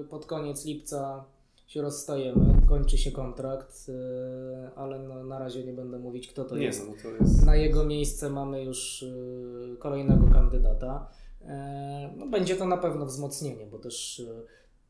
y, 0.00 0.04
pod 0.04 0.26
koniec 0.26 0.64
lipca 0.64 1.24
się 1.66 1.82
rozstajemy, 1.82 2.54
kończy 2.68 2.98
się 2.98 3.12
kontrakt, 3.12 3.88
y, 3.88 3.92
ale 4.76 4.98
no, 4.98 5.24
na 5.24 5.38
razie 5.38 5.64
nie 5.64 5.72
będę 5.72 5.98
mówić 5.98 6.28
kto 6.28 6.44
to, 6.44 6.56
nie, 6.56 6.64
jest. 6.64 6.88
No, 6.88 6.94
to 7.02 7.08
jest. 7.08 7.46
Na 7.46 7.56
jego 7.56 7.84
miejsce 7.84 8.30
mamy 8.30 8.64
już 8.64 9.02
y, 9.02 9.76
kolejnego 9.78 10.28
kandydata. 10.32 11.08
E, 11.44 12.14
no, 12.16 12.26
będzie 12.26 12.56
to 12.56 12.66
na 12.66 12.76
pewno 12.76 13.06
wzmocnienie, 13.06 13.66
bo 13.66 13.78
też 13.78 14.22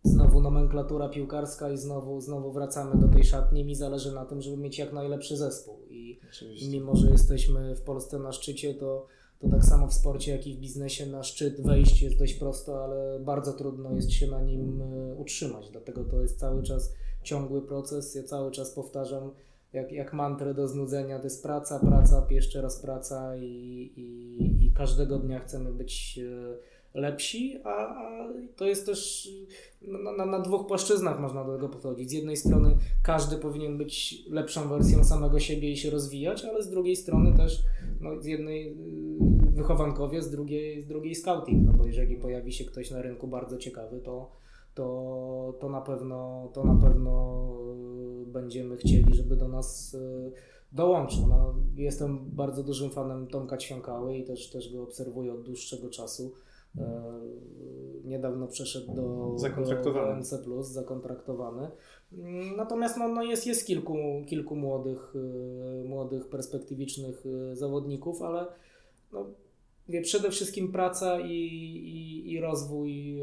znowu 0.02 0.40
nomenklatura 0.40 1.08
piłkarska 1.08 1.70
i 1.70 1.78
znowu, 1.78 2.20
znowu 2.20 2.52
wracamy 2.52 3.00
do 3.00 3.08
tej 3.08 3.24
szatni. 3.24 3.64
Mi 3.64 3.74
zależy 3.74 4.12
na 4.12 4.24
tym, 4.24 4.42
żeby 4.42 4.56
mieć 4.56 4.78
jak 4.78 4.92
najlepszy 4.92 5.36
zespół. 5.36 5.76
I, 5.90 6.20
i 6.60 6.68
mimo, 6.70 6.96
że 6.96 7.10
jesteśmy 7.10 7.76
w 7.76 7.82
Polsce 7.82 8.18
na 8.18 8.32
szczycie, 8.32 8.74
to, 8.74 9.06
to 9.38 9.48
tak 9.48 9.64
samo 9.64 9.86
w 9.88 9.94
sporcie, 9.94 10.32
jak 10.32 10.46
i 10.46 10.54
w 10.54 10.60
biznesie 10.60 11.06
na 11.06 11.22
szczyt 11.22 11.60
wejść 11.60 12.02
jest 12.02 12.18
dość 12.18 12.34
prosto, 12.34 12.84
ale 12.84 13.20
bardzo 13.20 13.52
trudno 13.52 13.92
jest 13.92 14.12
się 14.12 14.26
na 14.26 14.42
nim 14.42 14.82
e, 14.82 15.14
utrzymać. 15.14 15.70
Dlatego 15.70 16.04
to 16.04 16.22
jest 16.22 16.38
cały 16.38 16.62
czas 16.62 16.92
ciągły 17.22 17.62
proces. 17.62 18.14
Ja 18.14 18.22
cały 18.22 18.50
czas 18.50 18.70
powtarzam, 18.70 19.30
jak, 19.72 19.92
jak 19.92 20.12
mantrę 20.12 20.54
do 20.54 20.68
znudzenia, 20.68 21.18
to 21.18 21.24
jest 21.24 21.42
praca, 21.42 21.78
praca, 21.78 22.26
jeszcze 22.30 22.62
raz 22.62 22.80
praca 22.80 23.36
i, 23.36 23.44
i, 23.96 24.66
i 24.66 24.72
każdego 24.72 25.18
dnia 25.18 25.40
chcemy 25.40 25.72
być 25.72 26.18
e, 26.18 26.71
lepsi, 26.94 27.60
a, 27.64 27.70
a 27.70 28.28
to 28.56 28.66
jest 28.66 28.86
też 28.86 29.28
na, 29.82 30.12
na, 30.12 30.26
na, 30.26 30.40
dwóch 30.40 30.66
płaszczyznach 30.66 31.20
można 31.20 31.44
do 31.44 31.54
tego 31.54 31.68
podchodzić. 31.68 32.10
Z 32.10 32.12
jednej 32.12 32.36
strony 32.36 32.76
każdy 33.02 33.36
powinien 33.36 33.78
być 33.78 34.24
lepszą 34.30 34.68
wersją 34.68 35.04
samego 35.04 35.40
siebie 35.40 35.70
i 35.70 35.76
się 35.76 35.90
rozwijać, 35.90 36.44
ale 36.44 36.62
z 36.62 36.70
drugiej 36.70 36.96
strony 36.96 37.36
też 37.36 37.62
no, 38.00 38.22
z 38.22 38.26
jednej 38.26 38.68
y, 38.68 38.74
wychowankowie, 39.50 40.22
z 40.22 40.30
drugiej, 40.30 40.82
z 40.82 40.86
drugiej 40.86 41.14
scouting, 41.14 41.66
no 41.66 41.72
bo 41.72 41.86
jeżeli 41.86 42.16
pojawi 42.16 42.52
się 42.52 42.64
ktoś 42.64 42.90
na 42.90 43.02
rynku 43.02 43.28
bardzo 43.28 43.58
ciekawy, 43.58 44.00
to, 44.00 44.30
to, 44.74 45.58
to, 45.60 45.68
na, 45.68 45.80
pewno, 45.80 46.50
to 46.54 46.64
na 46.64 46.74
pewno 46.74 47.42
y, 48.22 48.26
będziemy 48.26 48.76
chcieli, 48.76 49.14
żeby 49.14 49.36
do 49.36 49.48
nas 49.48 49.94
y, 49.94 50.32
dołączył. 50.72 51.26
No, 51.26 51.54
jestem 51.76 52.30
bardzo 52.30 52.62
dużym 52.62 52.90
fanem 52.90 53.26
Tomka 53.26 53.56
Ćwiąkały 53.56 54.16
i 54.16 54.24
też, 54.24 54.50
też 54.50 54.72
go 54.72 54.82
obserwuję 54.82 55.32
od 55.32 55.42
dłuższego 55.42 55.90
czasu. 55.90 56.32
E, 56.78 57.12
niedawno 58.04 58.48
przeszedł 58.48 58.94
do, 58.94 59.38
zakontraktowany. 59.38 60.14
do 60.14 60.20
NC+, 60.20 60.72
zakontraktowany. 60.72 61.70
Natomiast 62.56 62.96
no, 62.96 63.08
no 63.08 63.22
jest, 63.22 63.46
jest 63.46 63.66
kilku, 63.66 63.96
kilku 64.26 64.56
młodych, 64.56 65.14
e, 65.16 65.88
młodych, 65.88 66.28
perspektywicznych 66.28 67.24
e, 67.26 67.56
zawodników, 67.56 68.22
ale 68.22 68.46
no, 69.12 69.26
wie, 69.88 70.02
przede 70.02 70.30
wszystkim 70.30 70.72
praca 70.72 71.20
i, 71.20 71.30
i, 71.30 72.32
i 72.32 72.40
rozwój, 72.40 73.20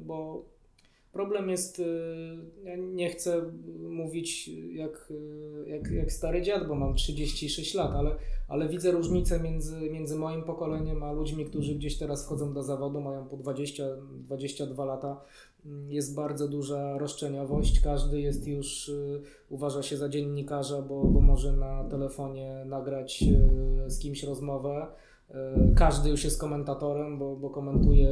bo 0.00 0.44
Problem 1.14 1.50
jest, 1.50 1.78
y, 1.78 1.84
ja 2.64 2.76
nie 2.76 3.10
chcę 3.10 3.42
mówić 3.88 4.48
jak, 4.72 5.08
y, 5.10 5.68
jak, 5.68 5.90
jak 5.90 6.12
stary 6.12 6.42
dziad, 6.42 6.68
bo 6.68 6.74
mam 6.74 6.94
36 6.94 7.74
lat, 7.74 7.92
ale, 7.92 8.16
ale 8.48 8.68
widzę 8.68 8.90
różnicę 8.90 9.40
między, 9.40 9.90
między 9.90 10.16
moim 10.16 10.42
pokoleniem 10.42 11.02
a 11.02 11.12
ludźmi, 11.12 11.44
którzy 11.44 11.74
gdzieś 11.74 11.98
teraz 11.98 12.24
wchodzą 12.24 12.52
do 12.52 12.62
zawodu, 12.62 13.00
mają 13.00 13.26
po 13.26 13.36
20, 13.36 13.84
22 14.12 14.84
lata. 14.84 15.20
Jest 15.88 16.14
bardzo 16.14 16.48
duża 16.48 16.98
roszczeniowość. 16.98 17.80
Każdy 17.80 18.20
jest 18.20 18.48
już, 18.48 18.88
y, 18.88 19.22
uważa 19.48 19.82
się 19.82 19.96
za 19.96 20.08
dziennikarza, 20.08 20.82
bo, 20.82 21.04
bo 21.04 21.20
może 21.20 21.52
na 21.52 21.84
telefonie 21.84 22.64
nagrać 22.66 23.24
z 23.86 23.98
kimś 23.98 24.22
rozmowę 24.22 24.86
każdy 25.74 26.10
już 26.10 26.24
jest 26.24 26.40
komentatorem, 26.40 27.18
bo, 27.18 27.36
bo 27.36 27.50
komentuje 27.50 28.08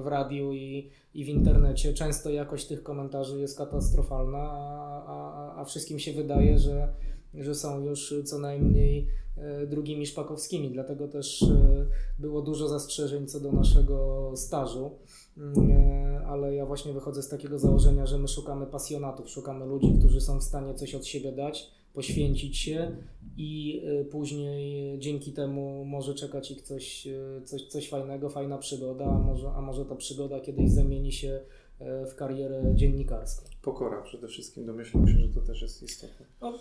w 0.00 0.06
radiu 0.06 0.52
i, 0.52 0.90
i 1.14 1.24
w 1.24 1.28
internecie. 1.28 1.94
Często 1.94 2.30
jakość 2.30 2.66
tych 2.66 2.82
komentarzy 2.82 3.40
jest 3.40 3.58
katastrofalna, 3.58 4.38
a, 4.38 5.04
a, 5.06 5.60
a 5.60 5.64
wszystkim 5.64 5.98
się 5.98 6.12
wydaje, 6.12 6.58
że, 6.58 6.88
że 7.34 7.54
są 7.54 7.80
już 7.80 8.14
co 8.24 8.38
najmniej 8.38 9.06
e, 9.36 9.66
drugimi 9.66 10.06
szpakowskimi. 10.06 10.70
Dlatego 10.70 11.08
też 11.08 11.42
e, 11.42 11.86
było 12.18 12.42
dużo 12.42 12.68
zastrzeżeń 12.68 13.26
co 13.26 13.40
do 13.40 13.52
naszego 13.52 14.30
stażu. 14.36 14.90
Mm, 15.38 16.24
ale 16.26 16.54
ja 16.54 16.66
właśnie 16.66 16.92
wychodzę 16.92 17.22
z 17.22 17.28
takiego 17.28 17.58
założenia, 17.58 18.06
że 18.06 18.18
my 18.18 18.28
szukamy 18.28 18.66
pasjonatów, 18.66 19.30
szukamy 19.30 19.66
ludzi, 19.66 19.94
którzy 19.98 20.20
są 20.20 20.38
w 20.38 20.42
stanie 20.42 20.74
coś 20.74 20.94
od 20.94 21.06
siebie 21.06 21.32
dać, 21.32 21.70
poświęcić 21.94 22.58
się 22.58 22.96
i 23.36 23.82
y, 24.00 24.04
później 24.04 24.98
dzięki 24.98 25.32
temu 25.32 25.84
może 25.84 26.14
czekać 26.14 26.50
ich 26.50 26.62
coś, 26.62 27.06
y, 27.06 27.42
coś, 27.44 27.66
coś 27.66 27.88
fajnego, 27.88 28.30
fajna 28.30 28.58
przygoda, 28.58 29.04
a 29.04 29.18
może, 29.18 29.48
a 29.48 29.60
może 29.60 29.84
ta 29.84 29.96
przygoda 29.96 30.40
kiedyś 30.40 30.70
zamieni 30.70 31.12
się 31.12 31.40
e, 31.78 32.06
w 32.06 32.14
karierę 32.14 32.72
dziennikarską. 32.74 33.50
Pokora 33.62 34.02
przede 34.02 34.28
wszystkim, 34.28 34.66
domyślam 34.66 35.08
się, 35.08 35.18
że 35.18 35.28
to 35.28 35.40
też 35.40 35.62
jest 35.62 35.82
istotne. 35.82 36.26
No, 36.40 36.58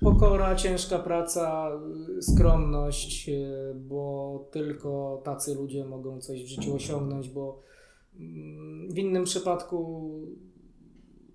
pokora, 0.00 0.56
ciężka 0.56 0.98
praca, 0.98 1.72
y, 2.18 2.22
skromność, 2.22 3.30
bo 3.74 4.48
tylko 4.50 5.20
tacy 5.24 5.54
ludzie 5.54 5.84
mogą 5.84 6.20
coś 6.20 6.44
w 6.44 6.46
życiu 6.46 6.74
osiągnąć, 6.74 7.28
bo 7.28 7.62
mm, 8.16 8.92
w 8.92 8.98
innym 8.98 9.24
przypadku 9.24 10.10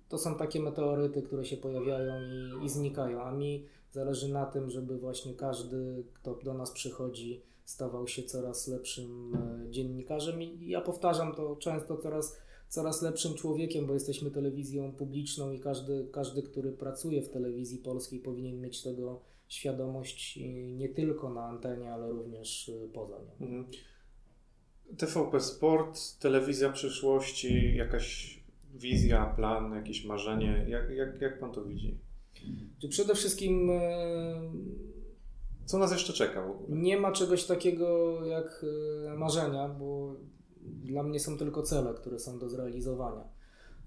to 0.08 0.18
są 0.18 0.34
takie 0.34 0.60
meteoryty, 0.60 1.22
które 1.22 1.44
się 1.44 1.56
pojawiają 1.56 2.14
i, 2.22 2.64
i 2.64 2.68
znikają, 2.68 3.22
a 3.22 3.32
mi 3.32 3.66
Zależy 3.96 4.28
na 4.28 4.46
tym, 4.46 4.70
żeby 4.70 4.98
właśnie 4.98 5.34
każdy, 5.34 6.04
kto 6.14 6.34
do 6.34 6.54
nas 6.54 6.70
przychodzi, 6.70 7.42
stawał 7.64 8.08
się 8.08 8.22
coraz 8.22 8.68
lepszym 8.68 9.34
e, 9.34 9.70
dziennikarzem. 9.70 10.42
I 10.42 10.68
ja 10.68 10.80
powtarzam 10.80 11.34
to 11.34 11.56
często, 11.56 11.96
coraz, 11.96 12.36
coraz 12.68 13.02
lepszym 13.02 13.34
człowiekiem, 13.34 13.86
bo 13.86 13.94
jesteśmy 13.94 14.30
telewizją 14.30 14.92
publiczną 14.92 15.52
i 15.52 15.60
każdy, 15.60 16.08
każdy, 16.12 16.42
który 16.42 16.72
pracuje 16.72 17.22
w 17.22 17.28
telewizji 17.28 17.78
polskiej, 17.78 18.20
powinien 18.20 18.60
mieć 18.60 18.82
tego 18.82 19.20
świadomość 19.48 20.38
nie 20.76 20.88
tylko 20.88 21.30
na 21.30 21.44
antenie, 21.44 21.92
ale 21.92 22.10
również 22.10 22.68
e, 22.68 22.88
poza 22.88 23.16
nią. 23.18 23.46
Mhm. 23.46 23.66
TVP 24.98 25.40
Sport, 25.40 26.18
telewizja 26.18 26.72
przyszłości, 26.72 27.76
jakaś 27.76 28.35
wizja, 28.76 29.26
plan, 29.36 29.74
jakieś 29.74 30.04
marzenie. 30.04 30.66
Jak, 30.68 30.90
jak, 30.90 31.20
jak 31.20 31.40
pan 31.40 31.52
to 31.52 31.64
widzi? 31.64 31.98
Czy 32.78 32.88
przede 32.88 33.14
wszystkim 33.14 33.70
e, 33.70 34.40
co 35.64 35.78
nas 35.78 35.92
jeszcze 35.92 36.12
czeka? 36.12 36.48
Nie 36.68 36.96
ma 36.96 37.12
czegoś 37.12 37.44
takiego 37.44 38.20
jak 38.26 38.64
e, 39.06 39.16
marzenia, 39.16 39.68
bo 39.68 40.16
dla 40.62 41.02
mnie 41.02 41.20
są 41.20 41.38
tylko 41.38 41.62
cele, 41.62 41.94
które 41.94 42.18
są 42.18 42.38
do 42.38 42.48
zrealizowania. 42.48 43.24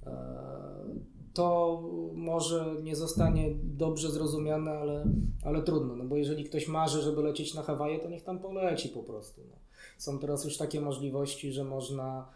E, 0.06 1.10
to 1.34 1.82
może 2.14 2.76
nie 2.84 2.96
zostanie 2.96 3.56
dobrze 3.64 4.12
zrozumiane, 4.12 4.72
ale, 4.72 5.06
ale 5.46 5.64
trudno, 5.64 5.96
no 5.96 6.06
bo 6.06 6.16
jeżeli 6.16 6.44
ktoś 6.44 6.68
marzy, 6.68 7.02
żeby 7.02 7.22
lecieć 7.22 7.54
na 7.54 7.62
Hawaje, 7.62 8.00
to 8.00 8.10
niech 8.10 8.24
tam 8.24 8.40
poleci 8.40 8.90
po 8.90 9.04
prostu. 9.04 9.42
No. 9.50 9.56
Są 9.98 10.20
teraz 10.20 10.46
już 10.46 10.58
takie 10.58 10.82
możliwości, 10.82 11.52
że 11.52 11.64
można 11.64 12.30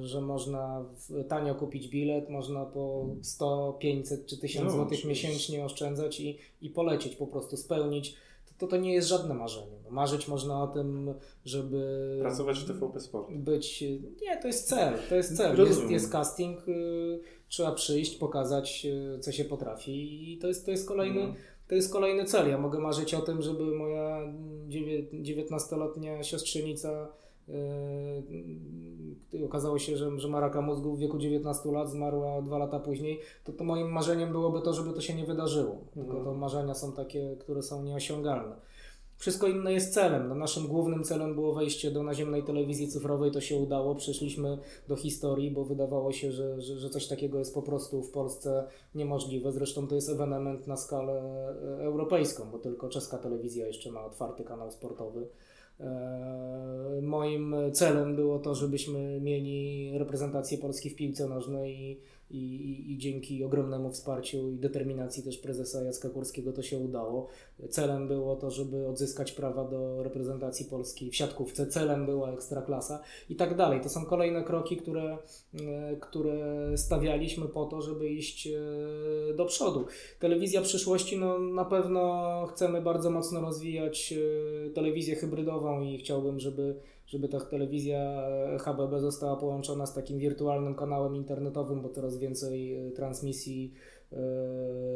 że 0.00 0.20
można 0.20 0.84
tanio 1.28 1.54
kupić 1.54 1.88
bilet, 1.88 2.30
można 2.30 2.64
po 2.64 3.06
100, 3.22 3.76
500 3.80 4.26
czy 4.26 4.38
1000 4.38 4.64
no, 4.64 4.70
zł 4.70 4.98
miesięcznie 5.08 5.64
oszczędzać 5.64 6.20
i, 6.20 6.38
i 6.60 6.70
polecieć, 6.70 7.16
po 7.16 7.26
prostu 7.26 7.56
spełnić. 7.56 8.16
To, 8.58 8.66
to 8.66 8.76
nie 8.76 8.94
jest 8.94 9.08
żadne 9.08 9.34
marzenie. 9.34 9.76
No, 9.84 9.90
marzyć 9.90 10.28
można 10.28 10.62
o 10.62 10.66
tym, 10.66 11.14
żeby. 11.44 12.18
Pracować 12.20 12.58
w 12.58 12.66
TVP 12.66 13.00
Sport. 13.00 13.32
Być. 13.32 13.84
Nie, 14.22 14.36
to 14.42 14.46
jest 14.46 14.68
cel. 14.68 14.94
To 15.08 15.14
jest 15.14 15.36
cel. 15.36 15.58
Jest, 15.58 15.90
jest 15.90 16.12
casting, 16.12 16.68
y, 16.68 17.20
trzeba 17.48 17.72
przyjść, 17.72 18.16
pokazać, 18.16 18.86
y, 19.16 19.18
co 19.20 19.32
się 19.32 19.44
potrafi, 19.44 20.32
i 20.32 20.38
to 20.38 20.48
jest, 20.48 20.64
to 20.64 20.70
jest 20.70 20.88
kolejny, 20.88 21.20
mm. 21.20 21.34
to 21.68 21.74
jest 21.74 21.92
kolejny 21.92 22.24
cel. 22.24 22.50
Ja 22.50 22.58
mogę 22.58 22.78
marzyć 22.78 23.14
o 23.14 23.20
tym, 23.20 23.42
żeby 23.42 23.64
moja 23.64 24.32
19-letnia 25.22 26.22
siostrzenica 26.22 27.08
Yy, 27.48 29.44
okazało 29.44 29.78
się, 29.78 29.96
że, 29.96 30.18
że 30.18 30.28
ma 30.28 30.40
raka 30.40 30.60
mózgu 30.60 30.96
w 30.96 30.98
wieku 30.98 31.18
19 31.18 31.72
lat, 31.72 31.90
zmarła 31.90 32.42
dwa 32.42 32.58
lata 32.58 32.80
później, 32.80 33.20
to, 33.44 33.52
to 33.52 33.64
moim 33.64 33.92
marzeniem 33.92 34.32
byłoby 34.32 34.62
to, 34.62 34.72
żeby 34.72 34.92
to 34.92 35.00
się 35.00 35.14
nie 35.14 35.24
wydarzyło. 35.24 35.78
Tylko 35.94 36.12
to 36.12 36.18
mhm. 36.18 36.38
marzenia 36.38 36.74
są 36.74 36.92
takie, 36.92 37.36
które 37.40 37.62
są 37.62 37.82
nieosiągalne. 37.82 38.56
Wszystko 39.18 39.46
inne 39.46 39.72
jest 39.72 39.94
celem. 39.94 40.28
No, 40.28 40.34
naszym 40.34 40.66
głównym 40.66 41.04
celem 41.04 41.34
było 41.34 41.54
wejście 41.54 41.90
do 41.90 42.02
naziemnej 42.02 42.42
telewizji 42.42 42.88
cyfrowej. 42.88 43.30
To 43.30 43.40
się 43.40 43.56
udało. 43.56 43.94
Przeszliśmy 43.94 44.58
do 44.88 44.96
historii, 44.96 45.50
bo 45.50 45.64
wydawało 45.64 46.12
się, 46.12 46.32
że, 46.32 46.60
że, 46.60 46.78
że 46.78 46.90
coś 46.90 47.08
takiego 47.08 47.38
jest 47.38 47.54
po 47.54 47.62
prostu 47.62 48.02
w 48.02 48.10
Polsce 48.10 48.68
niemożliwe. 48.94 49.52
Zresztą 49.52 49.86
to 49.88 49.94
jest 49.94 50.08
ewenement 50.08 50.66
na 50.66 50.76
skalę 50.76 51.12
e, 51.78 51.84
europejską, 51.84 52.50
bo 52.50 52.58
tylko 52.58 52.88
czeska 52.88 53.18
telewizja 53.18 53.66
jeszcze 53.66 53.90
ma 53.90 54.04
otwarty 54.04 54.44
kanał 54.44 54.70
sportowy. 54.70 55.28
E, 55.80 57.00
moim 57.02 57.54
celem 57.72 58.16
było 58.16 58.38
to, 58.38 58.54
żebyśmy 58.54 59.20
mieli 59.20 59.90
reprezentację 59.98 60.58
Polski 60.58 60.90
w 60.90 60.96
piłce 60.96 61.28
nożnej 61.28 61.80
i, 61.80 62.00
i, 62.30 62.84
i, 62.92 62.98
dzięki 62.98 63.44
ogromnemu 63.44 63.90
wsparciu 63.90 64.50
i 64.50 64.58
determinacji 64.58 65.22
też 65.22 65.38
prezesa 65.38 65.82
Jacka 65.82 66.10
Kurskiego 66.10 66.52
to 66.52 66.62
się 66.62 66.78
udało. 66.78 67.28
Celem 67.70 68.08
było 68.08 68.36
to, 68.36 68.50
żeby 68.50 68.88
odzyskać 68.88 69.32
prawa 69.32 69.64
do 69.64 70.02
reprezentacji 70.02 70.66
Polski 70.66 71.10
w 71.10 71.16
siatkówce, 71.16 71.66
celem 71.66 72.06
była 72.06 72.32
ekstraklasa 72.32 73.02
i 73.30 73.36
tak 73.36 73.56
dalej. 73.56 73.80
To 73.80 73.88
są 73.88 74.04
kolejne 74.04 74.44
kroki, 74.44 74.76
które, 74.76 75.18
e, 75.60 75.96
które 75.96 76.72
stawialiśmy 76.78 77.48
po 77.48 77.64
to, 77.64 77.82
żeby 77.82 78.08
iść 78.08 78.46
e, 78.46 79.34
do 79.34 79.44
przodu. 79.44 79.86
Telewizja 80.18 80.62
przyszłości, 80.62 81.18
no 81.18 81.38
na 81.38 81.64
pewno 81.64 82.46
chcemy 82.46 82.82
bardzo 82.82 83.10
mocno 83.10 83.40
rozwijać 83.40 84.14
e, 84.66 84.70
telewizję 84.70 85.16
hybrydową 85.16 85.82
i 85.82 85.98
chciałbym, 85.98 86.40
żeby 86.40 86.76
żeby 87.06 87.28
ta 87.28 87.40
telewizja 87.40 88.28
HBB 88.58 89.00
została 89.00 89.36
połączona 89.36 89.86
z 89.86 89.94
takim 89.94 90.18
wirtualnym 90.18 90.74
kanałem 90.74 91.16
internetowym, 91.16 91.82
bo 91.82 91.88
coraz 91.88 92.18
więcej 92.18 92.74
e, 92.74 92.90
transmisji 92.90 93.72
e, 94.12 94.16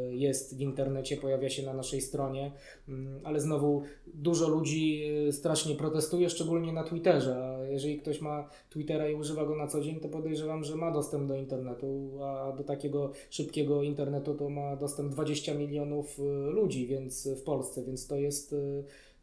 jest 0.09 0.57
w 0.57 0.61
internecie, 0.61 1.17
pojawia 1.17 1.49
się 1.49 1.65
na 1.65 1.73
naszej 1.73 2.01
stronie, 2.01 2.51
mm, 2.89 3.19
ale 3.23 3.39
znowu 3.39 3.83
dużo 4.13 4.47
ludzi 4.47 5.03
e, 5.27 5.31
strasznie 5.31 5.75
protestuje, 5.75 6.29
szczególnie 6.29 6.73
na 6.73 6.83
Twitterze. 6.83 7.67
Jeżeli 7.69 7.99
ktoś 7.99 8.21
ma 8.21 8.49
Twittera 8.69 9.09
i 9.09 9.15
używa 9.15 9.45
go 9.45 9.55
na 9.55 9.67
co 9.67 9.81
dzień, 9.81 9.99
to 9.99 10.09
podejrzewam, 10.09 10.63
że 10.63 10.75
ma 10.75 10.91
dostęp 10.91 11.27
do 11.27 11.35
internetu, 11.35 12.19
a 12.23 12.51
do 12.57 12.63
takiego 12.63 13.11
szybkiego 13.29 13.83
internetu 13.83 14.35
to 14.35 14.49
ma 14.49 14.75
dostęp 14.75 15.11
20 15.11 15.53
milionów 15.53 16.19
ludzi 16.53 16.87
więc 16.87 17.27
w 17.27 17.43
Polsce, 17.43 17.83
więc 17.83 18.07
to 18.07 18.15
jest 18.15 18.55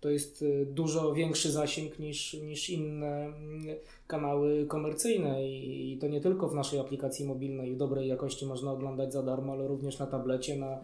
to 0.00 0.10
jest 0.10 0.42
y, 0.42 0.66
dużo 0.70 1.14
większy 1.14 1.52
zasięg 1.52 1.98
niż, 1.98 2.34
niż 2.34 2.70
inne 2.70 3.26
mm, 3.26 3.76
kanały 4.06 4.66
komercyjne 4.66 5.48
i 5.48 5.98
to 6.00 6.08
nie 6.08 6.20
tylko 6.20 6.48
w 6.48 6.54
naszej 6.54 6.80
aplikacji 6.80 7.26
mobilnej 7.26 7.76
dobrej 7.76 8.08
jakości 8.08 8.46
można 8.46 8.72
oglądać 8.72 9.12
za 9.12 9.22
darmo, 9.22 9.52
ale 9.52 9.68
również 9.68 9.98
na 9.98 10.06
tablecie, 10.06 10.56
na 10.56 10.80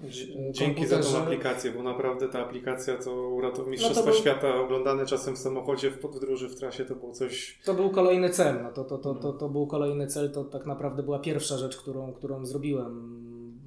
y, 0.48 0.52
Dzięki 0.52 0.86
za 0.86 0.98
tą 0.98 1.18
aplikację, 1.18 1.72
bo 1.72 1.82
naprawdę 1.82 2.28
ta 2.28 2.40
aplikacja 2.40 2.96
to 2.96 3.28
uratował 3.28 3.70
Mistrzostwa 3.70 4.00
no 4.00 4.06
to 4.06 4.12
był... 4.12 4.20
Świata 4.20 4.56
oglądane 4.60 5.06
czasem 5.06 5.36
w 5.36 5.38
samochodzie, 5.38 5.90
w 5.90 5.98
podróży, 5.98 6.48
w 6.48 6.54
trasie, 6.54 6.84
to 6.84 6.94
było 6.94 7.12
coś... 7.12 7.58
To 7.64 7.74
był 7.74 7.90
kolejny 7.90 8.30
cel, 8.30 8.62
no 8.62 8.72
to, 8.72 8.84
to, 8.84 8.98
to, 8.98 9.14
to, 9.14 9.32
to 9.32 9.48
był 9.48 9.66
kolejny 9.66 10.06
cel, 10.06 10.32
to 10.32 10.44
tak 10.44 10.66
naprawdę 10.66 11.02
była 11.02 11.18
pierwsza 11.18 11.58
rzecz, 11.58 11.76
którą, 11.76 12.12
którą 12.12 12.46
zrobiłem 12.46 13.23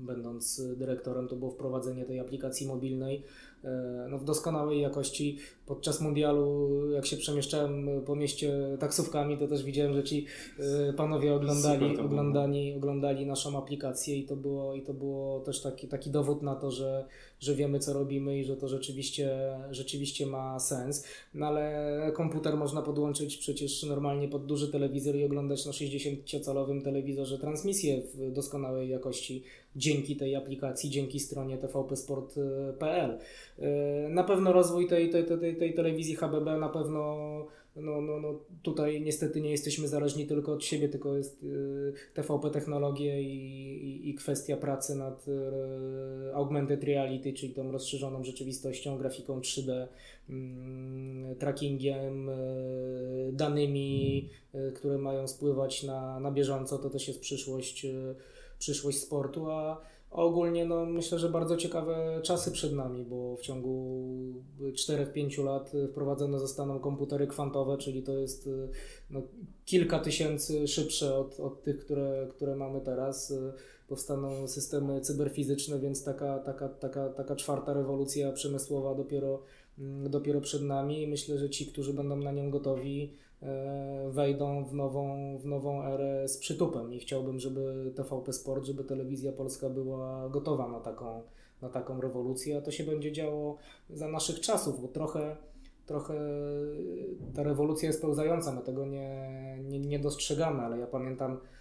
będąc 0.07 0.61
dyrektorem, 0.75 1.27
to 1.27 1.35
było 1.35 1.51
wprowadzenie 1.51 2.05
tej 2.05 2.19
aplikacji 2.19 2.67
mobilnej 2.67 3.23
E, 3.63 4.07
no, 4.09 4.17
w 4.17 4.23
doskonałej 4.23 4.81
jakości. 4.81 5.37
Podczas 5.65 6.01
mundialu, 6.01 6.69
jak 6.91 7.05
się 7.05 7.17
przemieszczałem 7.17 7.89
po 8.05 8.15
mieście 8.15 8.77
taksówkami, 8.79 9.37
to 9.37 9.47
też 9.47 9.63
widziałem, 9.63 9.93
że 9.93 10.03
ci 10.03 10.25
e, 10.59 10.93
panowie 10.93 11.33
oglądali, 11.33 11.97
oglądali, 11.97 12.73
oglądali 12.73 13.25
naszą 13.25 13.57
aplikację 13.57 14.17
i 14.17 14.25
to 14.25 14.35
było, 14.35 14.75
i 14.75 14.81
to 14.81 14.93
było 14.93 15.39
też 15.39 15.61
taki, 15.61 15.87
taki 15.87 16.09
dowód 16.09 16.41
na 16.41 16.55
to, 16.55 16.71
że, 16.71 17.05
że 17.39 17.55
wiemy, 17.55 17.79
co 17.79 17.93
robimy 17.93 18.39
i 18.39 18.43
że 18.43 18.57
to 18.57 18.67
rzeczywiście, 18.67 19.29
rzeczywiście 19.71 20.25
ma 20.25 20.59
sens. 20.59 21.05
No 21.33 21.45
ale 21.45 22.11
komputer 22.15 22.57
można 22.57 22.81
podłączyć 22.81 23.37
przecież 23.37 23.83
normalnie 23.83 24.27
pod 24.27 24.45
duży 24.45 24.71
telewizor 24.71 25.15
i 25.15 25.25
oglądać 25.25 25.65
na 25.65 25.71
60-calowym 25.71 26.83
telewizorze 26.83 27.37
transmisję 27.37 28.01
w 28.13 28.31
doskonałej 28.31 28.89
jakości 28.89 29.43
dzięki 29.77 30.15
tej 30.15 30.35
aplikacji, 30.35 30.89
dzięki 30.89 31.19
stronie 31.19 31.57
tvpsport.pl. 31.57 33.19
E, 33.59 34.09
na 34.09 34.23
pewno 34.23 34.53
rozwój 34.53 34.87
tej, 34.87 35.09
tej, 35.09 35.25
tej, 35.25 35.55
tej 35.55 35.73
telewizji 35.73 36.15
HBB 36.15 36.57
na 36.57 36.69
pewno 36.69 37.17
no, 37.81 38.01
no, 38.01 38.19
no 38.19 38.39
tutaj 38.61 39.01
niestety 39.01 39.41
nie 39.41 39.51
jesteśmy 39.51 39.87
zależni 39.87 40.25
tylko 40.25 40.53
od 40.53 40.63
siebie, 40.63 40.89
tylko 40.89 41.17
jest 41.17 41.43
y, 41.43 41.93
TVP 42.13 42.49
technologie 42.49 43.21
i, 43.21 43.35
i, 43.87 44.09
i, 44.09 44.13
kwestia 44.13 44.57
pracy 44.57 44.95
nad 44.95 45.27
y, 45.27 46.35
augmented 46.35 46.83
reality, 46.83 47.33
czyli 47.33 47.53
tą 47.53 47.71
rozszerzoną 47.71 48.23
rzeczywistością, 48.23 48.97
grafiką 48.97 49.39
3D, 49.39 49.71
y, 49.71 49.87
mm, 50.29 51.35
trackingiem, 51.35 52.29
danymi, 53.31 54.29
y, 54.55 54.71
które 54.71 54.97
mają 54.97 55.27
spływać 55.27 55.83
na, 55.83 56.19
na 56.19 56.31
bieżąco. 56.31 56.77
To 56.77 56.89
też 56.89 57.07
jest 57.07 57.19
przyszłość, 57.19 57.85
y, 57.85 58.15
przyszłość 58.59 58.99
sportu, 58.99 59.51
a 59.51 59.81
Ogólnie 60.11 60.65
no, 60.65 60.85
myślę, 60.85 61.19
że 61.19 61.29
bardzo 61.29 61.57
ciekawe 61.57 62.19
czasy 62.23 62.51
przed 62.51 62.73
nami, 62.73 63.05
bo 63.05 63.35
w 63.35 63.41
ciągu 63.41 63.97
4-5 64.59 65.43
lat 65.43 65.71
wprowadzone 65.91 66.39
zostaną 66.39 66.79
komputery 66.79 67.27
kwantowe, 67.27 67.77
czyli 67.77 68.03
to 68.03 68.13
jest 68.13 68.49
no, 69.09 69.21
kilka 69.65 69.99
tysięcy 69.99 70.67
szybsze 70.67 71.15
od, 71.15 71.39
od 71.39 71.63
tych, 71.63 71.79
które, 71.79 72.27
które 72.29 72.55
mamy 72.55 72.81
teraz. 72.81 73.33
Powstaną 73.87 74.47
systemy 74.47 75.01
cyberfizyczne, 75.01 75.79
więc 75.79 76.03
taka, 76.03 76.39
taka, 76.39 76.69
taka, 76.69 77.09
taka 77.09 77.35
czwarta 77.35 77.73
rewolucja 77.73 78.31
przemysłowa 78.31 78.95
dopiero, 78.95 79.41
dopiero 80.09 80.41
przed 80.41 80.61
nami. 80.61 81.07
Myślę, 81.07 81.37
że 81.37 81.49
ci, 81.49 81.65
którzy 81.65 81.93
będą 81.93 82.15
na 82.15 82.31
nią 82.31 82.51
gotowi, 82.51 83.13
wejdą 84.09 84.65
w 84.65 84.73
nową, 84.73 85.37
w 85.37 85.45
nową 85.45 85.83
erę 85.83 86.27
z 86.27 86.37
przytupem. 86.37 86.93
I 86.93 86.99
chciałbym, 86.99 87.39
żeby 87.39 87.91
TVP 87.95 88.33
Sport, 88.33 88.65
żeby 88.65 88.83
telewizja 88.83 89.31
polska 89.31 89.69
była 89.69 90.29
gotowa 90.29 90.67
na 90.67 90.79
taką, 90.79 91.21
na 91.61 91.69
taką 91.69 92.01
rewolucję, 92.01 92.57
a 92.57 92.61
to 92.61 92.71
się 92.71 92.83
będzie 92.83 93.11
działo 93.11 93.57
za 93.89 94.07
naszych 94.07 94.39
czasów, 94.39 94.81
bo 94.81 94.87
trochę, 94.87 95.35
trochę 95.85 96.13
ta 97.35 97.43
rewolucja 97.43 97.87
jest 97.87 98.01
pełzająca, 98.01 98.51
my 98.51 98.61
tego 98.61 98.85
nie, 98.85 99.57
nie, 99.63 99.79
nie 99.79 99.99
dostrzegamy, 99.99 100.61
ale 100.61 100.79
ja 100.79 100.87
pamiętam 100.87 101.37
E, 101.37 101.56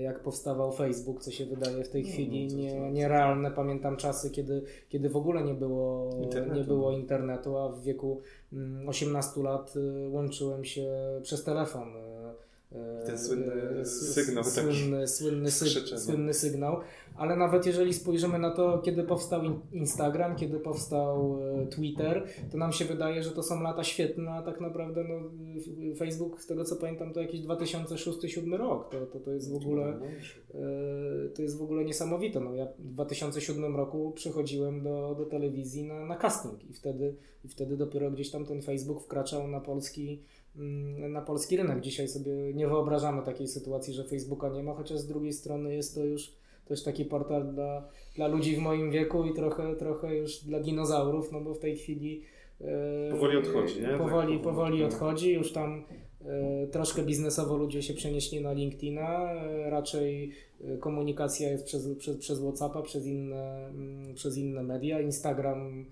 jak 0.00 0.20
powstawał 0.20 0.72
Facebook, 0.72 1.22
co 1.22 1.30
się 1.30 1.46
wydaje 1.46 1.84
w 1.84 1.88
tej 1.88 2.02
no, 2.02 2.08
chwili 2.08 2.46
nie, 2.46 2.90
nierealne. 2.90 3.50
Pamiętam 3.50 3.96
czasy, 3.96 4.30
kiedy, 4.30 4.62
kiedy 4.88 5.08
w 5.08 5.16
ogóle 5.16 5.42
nie 5.42 5.54
było 5.54 6.10
internetu. 6.22 6.60
nie 6.60 6.64
było 6.64 6.92
internetu, 6.92 7.58
a 7.58 7.68
w 7.68 7.82
wieku 7.82 8.20
18 8.86 9.40
mm, 9.40 9.52
lat 9.52 9.76
y, 9.76 10.08
łączyłem 10.08 10.64
się 10.64 10.90
przez 11.22 11.44
telefon. 11.44 11.88
E, 12.72 13.06
Ten 13.06 13.18
słynny 13.18 13.52
e, 13.80 13.84
sygnał. 13.84 14.44
Słynny, 14.44 15.08
słynny, 15.08 15.50
słynny 15.50 16.34
sygnał 16.34 16.80
ale 17.18 17.36
nawet 17.36 17.66
jeżeli 17.66 17.94
spojrzymy 17.94 18.38
na 18.38 18.50
to, 18.50 18.78
kiedy 18.78 19.02
powstał 19.02 19.42
Instagram, 19.72 20.36
kiedy 20.36 20.60
powstał 20.60 21.38
e, 21.42 21.66
Twitter, 21.66 22.26
to 22.50 22.58
nam 22.58 22.72
się 22.72 22.84
wydaje, 22.84 23.22
że 23.22 23.30
to 23.30 23.42
są 23.42 23.62
lata 23.62 23.84
świetne, 23.84 24.30
a 24.30 24.42
tak 24.42 24.60
naprawdę 24.60 25.04
no, 25.04 25.30
Facebook, 25.96 26.42
z 26.42 26.46
tego 26.46 26.64
co 26.64 26.76
pamiętam, 26.76 27.12
to 27.12 27.20
jakiś 27.20 27.40
2006-2007 27.40 28.56
rok. 28.56 28.90
To, 28.90 29.06
to, 29.06 29.20
to 29.20 29.30
jest 29.30 29.52
w 29.52 29.56
ogóle 29.56 30.00
e, 30.54 31.28
to 31.28 31.42
jest 31.42 31.58
w 31.58 31.62
ogóle 31.62 31.84
niesamowite. 31.84 32.40
No, 32.40 32.54
ja 32.54 32.66
w 32.78 32.92
2007 32.92 33.76
roku 33.76 34.12
przychodziłem 34.12 34.82
do, 34.82 35.14
do 35.18 35.26
telewizji 35.26 35.84
na, 35.84 36.06
na 36.06 36.16
casting 36.16 36.70
i 36.70 36.72
wtedy, 36.72 37.14
i 37.44 37.48
wtedy 37.48 37.76
dopiero 37.76 38.10
gdzieś 38.10 38.30
tam 38.30 38.46
ten 38.46 38.62
Facebook 38.62 39.02
wkraczał 39.02 39.48
na 39.48 39.60
polski 39.60 40.22
na 41.08 41.20
polski 41.20 41.56
rynek. 41.56 41.80
Dzisiaj 41.80 42.08
sobie 42.08 42.54
nie 42.54 42.68
wyobrażamy 42.68 43.22
takiej 43.22 43.48
sytuacji, 43.48 43.94
że 43.94 44.04
Facebooka 44.04 44.48
nie 44.48 44.62
ma, 44.62 44.74
chociaż 44.74 44.98
z 44.98 45.06
drugiej 45.06 45.32
strony 45.32 45.74
jest 45.74 45.94
to 45.94 46.04
już 46.04 46.32
też 46.68 46.82
taki 46.82 47.04
portal 47.04 47.54
dla, 47.54 47.88
dla 48.16 48.26
ludzi 48.26 48.56
w 48.56 48.58
moim 48.58 48.90
wieku 48.90 49.24
i 49.24 49.34
trochę, 49.34 49.76
trochę 49.76 50.16
już 50.16 50.44
dla 50.44 50.60
dinozaurów, 50.60 51.32
no 51.32 51.40
bo 51.40 51.54
w 51.54 51.58
tej 51.58 51.76
chwili 51.76 52.22
e, 52.60 53.10
powoli 53.10 53.36
odchodzi, 53.36 53.80
nie? 53.80 53.88
Powoli, 53.88 54.34
tak, 54.34 54.42
powoli 54.42 54.84
odchodzi, 54.84 55.32
już 55.32 55.52
tam 55.52 55.84
e, 56.24 56.66
troszkę 56.66 57.02
biznesowo 57.02 57.56
ludzie 57.56 57.82
się 57.82 57.94
przenieśli 57.94 58.40
na 58.40 58.52
LinkedIna, 58.52 59.32
e, 59.32 59.70
raczej 59.70 60.32
komunikacja 60.80 61.50
jest 61.50 61.64
przez, 61.64 61.88
przez, 61.98 62.16
przez 62.16 62.40
Whatsappa, 62.40 62.82
przez 62.82 63.06
inne, 63.06 63.68
mm, 63.68 64.14
przez 64.14 64.38
inne 64.38 64.62
media. 64.62 65.00
Instagram 65.00 65.86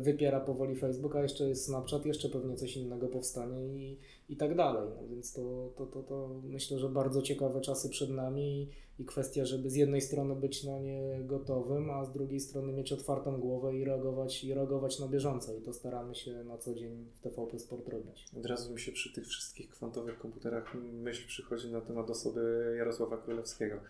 wypiera 0.00 0.40
powoli 0.40 0.76
Facebook, 0.76 1.16
a 1.16 1.22
jeszcze 1.22 1.48
jest 1.48 1.64
Snapchat, 1.64 2.06
jeszcze 2.06 2.28
pewnie 2.28 2.56
coś 2.56 2.76
innego 2.76 3.08
powstanie 3.08 3.66
i, 3.66 3.98
i 4.28 4.36
tak 4.36 4.56
dalej. 4.56 4.88
No 5.02 5.08
więc 5.08 5.32
to, 5.32 5.72
to, 5.76 5.86
to, 5.86 6.02
to 6.02 6.40
myślę, 6.44 6.78
że 6.78 6.88
bardzo 6.88 7.22
ciekawe 7.22 7.60
czasy 7.60 7.88
przed 7.88 8.10
nami 8.10 8.68
i 8.98 9.04
kwestia, 9.04 9.44
żeby 9.44 9.70
z 9.70 9.74
jednej 9.74 10.00
strony 10.00 10.36
być 10.36 10.64
na 10.64 10.78
nie 10.78 11.20
gotowym, 11.24 11.90
a 11.90 12.04
z 12.04 12.12
drugiej 12.12 12.40
strony 12.40 12.72
mieć 12.72 12.92
otwartą 12.92 13.40
głowę 13.40 13.76
i 13.76 13.84
reagować, 13.84 14.44
i 14.44 14.54
reagować 14.54 14.98
na 14.98 15.08
bieżąco. 15.08 15.54
I 15.54 15.60
to 15.60 15.72
staramy 15.72 16.14
się 16.14 16.44
na 16.44 16.58
co 16.58 16.74
dzień 16.74 17.06
w 17.14 17.20
TVP 17.20 17.58
Sport 17.58 17.88
robić. 17.88 18.26
Od 18.38 18.46
razu 18.46 18.72
mi 18.72 18.80
się 18.80 18.92
przy 18.92 19.12
tych 19.12 19.26
wszystkich 19.26 19.70
kwantowych 19.70 20.18
komputerach 20.18 20.74
myśl 20.92 21.28
przychodzi 21.28 21.72
na 21.72 21.80
temat 21.80 22.10
osoby 22.10 22.74
Jarosława 22.78 23.16
Królewskiego 23.16 23.80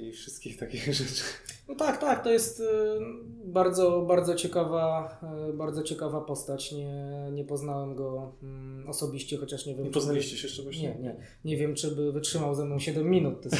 i 0.00 0.12
wszystkich 0.12 0.56
takich 0.56 0.84
rzeczy. 0.94 1.22
No 1.68 1.74
tak, 1.74 2.00
tak, 2.00 2.24
to 2.24 2.30
jest 2.30 2.60
y, 2.60 2.64
bardzo, 3.44 4.02
bardzo 4.02 4.34
ciekawa, 4.34 5.18
y, 5.50 5.52
bardzo 5.52 5.82
ciekawa 5.82 6.20
postać. 6.20 6.72
Nie, 6.72 7.28
nie 7.32 7.44
poznałem 7.44 7.94
go 7.94 8.32
mm, 8.42 8.88
osobiście, 8.88 9.36
chociaż 9.36 9.66
nie 9.66 9.74
wiem. 9.74 9.84
Nie 9.84 9.90
poznaliście 9.90 10.36
się 10.36 10.46
jeszcze 10.46 10.62
właśnie? 10.62 10.88
Nie, 10.88 10.98
nie. 10.98 11.16
Nie 11.44 11.56
wiem, 11.56 11.74
czy 11.74 11.90
by 11.90 12.12
wytrzymał 12.12 12.54
ze 12.54 12.64
mną 12.64 12.78
7 12.78 13.10
minut. 13.10 13.42
To 13.42 13.50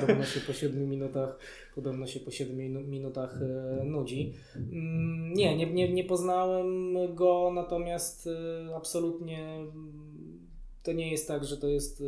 podobno 0.00 0.24
się 0.24 0.40
po 0.40 0.52
7 0.52 0.88
minutach, 0.88 1.38
podobno 1.74 2.06
się 2.06 2.20
po 2.20 2.30
7 2.30 2.90
minutach 2.90 3.42
y, 3.42 3.84
nudzi. 3.84 4.34
Mm, 4.56 5.34
nie, 5.34 5.56
nie, 5.56 5.72
nie, 5.72 5.92
nie 5.92 6.04
poznałem 6.04 6.94
go, 7.14 7.52
natomiast 7.54 8.28
absolutnie 8.74 9.54
mm, 9.54 10.46
to 10.82 10.92
nie 10.92 11.10
jest 11.10 11.28
tak, 11.28 11.44
że 11.44 11.56
to 11.56 11.68
jest 11.68 12.02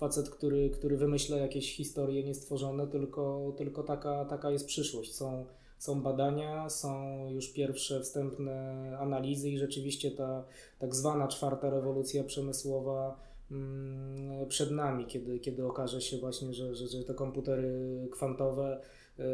facet, 0.00 0.30
który, 0.30 0.70
który 0.70 0.96
wymyśla 0.96 1.36
jakieś 1.36 1.76
historie 1.76 2.24
niestworzone, 2.24 2.86
tylko, 2.86 3.52
tylko 3.56 3.82
taka, 3.82 4.24
taka 4.24 4.50
jest 4.50 4.66
przyszłość. 4.66 5.14
Są, 5.14 5.46
są 5.78 6.02
badania, 6.02 6.70
są 6.70 6.90
już 7.30 7.52
pierwsze 7.52 8.00
wstępne 8.00 8.52
analizy 9.00 9.50
i 9.50 9.58
rzeczywiście 9.58 10.10
ta 10.10 10.44
tak 10.78 10.94
zwana 10.94 11.28
czwarta 11.28 11.70
rewolucja 11.70 12.24
przemysłowa 12.24 13.20
mm, 13.50 14.48
przed 14.48 14.70
nami, 14.70 15.06
kiedy, 15.06 15.38
kiedy 15.38 15.66
okaże 15.66 16.00
się 16.00 16.18
właśnie, 16.18 16.54
że, 16.54 16.74
że, 16.74 16.88
że 16.88 17.04
te 17.04 17.14
komputery 17.14 18.08
kwantowe, 18.12 18.80
e, 19.18 19.24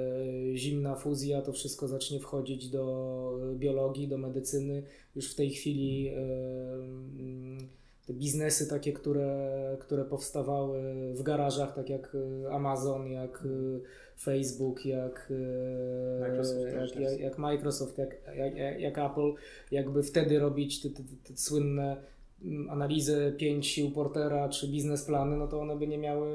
zimna 0.56 0.96
fuzja, 0.96 1.42
to 1.42 1.52
wszystko 1.52 1.88
zacznie 1.88 2.20
wchodzić 2.20 2.70
do 2.70 3.38
biologii, 3.54 4.08
do 4.08 4.18
medycyny. 4.18 4.82
Już 5.16 5.32
w 5.32 5.34
tej 5.34 5.50
chwili 5.50 6.08
mm, 6.08 7.68
te 8.06 8.14
biznesy 8.14 8.66
takie, 8.66 8.92
które, 8.92 9.76
które 9.80 10.04
powstawały 10.04 10.82
w 11.14 11.22
garażach, 11.22 11.74
tak 11.74 11.90
jak 11.90 12.14
y, 12.14 12.50
Amazon, 12.50 13.10
jak 13.10 13.44
y, 13.44 13.80
Facebook, 14.20 14.86
jak 14.86 15.28
y, 15.30 16.20
Microsoft, 16.20 16.60
jak, 16.64 16.96
jak, 16.96 17.20
jak, 17.20 17.38
Microsoft, 17.38 17.98
jak, 17.98 18.16
jak, 18.36 18.80
jak, 18.80 18.98
Apple, 18.98 19.32
jakby 19.70 20.02
wtedy 20.02 20.38
robić 20.38 20.82
te, 20.82 20.90
te, 20.90 21.02
te 21.24 21.36
słynne 21.36 21.96
mm, 22.44 22.70
analizy 22.70 23.34
pięć 23.38 23.66
sił 23.66 23.90
Portera 23.90 24.48
czy 24.48 24.68
biznesplany, 24.68 25.36
no 25.36 25.48
to 25.48 25.60
one 25.60 25.76
by 25.76 25.86
nie 25.86 25.98
miały 25.98 26.28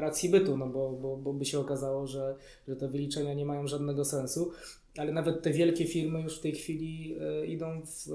racji 0.00 0.28
bytu, 0.28 0.56
no 0.56 0.66
bo, 0.66 0.92
bo, 0.92 1.16
bo 1.16 1.32
by 1.32 1.44
się 1.44 1.58
okazało, 1.58 2.06
że, 2.06 2.34
że 2.68 2.76
te 2.76 2.88
wyliczenia 2.88 3.34
nie 3.34 3.46
mają 3.46 3.66
żadnego 3.66 4.04
sensu. 4.04 4.52
Ale 4.96 5.12
nawet 5.12 5.42
te 5.42 5.50
wielkie 5.50 5.86
firmy 5.86 6.22
już 6.22 6.38
w 6.38 6.40
tej 6.40 6.52
chwili 6.52 7.16
idą 7.46 7.82
w, 7.86 8.08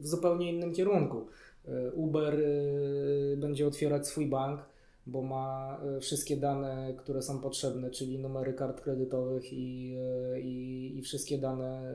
w 0.00 0.06
zupełnie 0.06 0.52
innym 0.52 0.72
kierunku. 0.72 1.26
E, 1.68 1.92
Uber 1.92 2.40
e, 2.40 3.36
będzie 3.36 3.66
otwierać 3.66 4.06
swój 4.06 4.26
bank, 4.26 4.60
bo 5.06 5.22
ma 5.22 5.78
e, 5.96 6.00
wszystkie 6.00 6.36
dane, 6.36 6.94
które 6.98 7.22
są 7.22 7.40
potrzebne, 7.40 7.90
czyli 7.90 8.18
numery 8.18 8.52
kart 8.52 8.80
kredytowych 8.80 9.52
i, 9.52 9.96
i, 10.42 10.92
i 10.98 11.02
wszystkie 11.02 11.38
dane 11.38 11.94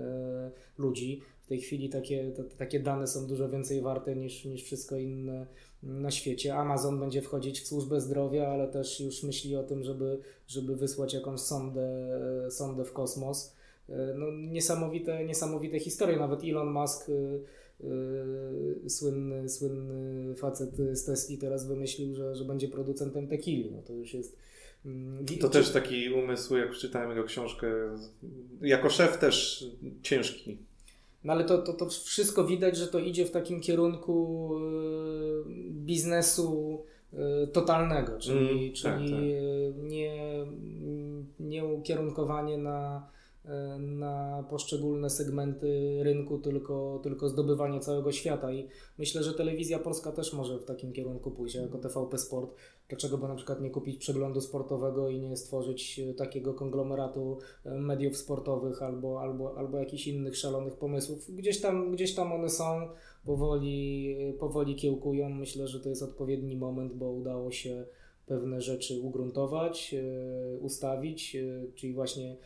ludzi. 0.78 1.22
W 1.42 1.48
tej 1.48 1.62
chwili 1.62 1.90
takie, 1.90 2.32
te, 2.32 2.44
takie 2.44 2.80
dane 2.80 3.08
są 3.08 3.28
dużo 3.28 3.50
więcej 3.50 3.82
warte 3.82 4.16
niż, 4.16 4.46
niż 4.46 4.64
wszystko 4.64 4.98
inne 4.98 5.46
na 5.84 6.12
świecie. 6.12 6.56
Amazon 6.56 7.00
będzie 7.00 7.22
wchodzić 7.22 7.62
w 7.62 7.68
służbę 7.68 8.02
zdrowia, 8.02 8.48
ale 8.48 8.68
też 8.68 9.00
już 9.00 9.24
myśli 9.24 9.56
o 9.56 9.64
tym, 9.64 9.84
żeby, 9.84 10.20
żeby 10.48 10.76
wysłać 10.76 11.14
jakąś 11.14 11.40
sondę, 11.40 12.20
sondę 12.52 12.86
w 12.86 12.94
kosmos. 12.94 13.56
No, 14.16 14.26
niesamowite, 14.32 15.26
niesamowite 15.26 15.80
historie. 15.80 16.18
Nawet 16.18 16.44
Elon 16.44 16.72
Musk 16.72 17.08
Yy, 17.84 18.90
słynny, 18.90 19.50
słynny 19.50 20.36
facet 20.36 20.70
z 20.94 21.06
Tesli 21.06 21.38
teraz 21.38 21.68
wymyślił, 21.68 22.16
że, 22.16 22.36
że 22.36 22.46
będzie 22.46 22.68
producentem 22.68 23.28
tequili. 23.28 23.72
No 23.72 23.82
to 23.82 23.94
już 23.94 24.14
jest. 24.14 24.38
Mm, 24.86 25.26
to 25.42 25.50
też 25.50 25.72
taki 25.72 26.10
umysł, 26.10 26.58
jak 26.58 26.72
czytałem 26.72 27.10
jego 27.10 27.24
książkę, 27.24 27.68
jako 28.62 28.90
szef 28.90 29.18
też 29.18 29.66
ciężki. 30.02 30.58
No 31.24 31.34
ale 31.34 31.44
to, 31.44 31.58
to, 31.58 31.74
to 31.74 31.90
wszystko 31.90 32.46
widać, 32.46 32.78
że 32.78 32.88
to 32.88 33.00
idzie 33.00 33.26
w 33.26 33.32
takim 33.32 33.62
kierunku 33.62 34.50
yy, 34.60 35.46
biznesu 35.72 36.84
yy, 37.14 37.48
totalnego, 37.48 38.18
czyli, 38.20 38.50
mm, 38.50 38.74
czyli 38.74 38.84
tak, 38.84 39.00
tak. 39.00 39.20
Nie, 39.84 40.46
nie 41.40 41.66
ukierunkowanie 41.66 42.58
na 42.58 43.08
na 43.80 44.44
poszczególne 44.50 45.10
segmenty 45.10 46.00
rynku, 46.04 46.38
tylko, 46.38 47.00
tylko 47.04 47.30
zdobywanie 47.30 47.80
całego 47.80 48.12
świata. 48.12 48.52
I 48.52 48.68
myślę, 48.98 49.24
że 49.24 49.34
telewizja 49.34 49.80
polska 49.80 50.12
też 50.12 50.34
może 50.34 50.60
w 50.60 50.66
takim 50.66 50.94
kierunku 50.94 51.32
pójść, 51.32 51.56
jako 51.56 51.78
TVP 51.78 52.18
Sport. 52.18 52.56
Dlaczego 52.90 53.18
by 53.18 53.28
na 53.28 53.36
przykład 53.36 53.62
nie 53.62 53.70
kupić 53.70 53.98
przeglądu 53.98 54.42
sportowego 54.42 55.10
i 55.10 55.20
nie 55.20 55.38
stworzyć 55.38 56.00
e, 56.00 56.14
takiego 56.14 56.54
konglomeratu 56.54 57.38
e, 57.66 57.72
mediów 57.78 58.18
sportowych 58.18 58.84
albo, 58.84 59.22
albo, 59.22 59.58
albo 59.58 59.78
jakichś 59.78 60.08
innych 60.08 60.38
szalonych 60.38 60.76
pomysłów? 60.76 61.36
Gdzieś 61.36 61.62
tam, 61.62 61.92
gdzieś 61.92 62.16
tam 62.16 62.34
one 62.34 62.50
są, 62.50 62.88
powoli, 63.26 64.16
powoli 64.40 64.76
kiełkują. 64.76 65.30
Myślę, 65.30 65.68
że 65.68 65.80
to 65.80 65.90
jest 65.90 66.04
odpowiedni 66.04 66.56
moment, 66.56 66.94
bo 66.94 67.12
udało 67.12 67.52
się 67.52 67.86
pewne 68.26 68.62
rzeczy 68.62 69.00
ugruntować, 69.02 69.96
ustawić, 70.62 71.38
czyli 71.76 71.94
właśnie 71.94 72.38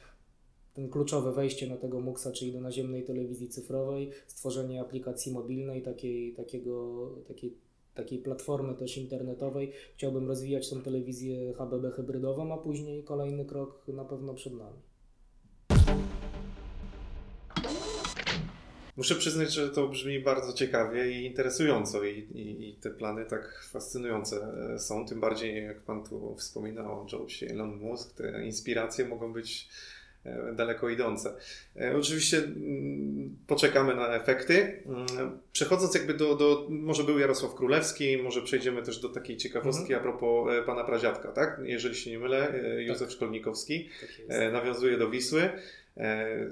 ten 0.74 0.90
kluczowe 0.90 1.32
wejście 1.32 1.68
na 1.68 1.78
tego 1.78 2.00
MUX-a, 2.00 2.32
czyli 2.32 2.52
do 2.52 2.62
naziemnej 2.62 3.04
telewizji 3.04 3.50
cyfrowej, 3.50 4.12
stworzenie 4.28 4.82
aplikacji 4.82 5.32
mobilnej, 5.32 5.82
takiej, 5.82 6.34
takiego, 6.34 7.10
takiej, 7.28 7.54
takiej 7.96 8.20
platformy 8.20 8.76
też 8.76 8.98
internetowej. 8.98 9.72
Chciałbym 9.96 10.28
rozwijać 10.28 10.70
tą 10.70 10.82
telewizję 10.82 11.54
HBB 11.54 11.92
hybrydową, 11.92 12.54
a 12.54 12.58
później 12.58 13.04
kolejny 13.04 13.46
krok 13.46 13.88
na 13.88 14.06
pewno 14.06 14.34
przed 14.34 14.54
nami. 14.54 14.78
Muszę 18.98 19.16
przyznać, 19.16 19.54
że 19.54 19.70
to 19.70 19.88
brzmi 19.88 20.20
bardzo 20.20 20.54
ciekawie 20.54 21.12
i 21.12 21.26
interesująco 21.26 22.04
i, 22.04 22.20
i, 22.20 22.70
i, 22.70 22.76
te 22.76 22.90
plany 22.90 23.26
tak 23.26 23.70
fascynujące 23.72 24.48
są, 24.80 25.06
tym 25.06 25.20
bardziej 25.20 25.64
jak 25.64 25.82
Pan 25.82 26.04
tu 26.04 26.36
wspominał 26.36 27.02
o 27.02 27.06
Joe'sie 27.06 27.52
Elon 27.52 27.78
Musk, 27.78 28.16
te 28.16 28.46
inspiracje 28.46 29.08
mogą 29.08 29.34
być 29.34 29.70
E, 29.70 30.03
daleko 30.54 30.90
idące. 30.90 31.36
E, 31.76 31.96
oczywiście 31.98 32.38
mm, 32.38 33.36
poczekamy 33.48 33.96
na 33.96 34.08
efekty. 34.08 34.84
Mm, 34.86 35.40
przechodząc 35.52 35.96
jakby 35.96 36.14
do, 36.14 36.36
do 36.36 36.68
może 36.70 37.04
był 37.04 37.20
Jarosław 37.20 37.56
Królewski, 37.56 38.18
może 38.18 38.42
przejdziemy 38.42 38.82
też 38.82 39.00
do 39.00 39.10
takiej 39.10 39.38
ciekawostki 39.38 39.94
mhm. 39.94 40.00
a 40.00 40.04
propos 40.04 40.54
e, 40.54 40.62
pana 40.62 40.84
pradziadka, 40.84 41.32
tak? 41.32 41.62
Jeżeli 41.64 41.96
się 41.96 42.12
nie 42.12 42.20
mylę, 42.20 42.54
Józef 42.78 43.08
tak. 43.08 43.16
Szkolnikowski 43.16 43.90
tak 44.28 44.54
nawiązuje 44.54 44.98
do 44.98 45.10
Wisły. 45.10 45.50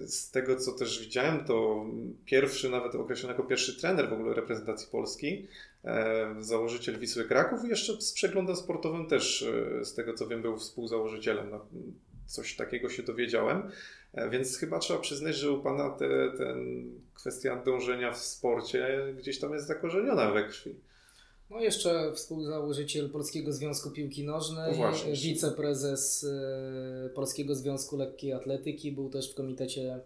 Z 0.05 0.31
tego, 0.31 0.55
co 0.55 0.71
też 0.71 0.99
widziałem, 0.99 1.45
to 1.45 1.85
pierwszy, 2.25 2.69
nawet 2.69 2.95
określony 2.95 3.33
jako 3.33 3.43
pierwszy 3.43 3.79
trener 3.79 4.09
w 4.09 4.13
ogóle 4.13 4.33
reprezentacji 4.33 4.87
Polski, 4.91 5.47
założyciel 6.39 6.99
Wisły 6.99 7.23
Kraków 7.23 7.65
i 7.65 7.67
jeszcze 7.67 8.01
z 8.01 8.13
przeglądem 8.13 8.55
sportowym 8.55 9.07
też, 9.07 9.45
z 9.83 9.93
tego 9.93 10.13
co 10.13 10.27
wiem, 10.27 10.41
był 10.41 10.57
współzałożycielem. 10.57 11.51
No, 12.21 12.27
coś 12.27 12.55
takiego 12.55 12.89
się 12.89 13.03
dowiedziałem. 13.03 13.71
E, 14.13 14.29
więc 14.29 14.57
chyba 14.57 14.79
trzeba 14.79 14.99
przyznać, 14.99 15.35
że 15.35 15.51
u 15.51 15.61
Pana 15.61 15.89
te, 15.89 16.31
ten 16.37 16.89
kwestia 17.13 17.63
dążenia 17.65 18.11
w 18.11 18.17
sporcie 18.17 19.13
gdzieś 19.17 19.39
tam 19.39 19.53
jest 19.53 19.67
zakorzeniona 19.67 20.31
we 20.31 20.43
krwi. 20.43 20.75
No 21.49 21.59
jeszcze 21.59 22.11
współzałożyciel 22.13 23.09
Polskiego 23.09 23.53
Związku 23.53 23.91
Piłki 23.91 24.23
Nożnej, 24.23 24.79
no 24.79 24.91
wiceprezes 25.23 26.23
e, 26.23 27.09
Polskiego 27.09 27.55
Związku 27.55 27.97
Lekkiej 27.97 28.33
Atletyki, 28.33 28.91
był 28.91 29.09
też 29.09 29.31
w 29.31 29.35
komitecie 29.35 29.99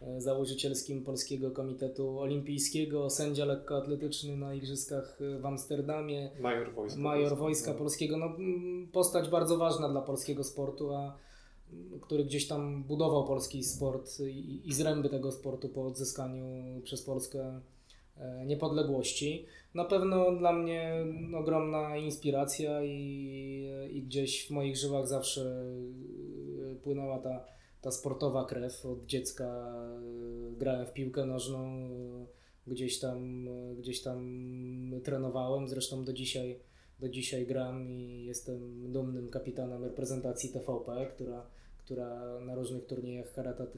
e, 0.00 0.20
założycielskim 0.20 1.04
Polskiego 1.04 1.50
Komitetu 1.50 2.18
Olimpijskiego, 2.18 3.10
sędzia 3.10 3.44
lekkoatletyczny 3.44 4.36
na 4.36 4.54
Igrzyskach 4.54 5.18
w 5.40 5.46
Amsterdamie, 5.46 6.30
major 6.40 6.72
wojska, 6.74 7.00
major 7.00 7.36
wojska 7.36 7.74
polskiego. 7.74 8.16
No, 8.16 8.36
postać 8.92 9.28
bardzo 9.28 9.56
ważna 9.56 9.88
dla 9.88 10.02
polskiego 10.02 10.44
sportu, 10.44 10.94
a 10.94 11.16
który 12.00 12.24
gdzieś 12.24 12.48
tam 12.48 12.84
budował 12.84 13.24
polski 13.26 13.64
sport 13.64 14.20
i, 14.20 14.68
i 14.68 14.74
zręby 14.74 15.08
tego 15.08 15.32
sportu 15.32 15.68
po 15.68 15.86
odzyskaniu 15.86 16.44
przez 16.82 17.02
Polskę 17.02 17.60
e, 18.16 18.46
niepodległości. 18.46 19.46
Na 19.74 19.84
pewno 19.84 20.36
dla 20.36 20.52
mnie 20.52 20.92
ogromna 21.34 21.96
inspiracja 21.96 22.84
i, 22.84 23.68
i 23.92 24.02
gdzieś 24.02 24.46
w 24.46 24.50
moich 24.50 24.76
żyłach 24.76 25.08
zawsze 25.08 25.64
płynęła 26.82 27.18
ta, 27.18 27.44
ta 27.80 27.90
sportowa 27.90 28.44
krew. 28.44 28.86
Od 28.86 29.06
dziecka 29.06 29.74
grałem 30.58 30.86
w 30.86 30.92
piłkę 30.92 31.26
nożną, 31.26 31.88
gdzieś 32.66 32.98
tam, 32.98 33.48
gdzieś 33.78 34.02
tam 34.02 34.20
trenowałem, 35.04 35.68
zresztą 35.68 36.04
do 36.04 36.12
dzisiaj, 36.12 36.60
do 37.00 37.08
dzisiaj 37.08 37.46
gram 37.46 37.88
i 37.88 38.24
jestem 38.24 38.92
dumnym 38.92 39.28
kapitanem 39.28 39.84
reprezentacji 39.84 40.50
TVP, 40.50 41.06
która 41.14 41.46
która 41.90 42.40
na 42.40 42.54
różnych 42.54 42.86
turniejach 42.86 43.26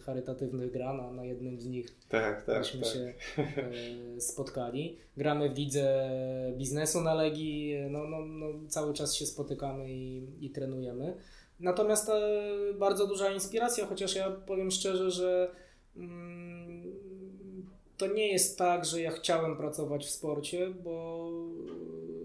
charytatywnych 0.06 0.72
gra, 0.72 0.92
na, 0.92 1.10
na 1.10 1.24
jednym 1.24 1.60
z 1.60 1.66
nich 1.66 1.98
tak, 2.08 2.44
tak, 2.44 2.58
myśmy 2.58 2.80
tak. 2.80 2.92
się 2.92 3.14
e, 3.38 4.20
spotkali. 4.30 4.98
Gramy 5.16 5.50
w 5.50 5.58
lidze 5.58 6.10
biznesu 6.56 7.00
na 7.00 7.14
Legii, 7.14 7.74
no, 7.90 8.04
no, 8.04 8.24
no, 8.26 8.46
cały 8.68 8.94
czas 8.94 9.14
się 9.14 9.26
spotykamy 9.26 9.92
i, 9.92 10.26
i 10.40 10.50
trenujemy. 10.50 11.16
Natomiast 11.60 12.08
e, 12.08 12.40
bardzo 12.78 13.06
duża 13.06 13.32
inspiracja, 13.32 13.86
chociaż 13.86 14.14
ja 14.14 14.30
powiem 14.30 14.70
szczerze, 14.70 15.10
że 15.10 15.50
mm, 15.96 16.92
to 17.96 18.06
nie 18.06 18.32
jest 18.32 18.58
tak, 18.58 18.84
że 18.84 19.00
ja 19.00 19.10
chciałem 19.10 19.56
pracować 19.56 20.04
w 20.04 20.10
sporcie, 20.10 20.70
bo 20.84 21.28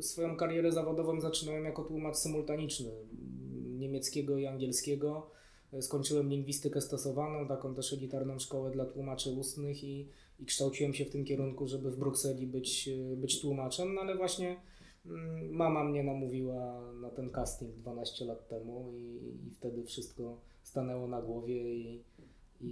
swoją 0.02 0.38
karierę 0.38 0.72
zawodową 0.72 1.22
zaczynałem 1.22 1.66
jako 1.66 1.84
tłumacz 1.84 2.16
symultaniczny 2.16 2.92
niemieckiego 3.78 4.38
i 4.38 4.46
angielskiego 4.46 5.37
Skończyłem 5.82 6.30
lingwistykę 6.30 6.82
stosowaną, 6.82 7.48
taką 7.48 7.76
też 7.76 7.94
elitarną 7.94 8.40
szkołę 8.40 8.72
dla 8.72 8.86
tłumaczy 8.86 9.32
ustnych 9.32 9.84
i, 9.84 10.08
i 10.40 10.46
kształciłem 10.46 10.94
się 10.94 11.06
w 11.06 11.10
tym 11.10 11.26
kierunku, 11.26 11.68
żeby 11.68 11.92
w 11.92 11.98
Brukseli 11.98 12.48
być, 12.48 12.90
być 13.18 13.42
tłumaczem, 13.42 13.94
no 13.94 14.02
ale 14.02 14.16
właśnie 14.16 14.56
mm, 15.06 15.50
mama 15.50 15.84
mnie 15.84 16.04
namówiła 16.04 16.92
na 16.94 17.10
ten 17.10 17.30
casting 17.30 17.76
12 17.76 18.26
lat 18.26 18.48
temu 18.48 18.92
i, 18.94 19.48
i 19.48 19.52
wtedy 19.52 19.84
wszystko 19.84 20.38
stanęło 20.64 21.08
na 21.08 21.22
głowie 21.22 21.76
i, 21.76 22.04
i, 22.62 22.68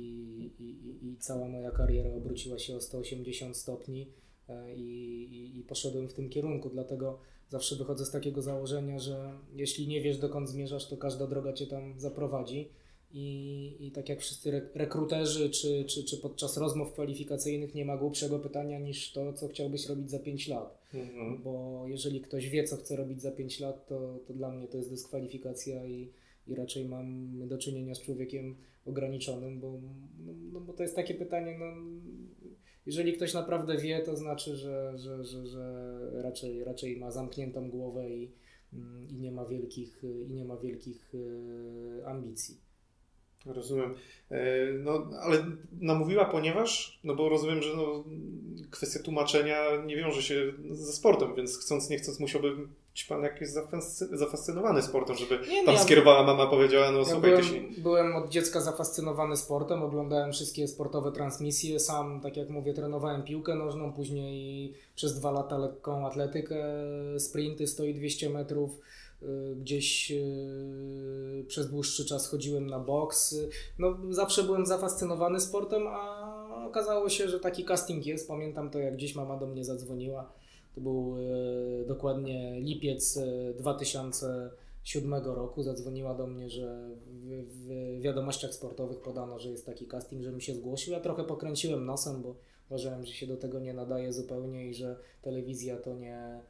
i, 0.59 1.07
i 1.07 1.17
cała 1.17 1.47
moja 1.47 1.71
kariera 1.71 2.09
obróciła 2.09 2.59
się 2.59 2.75
o 2.75 2.81
180 2.81 3.57
stopni 3.57 4.07
e, 4.49 4.75
i, 4.75 5.59
i, 5.59 5.63
poszedłem 5.63 6.07
w 6.07 6.13
tym 6.13 6.29
kierunku. 6.29 6.69
Dlatego 6.69 7.19
zawsze 7.49 7.75
wychodzę 7.75 8.05
z 8.05 8.11
takiego 8.11 8.41
założenia, 8.41 8.99
że 8.99 9.33
jeśli 9.53 9.87
nie 9.87 10.01
wiesz 10.01 10.17
dokąd 10.17 10.49
zmierzasz, 10.49 10.89
to 10.89 10.97
każda 10.97 11.27
droga 11.27 11.53
cię 11.53 11.67
tam 11.67 11.99
zaprowadzi. 11.99 12.69
I, 13.11 13.77
I 13.79 13.91
tak 13.91 14.09
jak 14.09 14.21
wszyscy 14.21 14.69
rekruterzy, 14.73 15.49
czy, 15.49 15.85
czy, 15.85 16.03
czy 16.03 16.17
podczas 16.17 16.57
rozmów 16.57 16.91
kwalifikacyjnych 16.91 17.75
nie 17.75 17.85
ma 17.85 17.97
głupszego 17.97 18.39
pytania 18.39 18.79
niż 18.79 19.11
to, 19.11 19.33
co 19.33 19.47
chciałbyś 19.47 19.85
robić 19.85 20.09
za 20.09 20.19
5 20.19 20.47
lat. 20.47 20.79
Mhm. 20.93 21.43
Bo 21.43 21.83
jeżeli 21.87 22.21
ktoś 22.21 22.49
wie, 22.49 22.63
co 22.63 22.77
chce 22.77 22.95
robić 22.95 23.21
za 23.21 23.31
5 23.31 23.59
lat, 23.59 23.87
to, 23.87 24.19
to 24.27 24.33
dla 24.33 24.51
mnie 24.51 24.67
to 24.67 24.77
jest 24.77 24.89
dyskwalifikacja 24.89 25.85
i, 25.85 26.11
i 26.47 26.55
raczej 26.55 26.85
mam 26.85 27.31
do 27.47 27.57
czynienia 27.57 27.95
z 27.95 28.01
człowiekiem 28.01 28.55
ograniczonym, 28.85 29.59
bo, 29.59 29.79
no, 30.25 30.33
no 30.53 30.59
bo 30.59 30.73
to 30.73 30.83
jest 30.83 30.95
takie 30.95 31.13
pytanie, 31.13 31.57
no, 31.59 31.65
jeżeli 32.85 33.13
ktoś 33.13 33.33
naprawdę 33.33 33.77
wie, 33.77 33.99
to 33.99 34.15
znaczy, 34.15 34.55
że, 34.55 34.93
że, 34.97 35.23
że, 35.23 35.47
że 35.47 35.99
raczej, 36.21 36.63
raczej 36.63 36.97
ma 36.97 37.11
zamkniętą 37.11 37.69
głowę 37.69 38.09
i, 38.09 38.31
i 39.09 39.15
nie 39.15 39.31
ma 39.31 39.45
wielkich, 39.45 40.03
i 40.27 40.33
nie 40.33 40.45
ma 40.45 40.57
wielkich 40.57 41.11
e, 42.01 42.05
ambicji. 42.05 42.64
Rozumiem. 43.45 43.95
E, 44.31 44.65
no, 44.73 45.07
ale 45.21 45.45
namówiła, 45.81 46.25
ponieważ, 46.25 46.99
no 47.03 47.15
bo 47.15 47.29
rozumiem, 47.29 47.61
że 47.61 47.75
no, 47.75 48.03
kwestia 48.71 48.99
tłumaczenia 49.03 49.57
nie 49.85 49.95
wiąże 49.95 50.23
się 50.23 50.53
ze 50.71 50.93
sportem, 50.93 51.35
więc 51.35 51.57
chcąc, 51.57 51.89
nie 51.89 51.97
chcąc, 51.97 52.19
musiałby 52.19 52.55
być 52.95 53.03
Pan 53.03 53.23
jakiś 53.23 53.47
zafascynowany 54.11 54.81
sportem, 54.81 55.15
żeby 55.15 55.39
nie, 55.49 55.65
tam 55.65 55.73
ja 55.73 55.79
skierowała 55.79 56.23
mama, 56.23 56.47
powiedziała, 56.47 56.91
no 56.91 56.99
ja 56.99 57.05
słuchaj, 57.05 57.29
byłem, 57.29 57.43
się... 57.43 57.81
byłem 57.81 58.15
od 58.15 58.29
dziecka 58.29 58.61
zafascynowany 58.61 59.37
sportem, 59.37 59.83
oglądałem 59.83 60.31
wszystkie 60.31 60.67
sportowe 60.67 61.11
transmisje, 61.11 61.79
sam, 61.79 62.21
tak 62.21 62.37
jak 62.37 62.49
mówię, 62.49 62.73
trenowałem 62.73 63.23
piłkę 63.23 63.55
nożną, 63.55 63.93
później 63.93 64.73
przez 64.95 65.19
dwa 65.19 65.31
lata 65.31 65.57
lekką 65.57 66.07
atletykę, 66.07 66.55
sprinty 67.17 67.67
100 67.67 67.83
i 67.83 67.93
200 67.93 68.29
metrów, 68.29 68.79
gdzieś 69.55 70.11
y, 70.11 71.45
przez 71.47 71.69
dłuższy 71.69 72.05
czas 72.05 72.27
chodziłem 72.27 72.67
na 72.67 72.79
boks. 72.79 73.35
No, 73.79 73.97
zawsze 74.09 74.43
byłem 74.43 74.65
zafascynowany 74.65 75.39
sportem, 75.39 75.87
a 75.87 76.65
okazało 76.67 77.09
się, 77.09 77.29
że 77.29 77.39
taki 77.39 77.65
casting 77.65 78.05
jest. 78.05 78.27
Pamiętam 78.27 78.69
to, 78.69 78.79
jak 78.79 78.95
gdzieś 78.95 79.15
mama 79.15 79.37
do 79.37 79.47
mnie 79.47 79.65
zadzwoniła. 79.65 80.31
To 80.75 80.81
był 80.81 81.17
y, 81.17 81.85
dokładnie 81.87 82.61
lipiec 82.61 83.19
2007 83.57 85.13
roku. 85.13 85.63
Zadzwoniła 85.63 86.15
do 86.15 86.27
mnie, 86.27 86.49
że 86.49 86.89
w 87.27 87.99
wiadomościach 88.01 88.53
sportowych 88.53 89.01
podano, 89.01 89.39
że 89.39 89.49
jest 89.49 89.65
taki 89.65 89.87
casting, 89.87 90.23
żebym 90.23 90.41
się 90.41 90.53
zgłosił. 90.53 90.93
Ja 90.93 90.99
trochę 90.99 91.23
pokręciłem 91.23 91.85
nosem, 91.85 92.21
bo 92.21 92.35
uważałem, 92.69 93.05
że 93.05 93.13
się 93.13 93.27
do 93.27 93.37
tego 93.37 93.59
nie 93.59 93.73
nadaje 93.73 94.13
zupełnie 94.13 94.69
i 94.69 94.73
że 94.73 94.99
telewizja 95.21 95.77
to 95.77 95.93
nie 95.93 96.41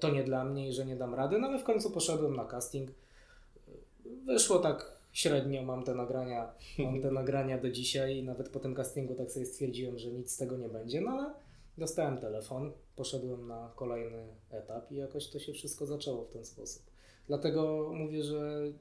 to 0.00 0.10
nie 0.10 0.24
dla 0.24 0.44
mnie 0.44 0.68
i 0.68 0.72
że 0.72 0.86
nie 0.86 0.96
dam 0.96 1.14
rady, 1.14 1.38
no 1.38 1.46
ale 1.46 1.58
w 1.58 1.64
końcu 1.64 1.90
poszedłem 1.90 2.36
na 2.36 2.44
casting. 2.44 2.90
Wyszło 4.26 4.58
tak 4.58 5.00
średnio, 5.12 5.62
mam 5.62 5.84
te 5.84 5.94
nagrania, 5.94 6.52
mam 6.78 7.00
te 7.00 7.10
nagrania 7.20 7.58
do 7.58 7.70
dzisiaj 7.70 8.16
i 8.16 8.22
nawet 8.22 8.48
po 8.48 8.60
tym 8.60 8.74
castingu 8.74 9.14
tak 9.14 9.32
sobie 9.32 9.46
stwierdziłem, 9.46 9.98
że 9.98 10.10
nic 10.10 10.32
z 10.32 10.36
tego 10.36 10.56
nie 10.56 10.68
będzie, 10.68 11.00
no 11.00 11.10
ale 11.10 11.34
dostałem 11.78 12.18
telefon, 12.18 12.72
poszedłem 12.96 13.48
na 13.48 13.72
kolejny 13.76 14.28
etap 14.50 14.92
i 14.92 14.96
jakoś 14.96 15.28
to 15.28 15.38
się 15.38 15.52
wszystko 15.52 15.86
zaczęło 15.86 16.24
w 16.24 16.30
ten 16.30 16.44
sposób. 16.44 16.82
Dlatego 17.26 17.90
mówię, 17.94 18.24
że 18.24 18.72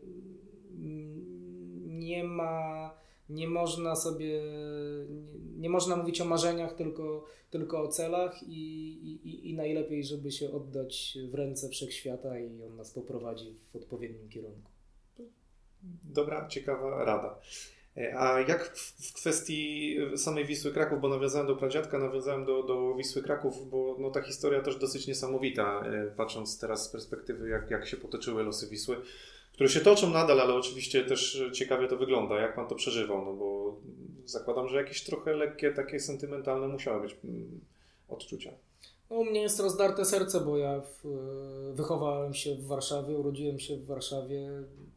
nie 1.86 2.24
ma 2.24 2.94
nie 3.30 3.48
można 3.48 3.96
sobie, 3.96 4.42
nie, 5.10 5.34
nie, 5.58 5.70
można 5.70 5.96
mówić 5.96 6.22
o 6.22 6.26
marzeniach, 6.26 6.76
tylko, 6.76 7.26
tylko 7.50 7.82
o 7.82 7.88
celach 7.88 8.44
i, 8.44 8.92
i, 9.24 9.50
i 9.50 9.54
najlepiej, 9.54 10.04
żeby 10.04 10.32
się 10.32 10.52
oddać 10.52 11.18
w 11.32 11.34
ręce 11.34 11.70
wszechświata 11.70 12.40
i 12.40 12.64
on 12.64 12.76
nas 12.76 12.92
poprowadzi 12.92 13.56
w 13.74 13.76
odpowiednim 13.76 14.30
kierunku. 14.30 14.72
Dobra, 16.04 16.48
ciekawa 16.48 17.04
rada. 17.06 17.40
E, 17.98 18.20
a 18.20 18.40
jak 18.40 18.78
w 18.78 19.14
kwestii 19.14 19.98
samej 20.16 20.46
Wisły 20.46 20.72
Kraków, 20.72 21.02
bo 21.02 21.10
nawiązałem 21.10 21.48
do 21.48 21.56
pradziadka, 21.56 22.00
nawiązałem 22.00 22.46
do, 22.46 22.64
do 22.64 22.96
Wisły 22.96 23.24
Kraków, 23.24 23.70
bo 23.70 23.96
no, 24.00 24.12
ta 24.12 24.22
historia 24.22 24.62
też 24.62 24.76
dosyć 24.76 25.08
niesamowita, 25.08 25.82
e, 25.86 26.12
patrząc 26.18 26.60
teraz 26.60 26.86
z 26.86 26.90
perspektywy, 26.90 27.50
jak, 27.50 27.72
jak 27.72 27.88
się 27.88 27.98
potoczyły 27.98 28.44
losy 28.44 28.68
Wisły 28.68 28.98
które 29.60 29.70
się 29.70 29.80
toczą 29.80 30.10
nadal, 30.10 30.40
ale 30.40 30.54
oczywiście 30.54 31.04
też 31.04 31.44
ciekawie 31.54 31.88
to 31.88 31.98
wygląda. 31.98 32.42
Jak 32.42 32.56
pan 32.56 32.68
to 32.68 32.76
przeżywał? 32.76 33.26
No 33.26 33.34
bo 33.34 33.80
zakładam, 34.26 34.68
że 34.68 34.78
jakieś 34.78 35.04
trochę 35.04 35.34
lekkie, 35.34 35.72
takie 35.72 36.00
sentymentalne 36.00 36.68
musiały 36.68 37.02
być 37.02 37.18
mm, 37.24 37.60
odczucia. 38.10 38.52
No, 39.10 39.16
u 39.16 39.26
mnie 39.26 39.42
jest 39.42 39.60
rozdarte 39.60 40.06
serce, 40.06 40.42
bo 40.42 40.58
ja 40.58 40.82
w, 40.82 41.08
wychowałem 41.74 42.34
się 42.34 42.56
w 42.56 42.68
Warszawie, 42.68 43.18
urodziłem 43.18 43.60
się 43.60 43.78
w 43.78 43.86
Warszawie, 43.86 44.50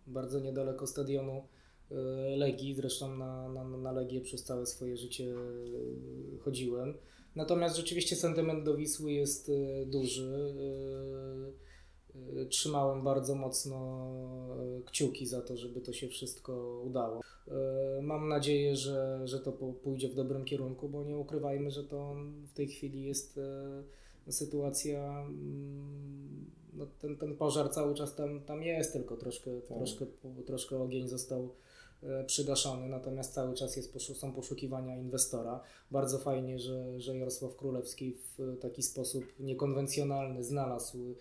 bardzo 0.06 0.40
niedaleko 0.40 0.86
stadionu 0.86 1.48
e, 1.90 1.94
Legii, 2.36 2.74
zresztą 2.74 3.16
na, 3.16 3.48
na, 3.48 3.64
na 3.64 3.92
Legię 3.92 4.20
przez 4.20 4.44
całe 4.44 4.66
swoje 4.66 4.96
życie 4.96 5.34
chodziłem. 6.40 6.94
Natomiast 7.36 7.76
rzeczywiście 7.76 8.16
sentyment 8.16 8.64
do 8.64 8.76
Wisły 8.76 9.12
jest 9.12 9.48
e, 9.48 9.86
duży. 9.86 10.54
Y, 12.16 12.46
trzymałem 12.46 13.02
bardzo 13.02 13.34
mocno 13.34 14.08
y, 14.78 14.82
kciuki 14.84 15.26
za 15.26 15.42
to, 15.42 15.56
żeby 15.56 15.80
to 15.80 15.92
się 15.92 16.08
wszystko 16.08 16.82
udało. 16.86 17.20
Y, 17.98 18.02
mam 18.02 18.28
nadzieję, 18.28 18.76
że, 18.76 19.20
że 19.24 19.40
to 19.40 19.52
pójdzie 19.52 20.08
w 20.08 20.14
dobrym 20.14 20.44
kierunku, 20.44 20.88
bo 20.88 21.04
nie 21.04 21.16
ukrywajmy, 21.16 21.70
że 21.70 21.84
to 21.84 22.16
w 22.46 22.52
tej 22.52 22.68
chwili 22.68 23.04
jest 23.04 23.40
sytuacja, 24.30 25.20
mm, 25.20 26.50
no 26.72 26.86
ten, 27.00 27.16
ten 27.16 27.36
pożar 27.36 27.70
cały 27.70 27.94
czas 27.94 28.14
tam, 28.14 28.40
tam 28.40 28.62
jest, 28.62 28.92
tylko 28.92 29.16
troszkę, 29.16 29.60
tak. 29.60 29.78
troszkę, 29.78 30.06
troszkę 30.46 30.78
ogień 30.78 31.08
został 31.08 31.48
przygaszony, 32.26 32.88
natomiast 32.88 33.34
cały 33.34 33.54
czas 33.54 33.76
jest, 33.76 34.00
są 34.00 34.32
poszukiwania 34.32 34.96
inwestora. 34.96 35.60
Bardzo 35.90 36.18
fajnie, 36.18 36.58
że, 36.58 37.00
że 37.00 37.16
Jarosław 37.16 37.56
Królewski 37.56 38.16
w 38.38 38.58
taki 38.60 38.82
sposób 38.82 39.24
niekonwencjonalny 39.40 40.44
znalazł 40.44 41.14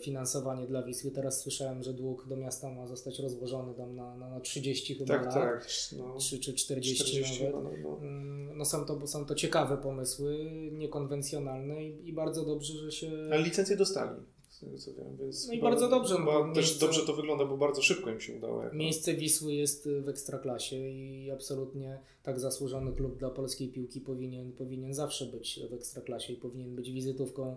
finansowanie 0.00 0.66
dla 0.66 0.82
Wisły. 0.82 1.10
Teraz 1.10 1.40
słyszałem, 1.40 1.82
że 1.82 1.92
dług 1.92 2.28
do 2.28 2.36
miasta 2.36 2.70
ma 2.70 2.86
zostać 2.86 3.18
rozłożony 3.18 3.74
tam 3.74 3.96
na, 3.96 4.16
na, 4.16 4.30
na 4.30 4.40
30 4.40 4.94
chyba 4.94 5.14
tak, 5.14 5.24
lat, 5.24 5.34
tak, 5.34 5.68
no, 5.98 6.18
3 6.18 6.40
czy 6.40 6.54
40, 6.54 7.04
40 7.04 7.44
nawet. 7.44 7.82
No, 7.82 7.98
no. 8.02 8.18
No 8.54 8.64
są, 8.64 8.84
to, 8.84 9.06
są 9.06 9.26
to 9.26 9.34
ciekawe 9.34 9.76
pomysły, 9.76 10.50
niekonwencjonalne 10.72 11.84
i, 11.84 12.08
i 12.08 12.12
bardzo 12.12 12.44
dobrze, 12.44 12.74
że 12.74 12.92
się... 12.92 13.10
Ale 13.32 13.42
licencję 13.42 13.76
dostali. 13.76 14.20
Wiem, 14.62 15.18
no 15.46 15.52
i 15.52 15.60
bardzo 15.60 15.88
dobrze. 15.88 16.16
Bo 16.24 16.44
też 16.54 16.56
miejsce, 16.56 16.86
dobrze 16.86 17.06
to 17.06 17.14
wygląda, 17.14 17.44
bo 17.44 17.56
bardzo 17.56 17.82
szybko 17.82 18.10
im 18.10 18.20
się 18.20 18.36
udało. 18.36 18.62
Jak 18.62 18.72
miejsce 18.72 19.14
Wisły 19.14 19.54
jest 19.54 19.88
w 20.02 20.08
ekstraklasie 20.08 20.76
i 20.76 21.30
absolutnie 21.30 21.98
tak 22.22 22.40
zasłużony 22.40 22.92
klub 22.92 23.18
dla 23.18 23.30
polskiej 23.30 23.68
piłki 23.68 24.00
powinien, 24.00 24.52
powinien 24.52 24.94
zawsze 24.94 25.26
być 25.26 25.60
w 25.70 25.72
ekstraklasie 25.72 26.32
i 26.32 26.36
powinien 26.36 26.76
być 26.76 26.90
wizytówką 26.90 27.56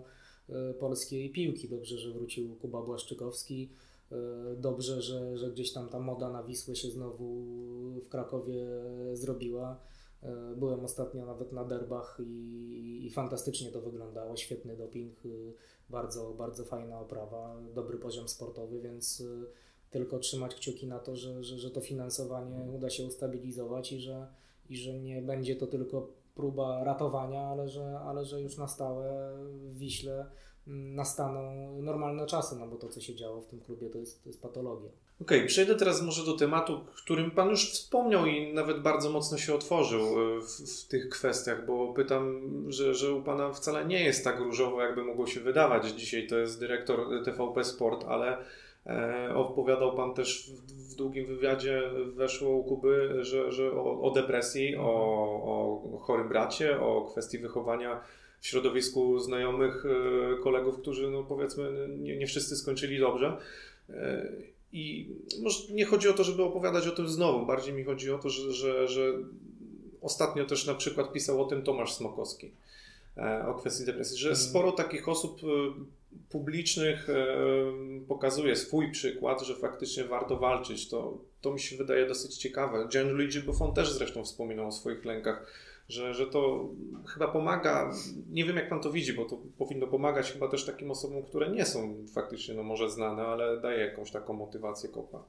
polskiej 0.80 1.30
piłki. 1.30 1.68
Dobrze, 1.68 1.98
że 1.98 2.12
wrócił 2.12 2.56
Kuba 2.56 2.82
Błaszczykowski. 2.82 3.68
dobrze, 4.56 5.02
że, 5.02 5.38
że 5.38 5.50
gdzieś 5.50 5.72
tam 5.72 5.88
ta 5.88 6.00
moda 6.00 6.30
na 6.30 6.42
Wisłę 6.42 6.76
się 6.76 6.90
znowu 6.90 7.44
w 8.00 8.08
Krakowie 8.08 8.66
zrobiła. 9.12 9.80
Byłem 10.56 10.84
ostatnio 10.84 11.26
nawet 11.26 11.52
na 11.52 11.64
derbach 11.64 12.18
i, 12.26 13.00
i 13.06 13.10
fantastycznie 13.10 13.70
to 13.70 13.80
wyglądało. 13.80 14.36
Świetny 14.36 14.76
doping, 14.76 15.18
bardzo, 15.90 16.34
bardzo 16.38 16.64
fajna 16.64 17.00
oprawa, 17.00 17.56
dobry 17.74 17.98
poziom 17.98 18.28
sportowy, 18.28 18.80
więc 18.80 19.22
tylko 19.90 20.18
trzymać 20.18 20.54
kciuki 20.54 20.86
na 20.86 20.98
to, 20.98 21.16
że, 21.16 21.44
że, 21.44 21.58
że 21.58 21.70
to 21.70 21.80
finansowanie 21.80 22.70
uda 22.76 22.90
się 22.90 23.04
ustabilizować 23.04 23.92
i 23.92 24.00
że, 24.00 24.26
i 24.68 24.76
że 24.76 25.00
nie 25.00 25.22
będzie 25.22 25.56
to 25.56 25.66
tylko 25.66 26.21
próba 26.34 26.84
ratowania, 26.84 27.40
ale 27.40 27.68
że, 27.68 28.00
ale 28.06 28.24
że 28.24 28.40
już 28.40 28.58
na 28.58 28.68
stałe 28.68 29.32
w 29.70 29.78
Wiśle 29.78 30.26
mm, 30.66 30.94
nastaną 30.94 31.72
normalne 31.82 32.26
czasy, 32.26 32.56
no 32.56 32.66
bo 32.66 32.76
to, 32.76 32.88
co 32.88 33.00
się 33.00 33.14
działo 33.14 33.40
w 33.40 33.46
tym 33.46 33.60
klubie, 33.60 33.90
to 33.90 33.98
jest, 33.98 34.22
to 34.22 34.28
jest 34.28 34.42
patologia. 34.42 34.90
Okej, 35.20 35.38
okay, 35.38 35.48
przejdę 35.48 35.74
teraz 35.74 36.02
może 36.02 36.24
do 36.24 36.36
tematu, 36.36 36.80
którym 36.96 37.30
Pan 37.30 37.48
już 37.48 37.72
wspomniał 37.72 38.26
i 38.26 38.54
nawet 38.54 38.82
bardzo 38.82 39.10
mocno 39.10 39.38
się 39.38 39.54
otworzył 39.54 40.00
e, 40.00 40.40
w, 40.40 40.44
w, 40.44 40.88
tych 40.88 41.08
kwestiach, 41.08 41.66
bo 41.66 41.92
pytam, 41.92 42.42
że, 42.68 42.94
że 42.94 43.14
u 43.14 43.22
Pana 43.22 43.52
wcale 43.52 43.84
nie 43.84 44.04
jest 44.04 44.24
tak 44.24 44.40
różowo, 44.40 44.82
jakby 44.82 45.04
mogło 45.04 45.26
się 45.26 45.40
wydawać. 45.40 45.86
Dzisiaj 45.86 46.26
to 46.26 46.38
jest 46.38 46.60
dyrektor 46.60 47.24
TVP 47.24 47.64
Sport, 47.64 48.04
ale 48.08 48.38
opowiadał 49.34 49.96
Pan 49.96 50.14
też 50.14 50.50
w, 50.50 50.72
w, 50.92 50.94
długim 50.94 51.26
wywiadzie, 51.26 51.82
weszło 52.06 52.50
u 52.50 52.64
Kuby, 52.64 53.18
że, 53.20 53.52
że 53.52 53.72
o, 53.72 54.02
o 54.02 54.10
depresji, 54.10 54.76
o, 54.76 54.82
o 55.94 55.98
chorym 55.98 56.28
bracie, 56.28 56.80
o 56.80 57.08
kwestii 57.10 57.38
wychowania 57.38 58.00
w 58.42 58.46
środowisku 58.46 59.18
znajomych, 59.18 59.84
e, 59.86 60.42
kolegów, 60.42 60.78
którzy 60.78 61.10
no 61.10 61.22
powiedzmy 61.22 61.88
nie, 61.98 62.16
nie 62.16 62.26
wszyscy 62.26 62.56
skończyli 62.56 62.98
dobrze. 62.98 63.36
E, 63.90 64.32
I 64.72 65.08
może 65.42 65.72
nie 65.72 65.84
chodzi 65.84 66.08
o 66.08 66.12
to, 66.12 66.24
żeby 66.24 66.42
opowiadać 66.42 66.86
o 66.86 66.90
tym 66.90 67.08
znowu, 67.08 67.46
bardziej 67.46 67.74
mi 67.74 67.84
chodzi 67.84 68.12
o 68.12 68.18
to, 68.18 68.30
że, 68.30 68.52
że, 68.52 68.88
że 68.88 69.12
ostatnio 70.00 70.44
też 70.44 70.66
na 70.66 70.74
przykład 70.74 71.12
pisał 71.12 71.42
o 71.42 71.44
tym 71.44 71.62
Tomasz 71.62 71.94
Smokowski, 71.94 72.50
o 73.48 73.54
kwestii 73.54 73.84
depresji, 73.84 74.18
że 74.18 74.28
mhm. 74.28 74.48
sporo 74.48 74.72
takich 74.72 75.08
osób 75.08 75.40
publicznych 76.28 77.10
e, 77.10 77.36
pokazuje 78.08 78.56
swój 78.56 78.90
przykład, 78.90 79.42
że 79.42 79.54
faktycznie 79.54 80.04
warto 80.04 80.36
walczyć, 80.36 80.88
to, 80.88 81.18
to 81.40 81.52
mi 81.52 81.60
się 81.60 81.76
wydaje 81.76 82.06
dosyć 82.06 82.36
ciekawe. 82.36 82.88
Gianluigi 82.88 83.40
Buffon 83.40 83.74
też 83.74 83.92
zresztą 83.92 84.24
wspominał 84.24 84.68
o 84.68 84.72
swoich 84.72 85.04
lękach, 85.04 85.46
że, 85.88 86.14
że 86.14 86.26
to 86.26 86.68
chyba 87.06 87.28
pomaga, 87.28 87.92
nie 88.30 88.44
wiem 88.44 88.56
jak 88.56 88.68
pan 88.68 88.80
to 88.80 88.92
widzi, 88.92 89.12
bo 89.12 89.24
to 89.24 89.38
powinno 89.58 89.86
pomagać 89.86 90.32
chyba 90.32 90.48
też 90.48 90.66
takim 90.66 90.90
osobom, 90.90 91.22
które 91.22 91.50
nie 91.50 91.66
są 91.66 92.06
faktycznie 92.14 92.54
no 92.54 92.62
może 92.62 92.90
znane, 92.90 93.22
ale 93.22 93.60
daje 93.60 93.80
jakąś 93.80 94.10
taką 94.10 94.32
motywację 94.32 94.88
kopa. 94.88 95.24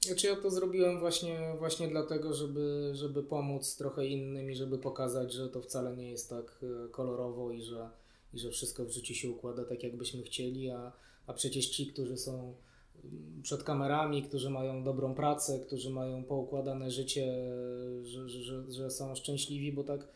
Znaczy 0.00 0.26
ja 0.26 0.36
to 0.36 0.50
zrobiłem 0.50 1.00
właśnie, 1.00 1.54
właśnie 1.58 1.88
dlatego, 1.88 2.34
żeby, 2.34 2.90
żeby 2.94 3.22
pomóc 3.22 3.76
trochę 3.76 4.06
innym 4.06 4.50
i 4.50 4.54
żeby 4.54 4.78
pokazać, 4.78 5.32
że 5.32 5.48
to 5.48 5.60
wcale 5.60 5.96
nie 5.96 6.10
jest 6.10 6.30
tak 6.30 6.60
e, 6.62 6.88
kolorowo 6.88 7.52
i 7.52 7.62
że, 7.62 7.90
i 8.34 8.38
że 8.38 8.50
wszystko 8.50 8.84
w 8.84 8.90
życiu 8.90 9.14
się 9.14 9.30
układa 9.30 9.64
tak, 9.64 9.82
jakbyśmy 9.82 10.22
chcieli, 10.22 10.70
a, 10.70 10.92
a 11.26 11.32
przecież 11.32 11.68
ci, 11.68 11.86
którzy 11.86 12.16
są 12.16 12.54
mm, 13.04 13.42
przed 13.42 13.62
kamerami, 13.62 14.22
którzy 14.22 14.50
mają 14.50 14.84
dobrą 14.84 15.14
pracę, 15.14 15.60
którzy 15.60 15.90
mają 15.90 16.24
poukładane 16.24 16.90
życie, 16.90 17.50
że, 18.02 18.28
że, 18.28 18.72
że 18.72 18.90
są 18.90 19.14
szczęśliwi, 19.14 19.72
bo 19.72 19.84
tak, 19.84 20.08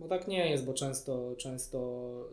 bo 0.00 0.08
tak 0.08 0.28
nie 0.28 0.50
jest, 0.50 0.64
bo 0.64 0.74
często, 0.74 1.34
często 1.38 2.30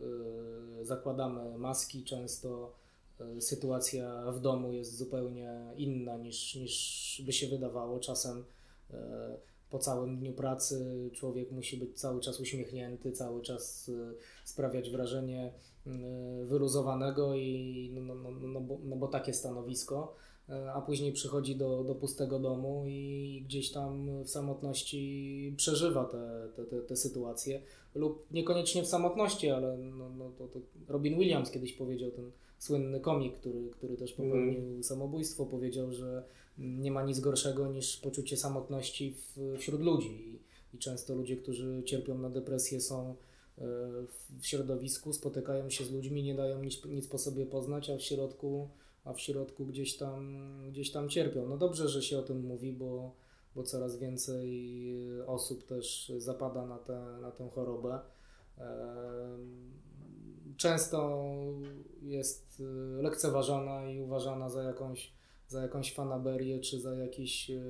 yy, 0.78 0.84
zakładamy 0.84 1.58
maski, 1.58 2.04
często 2.04 2.72
yy, 3.20 3.40
sytuacja 3.40 4.32
w 4.32 4.40
domu 4.40 4.72
jest 4.72 4.96
zupełnie 4.96 5.50
inna 5.76 6.16
niż, 6.16 6.54
niż 6.54 7.22
by 7.26 7.32
się 7.32 7.48
wydawało. 7.48 8.00
Czasem 8.00 8.44
yy, 8.90 8.96
po 9.70 9.78
całym 9.78 10.18
dniu 10.18 10.32
pracy 10.32 11.10
człowiek 11.14 11.52
musi 11.52 11.76
być 11.76 12.00
cały 12.00 12.20
czas 12.20 12.40
uśmiechnięty, 12.40 13.12
cały 13.12 13.42
czas 13.42 13.88
y, 13.88 14.14
sprawiać 14.44 14.90
wrażenie 14.90 15.52
y, 15.86 15.90
wyluzowanego 16.46 17.34
i 17.34 17.90
no, 17.94 18.14
no, 18.14 18.30
no, 18.30 18.48
no, 18.48 18.60
bo, 18.60 18.78
no 18.84 18.96
bo 18.96 19.08
takie 19.08 19.32
stanowisko, 19.32 20.14
y, 20.48 20.70
a 20.70 20.80
później 20.80 21.12
przychodzi 21.12 21.56
do, 21.56 21.84
do 21.84 21.94
pustego 21.94 22.38
domu 22.38 22.84
i 22.86 23.42
gdzieś 23.46 23.72
tam 23.72 24.22
w 24.24 24.30
samotności 24.30 25.54
przeżywa 25.56 26.04
te, 26.04 26.48
te, 26.56 26.64
te, 26.64 26.80
te 26.80 26.96
sytuacje 26.96 27.62
lub 27.94 28.26
niekoniecznie 28.30 28.82
w 28.82 28.86
samotności, 28.86 29.50
ale 29.50 29.76
no, 29.76 30.10
no 30.10 30.30
to, 30.38 30.48
to 30.48 30.58
Robin 30.88 31.18
Williams 31.18 31.50
kiedyś 31.50 31.72
powiedział, 31.72 32.10
ten 32.10 32.30
słynny 32.58 33.00
komik, 33.00 33.34
który, 33.34 33.70
który 33.70 33.96
też 33.96 34.12
popełnił 34.12 34.60
mm. 34.60 34.84
samobójstwo, 34.84 35.46
powiedział, 35.46 35.92
że 35.92 36.22
nie 36.58 36.90
ma 36.90 37.02
nic 37.02 37.20
gorszego 37.20 37.66
niż 37.66 37.96
poczucie 37.96 38.36
samotności 38.36 39.14
w, 39.14 39.56
wśród 39.58 39.80
ludzi. 39.80 40.08
I, 40.08 40.76
I, 40.76 40.78
często 40.78 41.14
ludzie, 41.14 41.36
którzy 41.36 41.82
cierpią 41.84 42.18
na 42.18 42.30
depresję, 42.30 42.80
są 42.80 43.10
e, 43.10 43.14
w 44.40 44.46
środowisku, 44.46 45.12
spotykają 45.12 45.70
się 45.70 45.84
z 45.84 45.90
ludźmi, 45.90 46.22
nie 46.22 46.34
dają 46.34 46.62
nic, 46.62 46.84
nic 46.84 47.06
po 47.06 47.18
sobie 47.18 47.46
poznać, 47.46 47.90
a 47.90 47.96
w 47.96 48.02
środku, 48.02 48.68
a 49.04 49.12
w 49.12 49.20
środku 49.20 49.66
gdzieś, 49.66 49.96
tam, 49.96 50.38
gdzieś 50.70 50.92
tam 50.92 51.08
cierpią. 51.08 51.46
No 51.48 51.56
dobrze, 51.56 51.88
że 51.88 52.02
się 52.02 52.18
o 52.18 52.22
tym 52.22 52.46
mówi, 52.46 52.72
bo, 52.72 53.14
bo 53.54 53.62
coraz 53.62 53.98
więcej 53.98 54.78
osób 55.26 55.66
też 55.66 56.12
zapada 56.18 56.66
na, 56.66 56.78
tę 56.78 57.18
na 57.20 57.30
tę 57.30 57.48
chorobę. 57.54 57.98
Często 60.56 61.26
jest 62.02 62.62
lekceważona 63.00 63.90
i 63.90 64.00
uważana 64.00 64.50
za 64.50 64.62
jakąś 64.62 65.12
za 65.48 65.62
jakąś 65.62 65.94
fanaberię 65.94 66.60
czy 66.60 66.80
za 66.80 66.94
jakiś 66.94 67.50
e, 67.50 67.60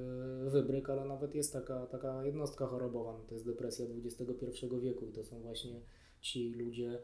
wybryk, 0.51 0.91
ale 0.91 1.05
nawet 1.05 1.35
jest 1.35 1.53
taka, 1.53 1.87
taka 1.87 2.25
jednostka 2.25 2.67
chorobowa, 2.67 3.13
no 3.13 3.25
to 3.29 3.35
jest 3.35 3.47
depresja 3.47 3.87
XXI 4.05 4.67
wieku 4.83 5.07
i 5.07 5.13
to 5.13 5.25
są 5.25 5.41
właśnie 5.41 5.81
ci 6.21 6.53
ludzie, 6.53 6.99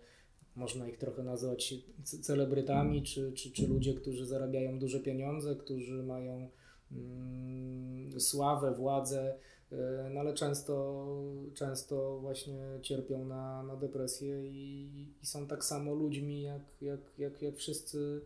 można 0.57 0.89
ich 0.89 0.99
trochę 0.99 1.23
nazwać 1.23 1.75
celebrytami, 2.05 3.03
czy, 3.03 3.33
czy, 3.33 3.51
czy 3.51 3.67
ludzie, 3.67 3.95
którzy 3.95 4.27
zarabiają 4.27 4.79
duże 4.79 5.01
pieniądze, 5.01 5.57
którzy 5.57 6.03
mają 6.03 6.49
mm, 6.93 8.21
sławę, 8.21 8.75
władzę, 8.75 9.35
e, 9.73 10.11
no 10.15 10.21
ale 10.21 10.35
często, 10.35 11.07
często 11.55 12.19
właśnie 12.21 12.79
cierpią 12.83 13.25
na, 13.25 13.63
na 13.63 13.77
depresję 13.77 14.47
i, 14.47 14.91
i 15.23 15.27
są 15.27 15.47
tak 15.47 15.65
samo 15.65 15.95
ludźmi 15.95 16.43
jak, 16.43 16.63
jak, 16.81 17.01
jak, 17.19 17.43
jak 17.43 17.57
wszyscy 17.57 18.21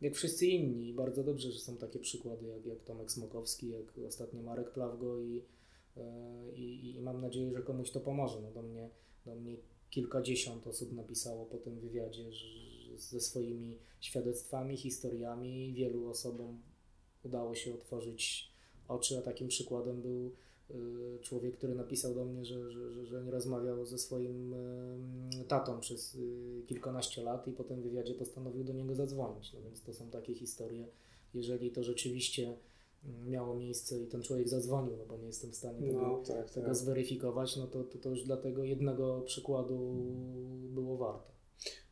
jak 0.00 0.14
wszyscy 0.14 0.46
inni. 0.46 0.94
Bardzo 0.94 1.24
dobrze, 1.24 1.52
że 1.52 1.58
są 1.58 1.76
takie 1.76 1.98
przykłady 1.98 2.46
jak, 2.46 2.66
jak 2.66 2.84
Tomek 2.84 3.12
Smokowski, 3.12 3.68
jak 3.68 3.98
ostatnio 4.08 4.42
Marek 4.42 4.70
Plawgo 4.70 5.20
i, 5.20 5.42
e, 5.96 6.52
i, 6.54 6.96
i 6.96 7.00
mam 7.00 7.20
nadzieję, 7.20 7.52
że 7.52 7.62
komuś 7.62 7.90
to 7.90 8.00
pomoże. 8.00 8.40
No 8.40 8.50
do, 8.50 8.62
mnie, 8.62 8.90
do 9.26 9.34
mnie 9.34 9.56
kilkadziesiąt 9.90 10.66
osób 10.66 10.92
napisało 10.92 11.46
po 11.46 11.58
tym 11.58 11.80
wywiadzie 11.80 12.32
że, 12.32 12.46
ze 12.96 13.20
swoimi 13.20 13.78
świadectwami, 14.00 14.76
historiami. 14.76 15.72
Wielu 15.72 16.08
osobom 16.08 16.62
udało 17.24 17.54
się 17.54 17.74
otworzyć 17.74 18.50
oczy, 18.88 19.18
a 19.18 19.22
takim 19.22 19.48
przykładem 19.48 20.02
był 20.02 20.32
człowiek, 21.22 21.56
który 21.56 21.74
napisał 21.74 22.14
do 22.14 22.24
mnie, 22.24 22.44
że, 22.44 22.70
że, 22.70 23.06
że 23.06 23.22
nie 23.22 23.30
rozmawiał 23.30 23.86
ze 23.86 23.98
swoim 23.98 24.54
tatą 25.48 25.80
przez 25.80 26.14
y, 26.14 26.62
kilkanaście 26.66 27.22
lat 27.22 27.48
i 27.48 27.52
po 27.52 27.64
tym 27.64 27.82
wywiadzie 27.82 28.14
postanowił 28.14 28.64
do 28.64 28.72
niego 28.72 28.94
zadzwonić. 28.94 29.52
No 29.52 29.60
więc 29.60 29.82
to 29.82 29.94
są 29.94 30.10
takie 30.10 30.34
historie. 30.34 30.86
Jeżeli 31.34 31.70
to 31.70 31.82
rzeczywiście 31.82 32.56
miało 33.26 33.54
miejsce 33.54 34.00
i 34.00 34.06
ten 34.06 34.22
człowiek 34.22 34.48
zadzwonił, 34.48 34.96
no 34.96 35.04
bo 35.08 35.16
nie 35.16 35.26
jestem 35.26 35.50
w 35.50 35.56
stanie 35.56 35.88
tego, 35.88 36.02
no, 36.02 36.22
tak, 36.26 36.50
tego 36.50 36.66
tak. 36.66 36.76
zweryfikować, 36.76 37.56
no 37.56 37.66
to, 37.66 37.84
to, 37.84 37.98
to 37.98 38.10
już 38.10 38.24
dla 38.24 38.36
tego 38.36 38.64
jednego 38.64 39.20
przykładu 39.20 39.94
było 40.70 40.96
warto. 40.96 41.36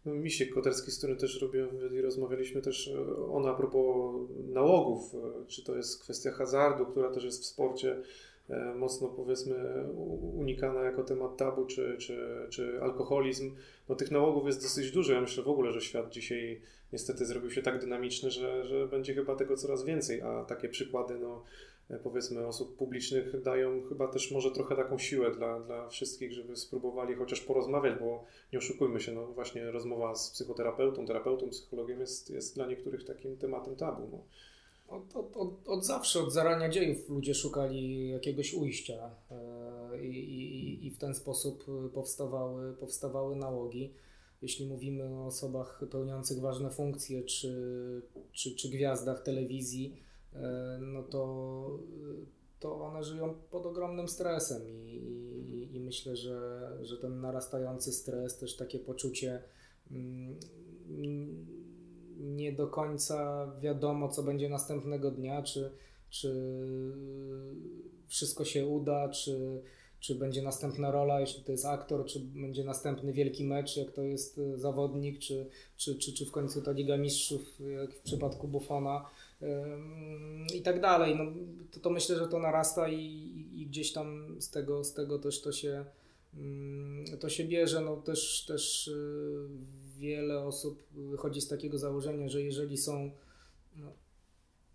No, 0.05 0.15
Misiek 0.15 0.55
Koterski, 0.55 0.91
z 0.91 0.99
którym 0.99 1.17
też 1.17 1.41
robię 1.43 1.69
i 1.93 2.01
rozmawialiśmy 2.01 2.63
też 2.63 2.89
e, 2.89 3.27
on 3.27 3.47
a 3.47 3.55
propos 3.55 4.17
nałogów, 4.45 5.15
e, 5.15 5.47
czy 5.47 5.65
to 5.65 5.77
jest 5.77 6.03
kwestia 6.03 6.31
hazardu, 6.31 6.87
która 6.87 7.11
też 7.11 7.25
jest 7.25 7.43
w 7.43 7.47
sporcie 7.47 8.03
mocno 8.75 9.09
powiedzmy 9.09 9.85
unikana 10.35 10.83
jako 10.83 11.03
temat 11.03 11.37
tabu, 11.37 11.67
czy, 11.67 11.97
czy, 11.99 12.47
czy 12.51 12.83
alkoholizm. 12.83 13.55
No 13.89 13.95
tych 13.95 14.11
nałogów 14.11 14.47
jest 14.47 14.63
dosyć 14.63 14.91
dużo. 14.91 15.13
Ja 15.13 15.21
myślę 15.21 15.43
w 15.43 15.49
ogóle, 15.49 15.73
że 15.73 15.81
świat 15.81 16.11
dzisiaj 16.11 16.61
niestety 16.93 17.27
zrobił 17.27 17.51
się 17.51 17.63
tak 17.63 17.81
dynamiczny, 17.81 18.31
że, 18.31 18.65
że 18.65 18.89
będzie 18.89 19.15
chyba 19.15 19.37
tego 19.37 19.57
coraz 19.57 19.85
więcej, 19.85 20.23
a 20.23 20.45
takie 20.45 20.69
przykłady, 20.69 21.19
no 21.19 21.45
e, 21.91 21.99
powiedzmy 21.99 22.47
osób 22.47 22.77
publicznych 22.77 23.43
dają 23.43 23.83
chyba 23.89 24.09
też 24.09 24.31
może 24.31 24.51
trochę 24.51 24.77
taką 24.77 24.99
siłę 24.99 25.31
dla, 25.31 25.61
dla 25.61 25.89
wszystkich, 25.89 26.33
żeby 26.33 26.57
spróbowali 26.57 27.15
chociaż 27.15 27.41
porozmawiać, 27.41 27.99
bo 27.99 28.25
nie 28.53 28.59
oszukujmy 28.59 29.01
się, 29.01 29.13
no 29.13 29.27
właśnie 29.27 29.71
rozmowa 29.71 30.15
z 30.15 30.31
psychoterapeutą, 30.31 31.07
terapeutą, 31.07 31.51
psychologiem 31.51 32.01
jest, 32.01 32.31
jest 32.31 32.55
dla 32.55 32.67
niektórych 32.67 33.05
takim 33.05 33.37
tematem 33.37 33.77
tabu. 33.77 34.09
No. 34.13 34.19
Od, 34.89 35.17
od, 35.17 35.37
od, 35.37 35.69
od, 35.69 35.85
zawsze, 35.85 36.21
od 36.21 36.33
zarania 36.33 36.69
dziejów 36.69 37.09
ludzie 37.09 37.35
szukali 37.35 38.09
jakiegoś 38.09 38.55
ujścia 38.55 39.11
e, 39.31 40.05
i, 40.05 40.19
i, 40.19 40.87
i 40.87 40.91
w 40.91 40.99
ten 40.99 41.15
sposób 41.15 41.65
powstawały, 41.95 42.73
powstawały 42.73 43.37
nałogi. 43.37 43.95
jeśli 44.43 44.67
mówimy 44.67 45.05
o 45.05 45.27
osobach 45.27 45.81
pełniących 45.91 46.41
ważne 46.41 46.71
funkcje 46.71 47.23
czy, 47.23 48.03
czy, 48.33 48.57
czy 48.57 48.69
gwiazdach 48.69 49.23
telewizji, 49.23 49.97
no 50.81 51.03
to, 51.03 51.79
to 52.61 52.81
one 52.81 53.05
żyją 53.05 53.35
pod 53.51 53.67
ogromnym 53.67 54.09
stresem 54.09 54.69
i, 54.69 54.73
i, 54.73 55.77
i 55.77 55.81
myślę, 55.81 56.17
że, 56.17 56.71
że 56.83 56.97
ten 56.97 57.21
narastający 57.21 57.93
stres, 57.93 58.39
też 58.39 58.57
takie 58.57 58.79
poczucie 58.79 59.43
mm, 59.91 60.39
nie 62.25 62.53
do 62.53 62.67
końca 62.67 63.47
wiadomo, 63.61 64.09
co 64.09 64.23
będzie 64.23 64.49
następnego 64.49 65.11
dnia, 65.11 65.43
czy, 65.43 65.71
czy 66.11 66.35
wszystko 68.07 68.45
się 68.45 68.67
uda, 68.67 69.09
czy, 69.09 69.63
czy 70.01 70.15
będzie 70.15 70.43
następna 70.43 70.91
rola, 70.91 71.21
jeśli 71.21 71.45
to 71.45 71.53
jest 71.53 71.67
aktor, 71.67 72.07
czy 72.07 72.21
będzie 72.21 72.65
następny 72.65 73.13
wielki 73.13 73.45
mecz, 73.45 73.77
jak 73.77 73.93
to 73.93 74.03
jest 74.03 74.39
e, 74.39 74.59
zawodnik, 74.59 75.19
czy, 75.19 75.47
czy, 75.77 75.99
czy, 75.99 76.13
czy 76.13 76.27
w 76.27 76.31
końcu 76.31 76.63
ta 76.63 76.73
Liga 76.73 76.97
Mistrzów, 76.97 77.61
jak 77.81 77.95
w 77.95 78.01
przypadku 78.01 78.49
Buffona 78.49 79.05
i 80.55 80.63
tak 80.63 80.81
dalej. 80.81 81.17
No, 81.17 81.25
to, 81.71 81.81
to 81.81 81.91
myślę, 81.91 82.17
że 82.17 82.29
to 82.29 82.39
narasta 82.39 82.89
i, 82.89 83.01
i, 83.01 83.63
i, 83.63 83.67
gdzieś 83.67 83.93
tam 83.93 84.37
z 84.41 84.51
tego, 84.51 84.85
z 84.85 84.95
tego 84.95 85.19
też 85.19 85.43
to 85.43 85.53
się, 85.53 85.85
mm, 86.37 87.19
to 87.21 87.29
się 87.29 87.45
bierze. 87.45 87.81
No, 87.81 87.97
też, 87.97 88.45
też 88.49 88.89
e, 88.89 89.84
wiele 89.99 90.45
osób 90.45 90.83
wychodzi 90.93 91.41
z 91.41 91.49
takiego 91.49 91.79
założenia, 91.79 92.29
że 92.29 92.43
jeżeli 92.43 92.77
są, 92.77 93.11
no, 93.77 93.93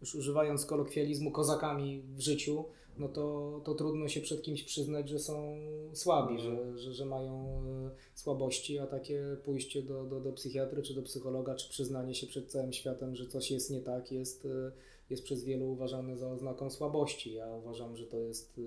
już 0.02 0.16
używając 0.16 0.66
kolokwializmu, 0.66 1.32
kozakami 1.32 2.02
w 2.16 2.20
życiu, 2.20 2.66
no 3.00 3.10
to, 3.10 3.62
to 3.64 3.76
trudno 3.76 4.08
się 4.08 4.22
przed 4.22 4.42
kimś 4.42 4.64
przyznać, 4.64 5.10
że 5.10 5.20
są 5.20 5.58
słabi, 5.94 6.36
mhm. 6.36 6.76
że, 6.76 6.78
że, 6.78 6.94
że 6.94 7.06
mają 7.06 7.64
e, 7.88 7.90
słabości, 8.16 8.80
a 8.80 8.88
takie 8.88 9.38
pójście 9.46 9.84
do, 9.84 10.04
do, 10.04 10.20
do 10.20 10.32
psychiatry 10.32 10.82
czy 10.82 10.94
do 10.94 11.02
psychologa, 11.02 11.56
czy 11.56 11.70
przyznanie 11.70 12.16
się 12.16 12.28
przed 12.28 12.52
całym 12.52 12.74
światem, 12.74 13.16
że 13.16 13.28
coś 13.28 13.52
jest 13.52 13.72
nie 13.72 13.82
tak, 13.82 14.12
jest, 14.12 14.46
e, 14.46 14.72
jest 15.10 15.24
przez 15.24 15.44
wielu 15.44 15.72
uważane 15.72 16.18
za 16.18 16.32
oznaką 16.32 16.70
słabości. 16.70 17.34
Ja 17.34 17.56
uważam, 17.56 17.98
że 17.98 18.06
to 18.06 18.18
jest 18.18 18.60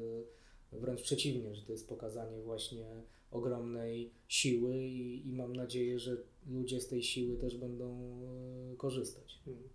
e, 0.72 0.78
wręcz 0.78 1.02
przeciwnie, 1.02 1.54
że 1.54 1.62
to 1.62 1.72
jest 1.72 1.88
pokazanie 1.88 2.42
właśnie 2.42 2.86
ogromnej 3.32 4.10
siły 4.28 4.76
i, 4.76 5.28
i 5.28 5.32
mam 5.32 5.56
nadzieję, 5.56 5.98
że 5.98 6.16
ludzie 6.50 6.80
z 6.80 6.88
tej 6.88 7.02
siły 7.02 7.36
też 7.36 7.56
będą 7.56 8.18
korzystać. 8.76 9.38
Mhm. 9.46 9.68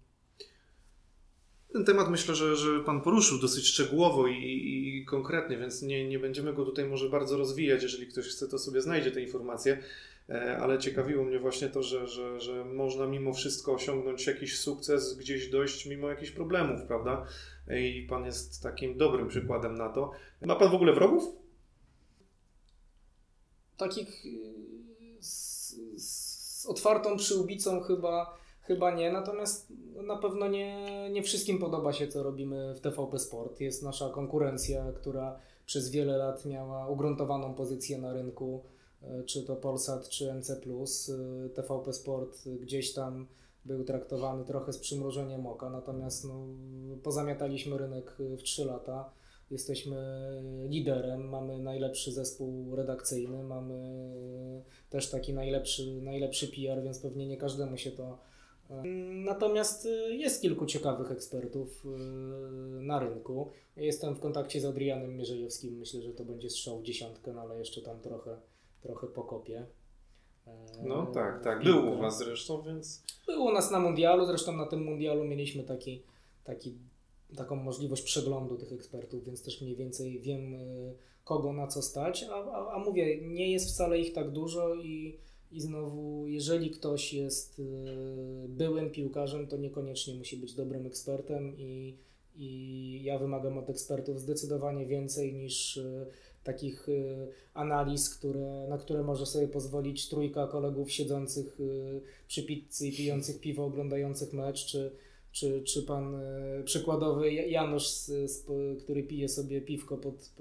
Ten 1.74 1.86
temat 1.86 2.10
myślę, 2.10 2.36
że, 2.36 2.56
że 2.56 2.80
Pan 2.80 3.02
poruszył 3.02 3.40
dosyć 3.40 3.68
szczegółowo 3.68 4.28
i, 4.28 4.34
i, 4.34 5.06
konkretnie, 5.06 5.58
więc 5.58 5.82
nie, 5.82 6.08
nie 6.08 6.20
będziemy 6.20 6.54
go 6.54 6.66
tutaj 6.66 6.86
może 6.86 7.10
bardzo 7.10 7.38
rozwijać. 7.38 7.84
Jeżeli 7.84 8.08
ktoś 8.08 8.26
chce, 8.28 8.48
to 8.48 8.60
sobie 8.60 8.82
znajdzie 8.82 9.12
te 9.12 9.22
informacje. 9.22 9.84
E, 10.30 10.58
ale 10.58 10.80
ciekawiło 10.80 11.24
mnie 11.24 11.40
właśnie 11.40 11.70
to, 11.70 11.84
że, 11.84 12.08
że, 12.08 12.40
że 12.40 12.66
można 12.66 13.08
mimo 13.08 13.34
wszystko 13.34 13.74
osiągnąć 13.74 14.28
jakiś 14.28 14.60
sukces, 14.60 15.18
gdzieś 15.18 15.50
dojść 15.50 15.86
mimo 15.86 16.10
jakichś 16.10 16.32
problemów, 16.32 16.82
prawda? 16.88 17.26
I 17.70 18.08
Pan 18.10 18.26
jest 18.26 18.64
takim 18.64 18.98
dobrym 18.98 19.28
przykładem 19.28 19.76
na 19.76 19.90
to. 19.90 20.12
Ma 20.42 20.56
Pan 20.56 20.72
w 20.72 20.76
ogóle 20.76 20.94
wrogów? 20.94 21.47
Takich 23.78 24.24
z, 25.20 25.76
z 25.98 26.66
otwartą 26.66 27.18
przyłbicą 27.18 27.82
chyba 27.82 28.38
Chyba 28.68 28.92
nie, 28.92 29.12
natomiast 29.12 29.74
na 30.08 30.18
pewno 30.18 30.48
nie, 30.48 31.10
nie 31.12 31.24
wszystkim 31.24 31.60
podoba 31.60 31.94
się, 31.94 32.08
co 32.08 32.24
robimy 32.24 32.76
w 32.76 32.80
TVP 32.80 33.20
Sport. 33.20 33.60
Jest 33.60 33.84
nasza 33.84 34.10
konkurencja, 34.10 34.92
która 34.92 35.40
przez 35.66 35.90
wiele 35.90 36.18
lat 36.18 36.46
miała 36.46 36.88
ugruntowaną 36.88 37.54
pozycję 37.54 37.98
na 37.98 38.14
rynku, 38.14 38.64
e, 39.04 39.24
czy 39.24 39.44
to 39.44 39.56
Polsat, 39.56 40.10
czy 40.10 40.34
NC. 40.34 40.50
E, 40.50 41.50
TVP 41.50 41.94
Sport 41.94 42.50
gdzieś 42.62 42.94
tam 42.94 43.28
był 43.66 43.84
traktowany 43.84 44.46
trochę 44.46 44.74
z 44.74 44.80
przymrużeniem 44.80 45.48
oka, 45.48 45.70
natomiast 45.70 46.26
no, 46.26 46.48
pozamiataliśmy 47.04 47.78
rynek 47.78 48.16
w 48.20 48.44
3 48.44 48.66
lata. 48.66 49.12
Jesteśmy 49.52 49.98
liderem, 50.70 51.30
mamy 51.30 51.60
najlepszy 51.60 52.12
zespół 52.12 52.76
redakcyjny, 52.76 53.44
mamy 53.44 54.04
też 54.90 55.10
taki 55.10 55.34
najlepszy, 55.34 56.02
najlepszy 56.02 56.48
PR, 56.48 56.84
więc 56.84 57.00
pewnie 57.00 57.28
nie 57.28 57.38
każdemu 57.38 57.78
się 57.78 57.92
to 57.92 58.18
Natomiast 59.14 59.86
y, 59.86 60.16
jest 60.16 60.42
kilku 60.42 60.66
ciekawych 60.66 61.12
ekspertów 61.12 61.86
y, 61.86 61.90
na 62.82 63.00
rynku. 63.00 63.52
Jestem 63.78 64.16
w 64.16 64.20
kontakcie 64.20 64.62
z 64.62 64.66
Adrianem 64.66 65.18
Mierzejewskim. 65.18 65.78
Myślę, 65.78 66.02
że 66.02 66.14
to 66.14 66.26
będzie 66.26 66.50
strzał 66.50 66.80
w 66.80 66.84
dziesiątkę, 66.84 67.34
no 67.34 67.42
ale 67.42 67.60
jeszcze 67.60 67.82
tam 67.82 68.00
trochę, 68.00 68.38
trochę 68.82 69.08
pokopię. 69.08 69.66
No 70.84 71.06
tak, 71.06 71.44
tak. 71.44 71.64
Był 71.64 71.94
u 71.94 71.98
Was 71.98 72.18
zresztą, 72.18 72.62
więc. 72.62 73.04
Był 73.28 73.44
u 73.44 73.52
nas 73.52 73.72
na 73.72 73.80
mundialu. 73.80 74.26
Zresztą 74.26 74.52
na 74.52 74.66
tym 74.66 74.84
mundialu 74.84 75.24
mieliśmy 75.24 75.64
taki, 75.64 76.04
taki, 76.44 76.78
taką 77.36 77.56
możliwość 77.56 78.04
przeglądu 78.04 78.58
tych 78.58 78.74
ekspertów, 78.74 79.24
więc 79.24 79.44
też 79.44 79.62
mniej 79.62 79.76
więcej 79.76 80.20
wiem, 80.20 80.54
y, 80.54 80.94
kogo 81.24 81.54
na 81.54 81.68
co 81.68 81.82
stać. 81.82 82.24
A, 82.24 82.34
a, 82.34 82.72
a 82.72 82.80
mówię, 82.80 83.22
nie 83.22 83.52
jest 83.52 83.70
wcale 83.70 84.00
ich 84.00 84.14
tak 84.14 84.32
dużo 84.32 84.76
i 84.76 85.18
i 85.52 85.62
znowu, 85.62 86.28
jeżeli 86.28 86.70
ktoś 86.70 87.14
jest 87.14 87.60
y, 87.60 87.64
byłym 88.50 88.90
piłkarzem, 88.90 89.48
to 89.48 89.58
niekoniecznie 89.58 90.14
musi 90.14 90.38
być 90.38 90.54
dobrym 90.54 90.86
ekspertem 90.86 91.58
i, 91.58 91.98
i 92.36 93.04
ja 93.04 93.20
wymagam 93.20 93.58
od 93.58 93.70
ekspertów 93.70 94.22
zdecydowanie 94.22 94.86
więcej 94.86 95.34
niż 95.34 95.78
y, 95.78 96.06
takich 96.44 96.88
analiz, 97.54 98.10
które, 98.10 98.68
na 98.70 98.78
które 98.78 99.04
może 99.04 99.26
sobie 99.26 99.48
pozwolić 99.48 100.10
trójka 100.10 100.48
kolegów 100.48 100.92
siedzących 100.92 101.58
przy 102.28 102.44
pizzy 102.44 102.88
i 102.88 102.98
pijących 102.98 103.40
piwo, 103.40 103.66
oglądających 103.66 104.34
mecz, 104.34 104.66
czy, 104.66 104.92
czy, 105.40 105.62
czy 105.62 105.84
pan 105.84 106.22
przykładowy 106.66 107.34
Janusz, 107.34 107.88
który 108.80 109.04
pije 109.04 109.30
sobie 109.30 109.62
piwko 109.62 109.98
pod, 109.98 110.32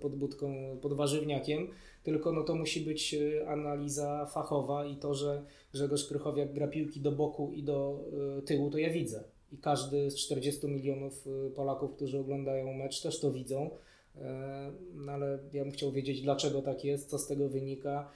pod, 0.00 0.16
budką, 0.16 0.78
pod 0.82 0.92
warzywniakiem, 0.92 1.68
tylko 2.08 2.32
no 2.32 2.42
to 2.42 2.54
musi 2.54 2.80
być 2.80 3.14
e, 3.14 3.48
analiza 3.48 4.26
fachowa 4.26 4.86
i 4.86 4.96
to, 4.96 5.14
że 5.14 5.42
Grzegorz 5.72 6.08
Krychowiak 6.08 6.52
gra 6.52 6.68
piłki 6.68 7.00
do 7.00 7.12
boku 7.12 7.52
i 7.54 7.62
do 7.62 8.04
e, 8.38 8.42
tyłu, 8.42 8.70
to 8.70 8.78
ja 8.78 8.92
widzę. 8.92 9.24
I 9.52 9.58
każdy 9.58 10.10
z 10.10 10.16
40 10.16 10.66
milionów 10.66 11.26
e, 11.26 11.50
Polaków, 11.50 11.94
którzy 11.96 12.18
oglądają 12.18 12.74
mecz, 12.74 13.02
też 13.02 13.20
to 13.20 13.32
widzą. 13.32 13.70
No 14.94 15.12
ale 15.12 15.38
ja 15.52 15.64
bym 15.64 15.72
chciał 15.72 15.92
wiedzieć, 15.92 16.22
dlaczego 16.22 16.62
tak 16.62 16.84
jest, 16.84 17.10
co 17.10 17.18
z 17.18 17.26
tego 17.26 17.48
wynika 17.48 18.10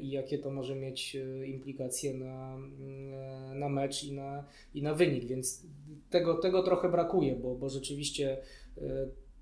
i 0.00 0.10
jakie 0.10 0.38
to 0.38 0.50
może 0.50 0.74
mieć 0.74 1.16
implikacje 1.46 2.14
na, 2.14 2.54
mm, 2.54 3.58
na 3.58 3.68
mecz 3.68 4.04
i 4.04 4.12
na, 4.12 4.44
i 4.74 4.82
na 4.82 4.94
wynik. 4.94 5.24
Więc 5.24 5.62
tego, 6.10 6.34
tego 6.34 6.62
trochę 6.62 6.88
brakuje, 6.88 7.36
bo, 7.36 7.54
bo 7.54 7.68
rzeczywiście 7.68 8.38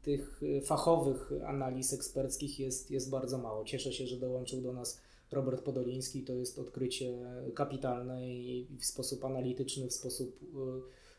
tych 0.02 0.40
fachowych 0.64 1.32
analiz 1.46 1.92
eksperckich 1.92 2.60
jest, 2.60 2.90
jest 2.90 3.10
bardzo 3.10 3.38
mało. 3.38 3.64
Cieszę 3.64 3.92
się, 3.92 4.06
że 4.06 4.16
dołączył 4.16 4.60
do 4.60 4.72
nas 4.72 5.00
Robert 5.32 5.62
Podoliński. 5.62 6.22
To 6.22 6.34
jest 6.34 6.58
odkrycie 6.58 7.18
kapitalne 7.54 8.28
i 8.28 8.66
w 8.80 8.84
sposób 8.84 9.24
analityczny, 9.24 9.88
w 9.88 9.92
sposób 9.92 10.40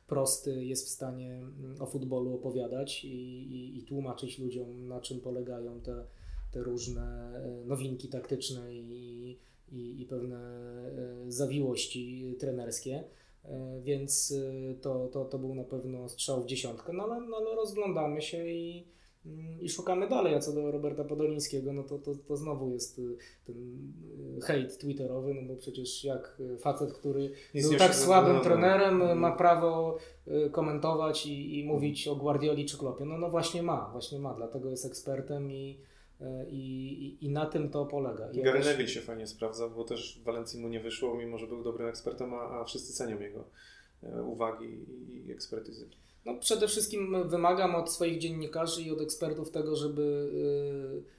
prosty 0.07 0.65
jest 0.65 0.85
w 0.85 0.89
stanie 0.89 1.33
mm, 1.33 1.75
o 1.81 1.85
futbolu 1.85 2.35
opowiadać 2.35 3.05
i, 3.05 3.07
i, 3.07 3.77
i 3.77 3.83
tłumaczyć 3.83 4.39
ludziom, 4.39 4.87
na 4.87 5.01
czym 5.01 5.19
polegają 5.19 5.81
te, 5.81 6.03
te 6.51 6.63
różne 6.63 7.33
y, 7.63 7.65
nowinki 7.65 8.07
taktyczne 8.07 8.73
i, 8.75 9.39
i, 9.71 10.01
i 10.01 10.05
pewne 10.05 10.39
zawiłości 11.27 12.35
trenerskie. 12.39 13.03
E, 13.47 13.81
więc 13.81 14.33
e, 14.71 14.75
to, 14.75 15.07
to, 15.07 15.25
to 15.25 15.39
był 15.39 15.55
na 15.55 15.63
pewno 15.63 16.09
strzał 16.09 16.43
w 16.43 16.45
dziesiątkę, 16.45 16.93
no 16.93 17.03
ale, 17.03 17.27
no, 17.27 17.37
ale 17.37 17.55
rozglądamy 17.55 18.21
się 18.21 18.49
i, 18.49 18.87
i 19.61 19.69
szukamy 19.69 20.07
dalej. 20.07 20.35
A 20.35 20.39
co 20.39 20.53
do 20.53 20.71
Roberta 20.71 21.03
Podolińskiego, 21.03 21.73
no 21.73 21.83
to, 21.83 21.99
to, 21.99 22.15
to 22.15 22.37
znowu 22.37 22.69
jest 22.69 22.99
e, 22.99 23.01
ten 23.45 23.55
hejt 24.43 24.77
twitterowy, 24.77 25.33
no 25.33 25.41
bo 25.41 25.55
przecież 25.55 26.03
jak 26.03 26.37
facet, 26.59 26.93
który 26.93 27.31
jest 27.53 27.69
był 27.69 27.79
tak 27.79 27.95
słabym 27.95 28.35
no, 28.35 28.41
trenerem, 28.41 28.99
no. 28.99 29.15
ma 29.15 29.31
prawo 29.31 29.97
komentować 30.51 31.25
i, 31.25 31.59
i 31.59 31.65
mówić 31.65 32.07
o 32.07 32.15
Guardioli 32.15 32.65
czy 32.65 32.77
Klopie. 32.77 33.05
No, 33.05 33.17
no 33.17 33.29
właśnie 33.29 33.63
ma, 33.63 33.89
właśnie 33.91 34.19
ma, 34.19 34.33
dlatego 34.33 34.69
jest 34.69 34.85
ekspertem 34.85 35.51
i 35.51 35.79
I, 36.49 37.17
i, 37.21 37.29
na 37.29 37.45
tym 37.45 37.69
to 37.69 37.85
polega. 37.85 38.31
I 38.31 38.41
Gary 38.41 38.59
Neville 38.59 38.87
się 38.87 39.01
fajnie 39.01 39.27
sprawdza, 39.27 39.69
bo 39.69 39.83
też 39.83 40.19
w 40.19 40.23
Walencji 40.23 40.59
mu 40.59 40.67
nie 40.67 40.79
wyszło, 40.79 41.15
mimo 41.15 41.37
że 41.37 41.47
był 41.47 41.63
dobrym 41.63 41.87
ekspertem, 41.87 42.33
a, 42.33 42.59
a 42.59 42.63
wszyscy 42.63 42.93
cenią 42.93 43.19
jego 43.19 43.43
e, 44.03 44.23
uwagi 44.23 44.85
i 45.27 45.31
ekspertyzy. 45.31 45.89
No, 46.25 46.33
przede 46.39 46.67
wszystkim 46.67 47.29
wymagam 47.29 47.75
od 47.75 47.91
swoich 47.91 48.19
dziennikarzy 48.19 48.81
i 48.81 48.91
od 48.91 49.01
ekspertów 49.01 49.51
tego, 49.51 49.75
żeby 49.75 50.31
y, 51.03 51.17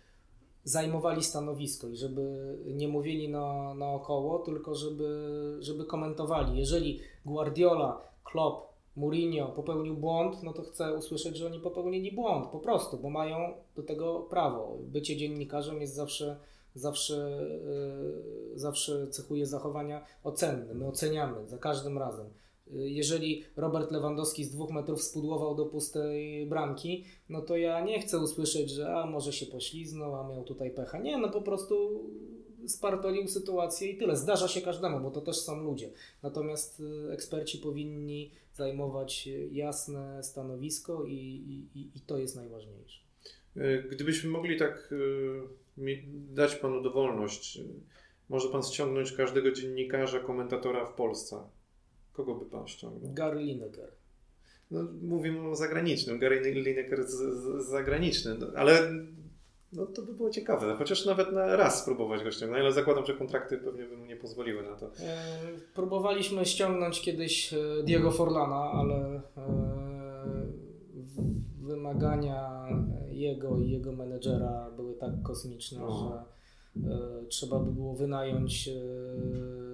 zajmowali 0.64 1.24
stanowisko 1.24 1.88
i 1.88 1.96
żeby 1.96 2.56
nie 2.66 2.88
mówili 2.88 3.28
na, 3.28 3.74
naokoło, 3.74 4.38
tylko 4.38 4.74
żeby, 4.74 5.56
żeby 5.60 5.84
komentowali. 5.84 6.58
Jeżeli 6.58 7.00
Guardiola, 7.24 8.00
Klopp 8.24 8.68
Mourinho 8.96 9.46
popełnił 9.46 9.96
błąd, 9.96 10.42
no 10.42 10.52
to 10.52 10.62
chcę 10.62 10.96
usłyszeć, 10.96 11.36
że 11.36 11.46
oni 11.46 11.60
popełnili 11.60 12.12
błąd 12.12 12.46
po 12.46 12.58
prostu, 12.58 12.96
bo 12.96 13.10
mają 13.10 13.54
do 13.76 13.82
tego 13.82 14.20
prawo. 14.20 14.78
Bycie 14.80 15.16
dziennikarzem 15.16 15.80
jest 15.80 15.94
zawsze 15.94 16.36
zawsze, 16.78 17.40
zawsze 18.54 19.08
cechuje 19.08 19.46
zachowania 19.46 20.04
ocenne. 20.24 20.74
My 20.74 20.86
oceniamy 20.86 21.48
za 21.48 21.58
każdym 21.58 21.98
razem. 21.98 22.26
Jeżeli 22.72 23.44
Robert 23.56 23.90
Lewandowski 23.90 24.44
z 24.44 24.50
dwóch 24.50 24.70
metrów 24.70 25.02
spudłował 25.02 25.54
do 25.54 25.66
pustej 25.66 26.46
bramki, 26.46 27.04
no 27.28 27.42
to 27.42 27.56
ja 27.56 27.80
nie 27.80 28.00
chcę 28.00 28.18
usłyszeć, 28.18 28.70
że 28.70 28.94
a 28.94 29.06
może 29.06 29.32
się 29.32 29.46
pośliznął, 29.46 30.14
a 30.14 30.28
miał 30.28 30.44
tutaj 30.44 30.70
pecha. 30.70 30.98
Nie, 30.98 31.18
no 31.18 31.28
po 31.28 31.42
prostu 31.42 32.04
spartolił 32.66 33.28
sytuację 33.28 33.90
i 33.90 33.96
tyle. 33.96 34.16
Zdarza 34.16 34.48
się 34.48 34.60
każdemu, 34.60 35.00
bo 35.00 35.10
to 35.10 35.20
też 35.20 35.36
są 35.36 35.62
ludzie. 35.62 35.90
Natomiast 36.22 36.80
y, 36.80 37.12
eksperci 37.12 37.58
powinni 37.58 38.30
zajmować 38.54 39.28
jasne 39.50 40.22
stanowisko 40.22 41.04
i, 41.04 41.14
i, 41.74 41.80
i 41.94 42.00
to 42.00 42.18
jest 42.18 42.36
najważniejsze. 42.36 43.00
E, 43.56 43.82
gdybyśmy 43.82 44.30
mogli 44.30 44.58
tak 44.58 44.94
e, 45.78 45.94
dać 46.34 46.54
Panu 46.54 46.82
dowolność, 46.82 47.60
może 48.28 48.48
Pan 48.48 48.62
ściągnąć 48.62 49.12
każdego 49.12 49.52
dziennikarza, 49.52 50.20
komentatora 50.20 50.86
w 50.86 50.94
Polsce. 50.94 51.36
Kogo 52.18 52.34
by 52.34 52.46
Pan 52.46 52.68
ściągnął? 52.68 53.14
Gary 53.14 53.40
Lineker. 53.40 53.92
No, 54.70 54.80
mówimy 55.02 55.48
o 55.48 55.56
zagranicznym. 55.56 56.18
Gary 56.18 56.40
Lineker 56.40 57.04
z, 57.04 57.14
z, 57.14 57.68
zagraniczny, 57.68 58.34
no, 58.34 58.46
ale 58.56 58.92
no 59.72 59.86
to 59.86 60.02
by 60.02 60.14
było 60.14 60.30
ciekawe, 60.30 60.74
chociaż 60.78 61.06
nawet 61.06 61.32
na 61.32 61.56
raz 61.56 61.82
spróbować 61.82 62.24
go 62.24 62.30
ściągnąć, 62.30 62.60
ale 62.60 62.72
zakładam, 62.72 63.06
że 63.06 63.14
kontrakty 63.14 63.58
pewnie 63.58 63.84
by 63.84 63.96
mu 63.96 64.04
nie 64.04 64.16
pozwoliły 64.16 64.62
na 64.62 64.76
to. 64.76 64.86
E, 64.86 65.28
próbowaliśmy 65.74 66.44
ściągnąć 66.44 67.00
kiedyś 67.00 67.52
e, 67.52 67.58
Diego 67.84 68.10
Forlana, 68.10 68.70
ale 68.72 69.22
e, 69.36 69.48
wymagania 71.60 72.68
jego 73.10 73.58
i 73.58 73.70
jego 73.70 73.92
menedżera 73.92 74.70
były 74.76 74.94
tak 74.94 75.22
kosmiczne, 75.22 75.78
no. 75.78 75.90
że 75.90 76.37
trzeba 77.28 77.58
by 77.58 77.72
było 77.72 77.94
wynająć 77.94 78.70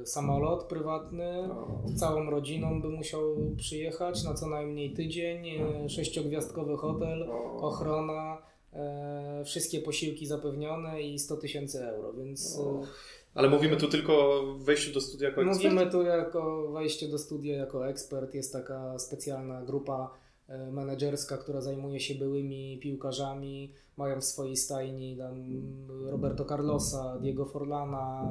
samolot 0.04 0.64
prywatny, 0.64 1.48
z 1.84 2.00
całą 2.00 2.30
rodziną 2.30 2.82
by 2.82 2.88
musiał 2.88 3.36
przyjechać 3.56 4.24
na 4.24 4.34
co 4.34 4.46
najmniej 4.46 4.92
tydzień, 4.92 5.44
sześciogwiazdkowy 5.88 6.76
hotel, 6.76 7.30
ochrona 7.60 8.38
E, 8.74 9.42
wszystkie 9.44 9.80
posiłki 9.80 10.26
zapewnione 10.26 11.02
i 11.02 11.18
100 11.18 11.36
tysięcy 11.36 11.84
euro, 11.84 12.12
więc... 12.12 12.58
E, 12.58 12.86
Ale 13.34 13.48
mówimy 13.48 13.76
tu 13.76 13.88
tylko 13.88 14.12
o 14.12 14.54
wejściu 14.58 14.92
do 14.92 15.00
studia 15.00 15.28
jako 15.28 15.42
ekspert? 15.42 15.64
Mówimy 15.72 15.90
tu 15.90 16.02
jako 16.02 16.68
wejście 16.72 17.08
do 17.08 17.18
studia 17.18 17.56
jako 17.56 17.88
ekspert. 17.88 18.34
Jest 18.34 18.52
taka 18.52 18.98
specjalna 18.98 19.62
grupa 19.62 20.10
e, 20.10 20.23
menedżerska, 20.72 21.36
która 21.36 21.60
zajmuje 21.60 22.00
się 22.00 22.14
byłymi 22.14 22.78
piłkarzami. 22.82 23.72
Mają 23.96 24.20
w 24.20 24.24
swojej 24.24 24.56
stajni 24.56 25.16
tam 25.16 25.62
Roberto 26.10 26.44
Carlosa, 26.44 27.18
Diego 27.18 27.44
Forlana, 27.44 28.30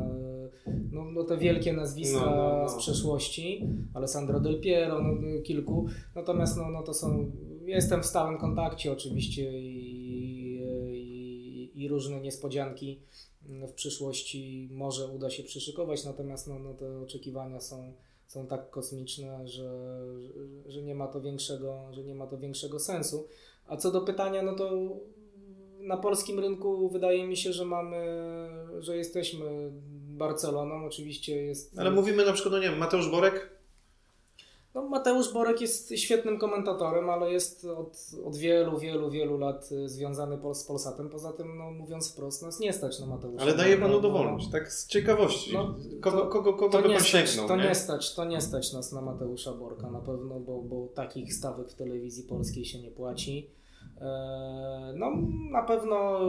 no, 0.91 1.05
no 1.05 1.23
te 1.23 1.37
wielkie 1.37 1.73
nazwiska 1.73 2.19
no, 2.19 2.35
no, 2.35 2.59
no. 2.63 2.69
z 2.69 2.75
przeszłości, 2.75 3.67
Alessandro 3.93 4.39
Del 4.39 4.61
Piero, 4.61 5.01
no, 5.01 5.41
kilku. 5.43 5.85
Natomiast 6.15 6.57
no, 6.57 6.69
no 6.69 6.83
to 6.83 6.93
są, 6.93 7.31
jestem 7.65 8.03
w 8.03 8.05
stałym 8.05 8.37
kontakcie 8.37 8.91
oczywiście 8.91 9.61
i 9.61 9.93
i 11.83 11.87
różne 11.87 12.21
niespodzianki 12.21 12.99
w 13.67 13.71
przyszłości 13.71 14.69
może 14.71 15.07
uda 15.07 15.29
się 15.29 15.43
przyszykować, 15.43 16.05
natomiast 16.05 16.47
no, 16.47 16.59
no 16.59 16.73
te 16.73 16.99
oczekiwania 16.99 17.59
są, 17.59 17.93
są 18.27 18.47
tak 18.47 18.69
kosmiczne, 18.69 19.47
że, 19.47 19.99
że, 20.65 20.83
nie 20.83 20.95
ma 20.95 21.07
to 21.07 21.21
większego, 21.21 21.87
że 21.91 22.03
nie 22.03 22.15
ma 22.15 22.27
to 22.27 22.37
większego 22.37 22.79
sensu. 22.79 23.27
A 23.67 23.77
co 23.77 23.91
do 23.91 24.01
pytania, 24.01 24.41
no 24.41 24.55
to 24.55 24.71
na 25.79 25.97
polskim 25.97 26.39
rynku 26.39 26.89
wydaje 26.89 27.27
mi 27.27 27.37
się, 27.37 27.53
że 27.53 27.65
mamy, 27.65 28.05
że 28.79 28.97
jesteśmy 28.97 29.71
Barceloną, 30.17 30.85
oczywiście 30.85 31.43
jest... 31.45 31.79
Ale 31.79 31.91
mówimy 31.91 32.25
na 32.25 32.33
przykład, 32.33 32.51
no 32.51 32.59
nie 32.59 32.69
wiem, 32.69 32.79
Mateusz 32.79 33.09
Borek 33.09 33.49
no, 34.75 34.81
Mateusz 34.81 35.33
Borek 35.33 35.61
jest 35.61 35.93
świetnym 35.97 36.39
komentatorem, 36.39 37.09
ale 37.09 37.31
jest 37.31 37.65
od, 37.65 37.97
od 38.25 38.37
wielu, 38.37 38.79
wielu, 38.79 39.11
wielu 39.11 39.37
lat 39.37 39.71
y, 39.71 39.89
związany 39.89 40.39
z 40.53 40.63
Polsatem. 40.63 41.09
Poza 41.09 41.33
tym, 41.33 41.57
no, 41.57 41.71
mówiąc 41.71 42.11
wprost, 42.11 42.41
nas 42.41 42.59
nie 42.59 42.73
stać 42.73 42.99
na 42.99 43.05
Mateusza. 43.05 43.43
Ale 43.43 43.55
daje 43.55 43.77
panu 43.77 44.01
dowolność, 44.01 44.51
tak 44.51 44.71
z 44.71 44.87
ciekawości. 44.87 45.53
No, 45.53 45.75
kogo, 46.01 46.21
to, 46.21 46.27
kogo, 46.27 46.53
kogo 46.53 46.81
to 46.81 46.87
by 46.87 46.93
pan 46.93 47.03
sięgnął, 47.03 47.47
to 47.47 47.55
nie? 47.55 47.63
nie? 47.63 47.75
stać, 47.75 48.15
to 48.15 48.25
nie 48.25 48.41
stać 48.41 48.73
nas 48.73 48.91
na 48.91 49.01
Mateusza 49.01 49.53
Borka 49.53 49.91
na 49.91 49.99
pewno, 49.99 50.39
bo, 50.39 50.61
bo 50.61 50.87
takich 50.87 51.33
stawek 51.33 51.69
w 51.69 51.75
telewizji 51.75 52.23
polskiej 52.23 52.65
się 52.65 52.81
nie 52.81 52.91
płaci. 52.91 53.49
E, 54.01 54.93
no, 54.95 55.11
na 55.51 55.63
pewno 55.63 56.19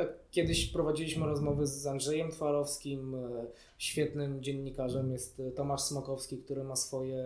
e, 0.00 0.06
kiedyś 0.30 0.66
prowadziliśmy 0.66 1.26
rozmowy 1.26 1.66
z 1.66 1.86
Andrzejem 1.86 2.30
Twarowskim, 2.30 3.14
e, 3.14 3.46
świetnym 3.78 4.42
dziennikarzem 4.42 5.12
jest 5.12 5.42
Tomasz 5.54 5.80
Smokowski, 5.80 6.38
który 6.38 6.64
ma 6.64 6.76
swoje, 6.76 7.24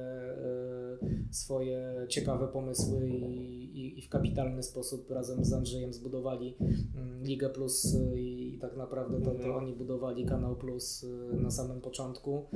swoje 1.31 2.07
ciekawe 2.09 2.49
pomysły 2.49 3.09
i, 3.09 3.99
i, 3.99 4.03
w 4.03 4.09
kapitalny 4.09 4.63
sposób 4.63 5.11
razem 5.11 5.45
z 5.45 5.53
Andrzejem 5.53 5.93
zbudowali 5.93 6.57
mm, 6.97 7.25
Ligę 7.25 7.49
Plus 7.49 7.97
i, 8.17 8.59
tak 8.61 8.77
naprawdę 8.77 9.21
to, 9.21 9.31
to 9.31 9.37
mhm. 9.37 9.55
oni 9.55 9.73
budowali 9.73 10.27
Kanał 10.27 10.57
Plus 10.57 11.07
na 11.33 11.51
samym 11.51 11.81
początku. 11.81 12.47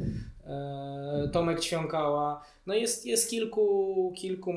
Tomek 1.33 1.61
Ćwiąkała, 1.61 2.43
no 2.67 2.75
jest, 2.75 3.07
jest 3.07 3.31
kilku, 3.31 4.13
kilku 4.17 4.53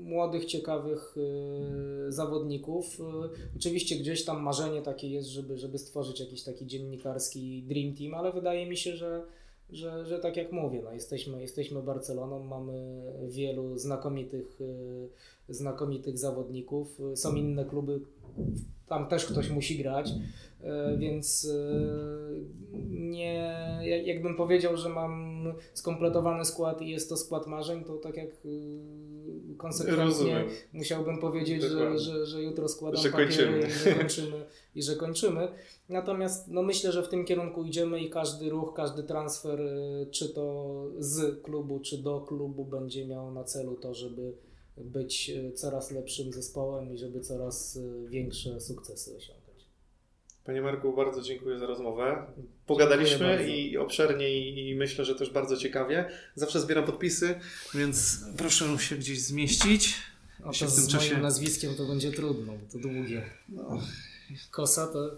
młodych, 0.00 0.44
ciekawych 0.44 1.16
zawodników. 2.08 2.98
Oczywiście 3.56 3.96
gdzieś 3.96 4.24
tam 4.24 4.42
marzenie 4.42 4.82
takie 4.82 5.08
jest, 5.08 5.31
żeby, 5.32 5.58
żeby 5.58 5.78
stworzyć 5.78 6.20
jakiś 6.20 6.42
taki 6.42 6.66
dziennikarski 6.66 7.62
dream 7.62 7.94
team, 7.94 8.14
ale 8.14 8.32
wydaje 8.32 8.66
mi 8.66 8.76
się, 8.76 8.96
że, 8.96 9.22
że, 9.70 10.06
że 10.06 10.18
tak 10.18 10.36
jak 10.36 10.52
mówię, 10.52 10.80
no 10.84 10.92
jesteśmy, 10.92 11.40
jesteśmy 11.40 11.82
Barceloną, 11.82 12.42
mamy 12.42 13.02
wielu 13.28 13.78
znakomitych, 13.78 14.60
y, 14.60 15.08
znakomitych 15.48 16.18
zawodników. 16.18 17.00
Są 17.14 17.34
inne 17.34 17.64
kluby, 17.64 18.00
tam 18.86 19.08
też 19.08 19.26
ktoś 19.26 19.50
musi 19.50 19.78
grać, 19.78 20.10
y, 20.10 20.98
więc 20.98 21.48
nie, 22.88 23.54
jakbym 24.04 24.36
powiedział, 24.36 24.76
że 24.76 24.88
mam 24.88 25.44
skompletowany 25.74 26.44
skład 26.44 26.82
i 26.82 26.90
jest 26.90 27.08
to 27.08 27.16
skład 27.16 27.46
marzeń, 27.46 27.84
to 27.84 27.96
tak 27.96 28.16
jak 28.16 28.30
konsekwentnie 29.56 30.04
Rozumiem. 30.04 30.48
musiałbym 30.72 31.18
powiedzieć, 31.18 31.62
że, 31.62 31.98
że, 31.98 32.26
że, 32.26 32.42
jutro 32.42 32.68
składam 32.68 33.02
że 33.02 33.10
papiery 33.10 33.68
i 33.68 33.70
że 33.70 33.94
kończymy. 34.00 34.44
I 34.74 34.82
że 34.82 34.96
kończymy. 34.96 35.48
Natomiast 35.88 36.48
no 36.48 36.62
myślę, 36.62 36.92
że 36.92 37.02
w 37.02 37.08
tym 37.08 37.24
kierunku 37.24 37.64
idziemy 37.64 38.00
i 38.00 38.10
każdy 38.10 38.50
ruch, 38.50 38.72
każdy 38.76 39.02
transfer, 39.02 39.60
czy 40.10 40.28
to 40.28 40.74
z 40.98 41.42
klubu, 41.42 41.80
czy 41.80 41.98
do 41.98 42.20
klubu 42.20 42.64
będzie 42.64 43.06
miał 43.06 43.32
na 43.32 43.44
celu 43.44 43.76
to, 43.76 43.94
żeby 43.94 44.32
być 44.76 45.30
y, 45.30 45.52
coraz 45.52 45.90
lepszym 45.90 46.32
zespołem 46.32 46.94
i 46.94 46.98
żeby 46.98 47.20
coraz 47.20 47.76
y, 47.76 48.08
większe 48.08 48.60
sukcesy 48.60 49.16
osiągać. 49.16 49.42
Panie 50.44 50.60
Marku, 50.60 50.92
bardzo 50.92 51.22
dziękuję 51.22 51.58
za 51.58 51.66
rozmowę. 51.66 52.26
Pogadaliśmy 52.66 53.50
i 53.50 53.78
obszernie 53.78 54.50
i 54.70 54.74
myślę, 54.74 55.04
że 55.04 55.14
też 55.14 55.30
bardzo 55.30 55.56
ciekawie. 55.56 56.08
Zawsze 56.34 56.60
zbieram 56.60 56.84
podpisy, 56.84 57.34
więc 57.74 58.24
proszę 58.36 58.78
się 58.78 58.96
gdzieś 58.96 59.22
zmieścić. 59.22 59.94
A 60.44 60.52
to 60.52 60.70
z 60.70 60.88
czasie... 60.88 61.10
moim 61.10 61.22
nazwiskiem 61.22 61.74
to 61.74 61.86
będzie 61.86 62.12
trudno, 62.12 62.52
to 62.72 62.78
długie. 62.78 63.30
No. 63.48 63.82
Kosa 64.50 64.86
to... 64.86 65.10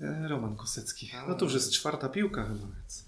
E, 0.00 0.28
Roman 0.28 0.56
Kosecki. 0.56 1.10
No 1.28 1.34
to 1.34 1.44
już 1.44 1.54
jest 1.54 1.72
czwarta 1.72 2.08
piłka 2.08 2.44
chyba, 2.44 2.66
więc... 2.80 3.04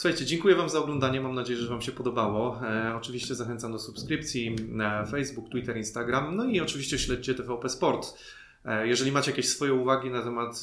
Słuchajcie, 0.00 0.26
dziękuję 0.26 0.54
Wam 0.54 0.68
za 0.68 0.78
oglądanie. 0.78 1.20
Mam 1.20 1.34
nadzieję, 1.34 1.58
że 1.58 1.68
Wam 1.68 1.82
się 1.82 1.92
podobało. 1.92 2.60
E, 2.62 2.94
oczywiście 2.96 3.34
zachęcam 3.34 3.72
do 3.72 3.78
subskrypcji 3.78 4.56
na 4.68 5.06
Facebook, 5.06 5.48
Twitter, 5.50 5.76
Instagram. 5.76 6.36
No 6.36 6.44
i 6.44 6.60
oczywiście 6.60 6.98
śledźcie 6.98 7.34
TVP 7.34 7.68
Sport. 7.68 8.14
E, 8.64 8.88
jeżeli 8.88 9.12
macie 9.12 9.30
jakieś 9.30 9.48
swoje 9.48 9.74
uwagi 9.74 10.10
na 10.10 10.22
temat 10.22 10.60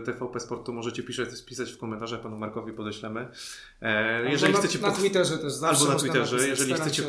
e, 0.00 0.02
TVP 0.02 0.40
Sport, 0.40 0.66
to 0.66 0.72
możecie 0.72 1.02
pisać, 1.02 1.28
pisać 1.46 1.72
w 1.72 1.78
komentarzach, 1.78 2.20
panu 2.20 2.36
Markowi 2.36 2.72
podeślemy. 2.72 3.28
E, 3.82 4.30
jeżeli 4.30 4.54
albo 4.54 4.58
chcecie 4.58 4.78
na, 4.78 4.88
na 4.88 4.94
Twitterze 4.94 5.38
też 5.38 5.52
zawsze 5.52 5.80
Albo 5.80 5.92
na 5.92 5.98
Twitterze. 5.98 6.36
Napisać, 6.36 6.58
jeżeli, 6.58 6.74
chcecie, 6.74 7.02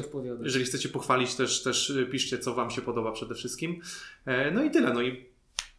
jeżeli 0.44 0.66
chcecie 0.66 0.90
pochwalić, 0.90 1.36
też, 1.36 1.64
też 1.64 1.94
piszcie, 2.12 2.40
co 2.40 2.54
wam 2.54 2.72
się 2.72 2.82
podoba 2.82 3.12
przede 3.12 3.36
wszystkim. 3.36 3.82
No 4.52 4.64
i 4.64 4.72
tyle. 4.72 4.94
No 4.94 5.02
i 5.02 5.26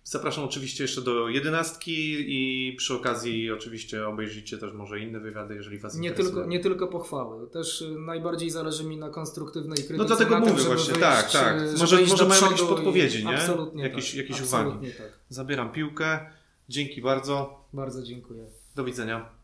Zapraszam 0.05 0.45
oczywiście 0.45 0.85
jeszcze 0.85 1.03
do 1.03 1.29
jedenastki 1.29 2.17
i 2.29 2.73
przy 2.77 2.95
okazji 2.95 3.51
oczywiście 3.51 4.07
obejrzyjcie 4.07 4.59
też 4.59 4.73
może 4.73 5.01
inne 5.01 5.21
wywiady, 5.21 5.55
jeżeli 5.55 5.79
Was 5.79 5.95
nie 5.95 6.11
Tylko, 6.11 6.47
nie 6.47 6.61
tylko 6.61 6.87
pochwały, 6.87 7.51
też 7.51 7.83
y, 7.83 7.91
najbardziej 7.91 8.51
zależy 8.51 8.85
mi 8.85 8.97
na 8.97 9.11
konstruktywnej 9.11 9.77
krytyce. 9.77 9.99
No 9.99 10.05
dlatego 10.05 10.41
mówię 10.41 10.53
tym, 10.53 10.65
właśnie, 10.65 10.95
wyjść, 10.95 11.01
tak, 11.01 11.31
tak. 11.31 11.57
Może, 11.79 12.01
może 12.01 12.27
mają 12.27 12.43
jakieś 12.43 12.63
podpowiedzi, 12.63 13.27
nie? 13.27 13.37
Absolutnie 13.37 13.83
jakieś, 13.83 14.07
tak. 14.07 14.17
jakieś 14.17 14.41
absolutnie 14.41 14.89
uwagi. 14.89 14.93
Tak. 14.99 15.19
Zabieram 15.29 15.73
piłkę. 15.73 16.31
Dzięki 16.69 17.03
bardzo. 17.03 17.65
Bardzo 17.73 18.03
dziękuję. 18.03 18.47
Do 18.75 18.85
widzenia. 18.85 19.40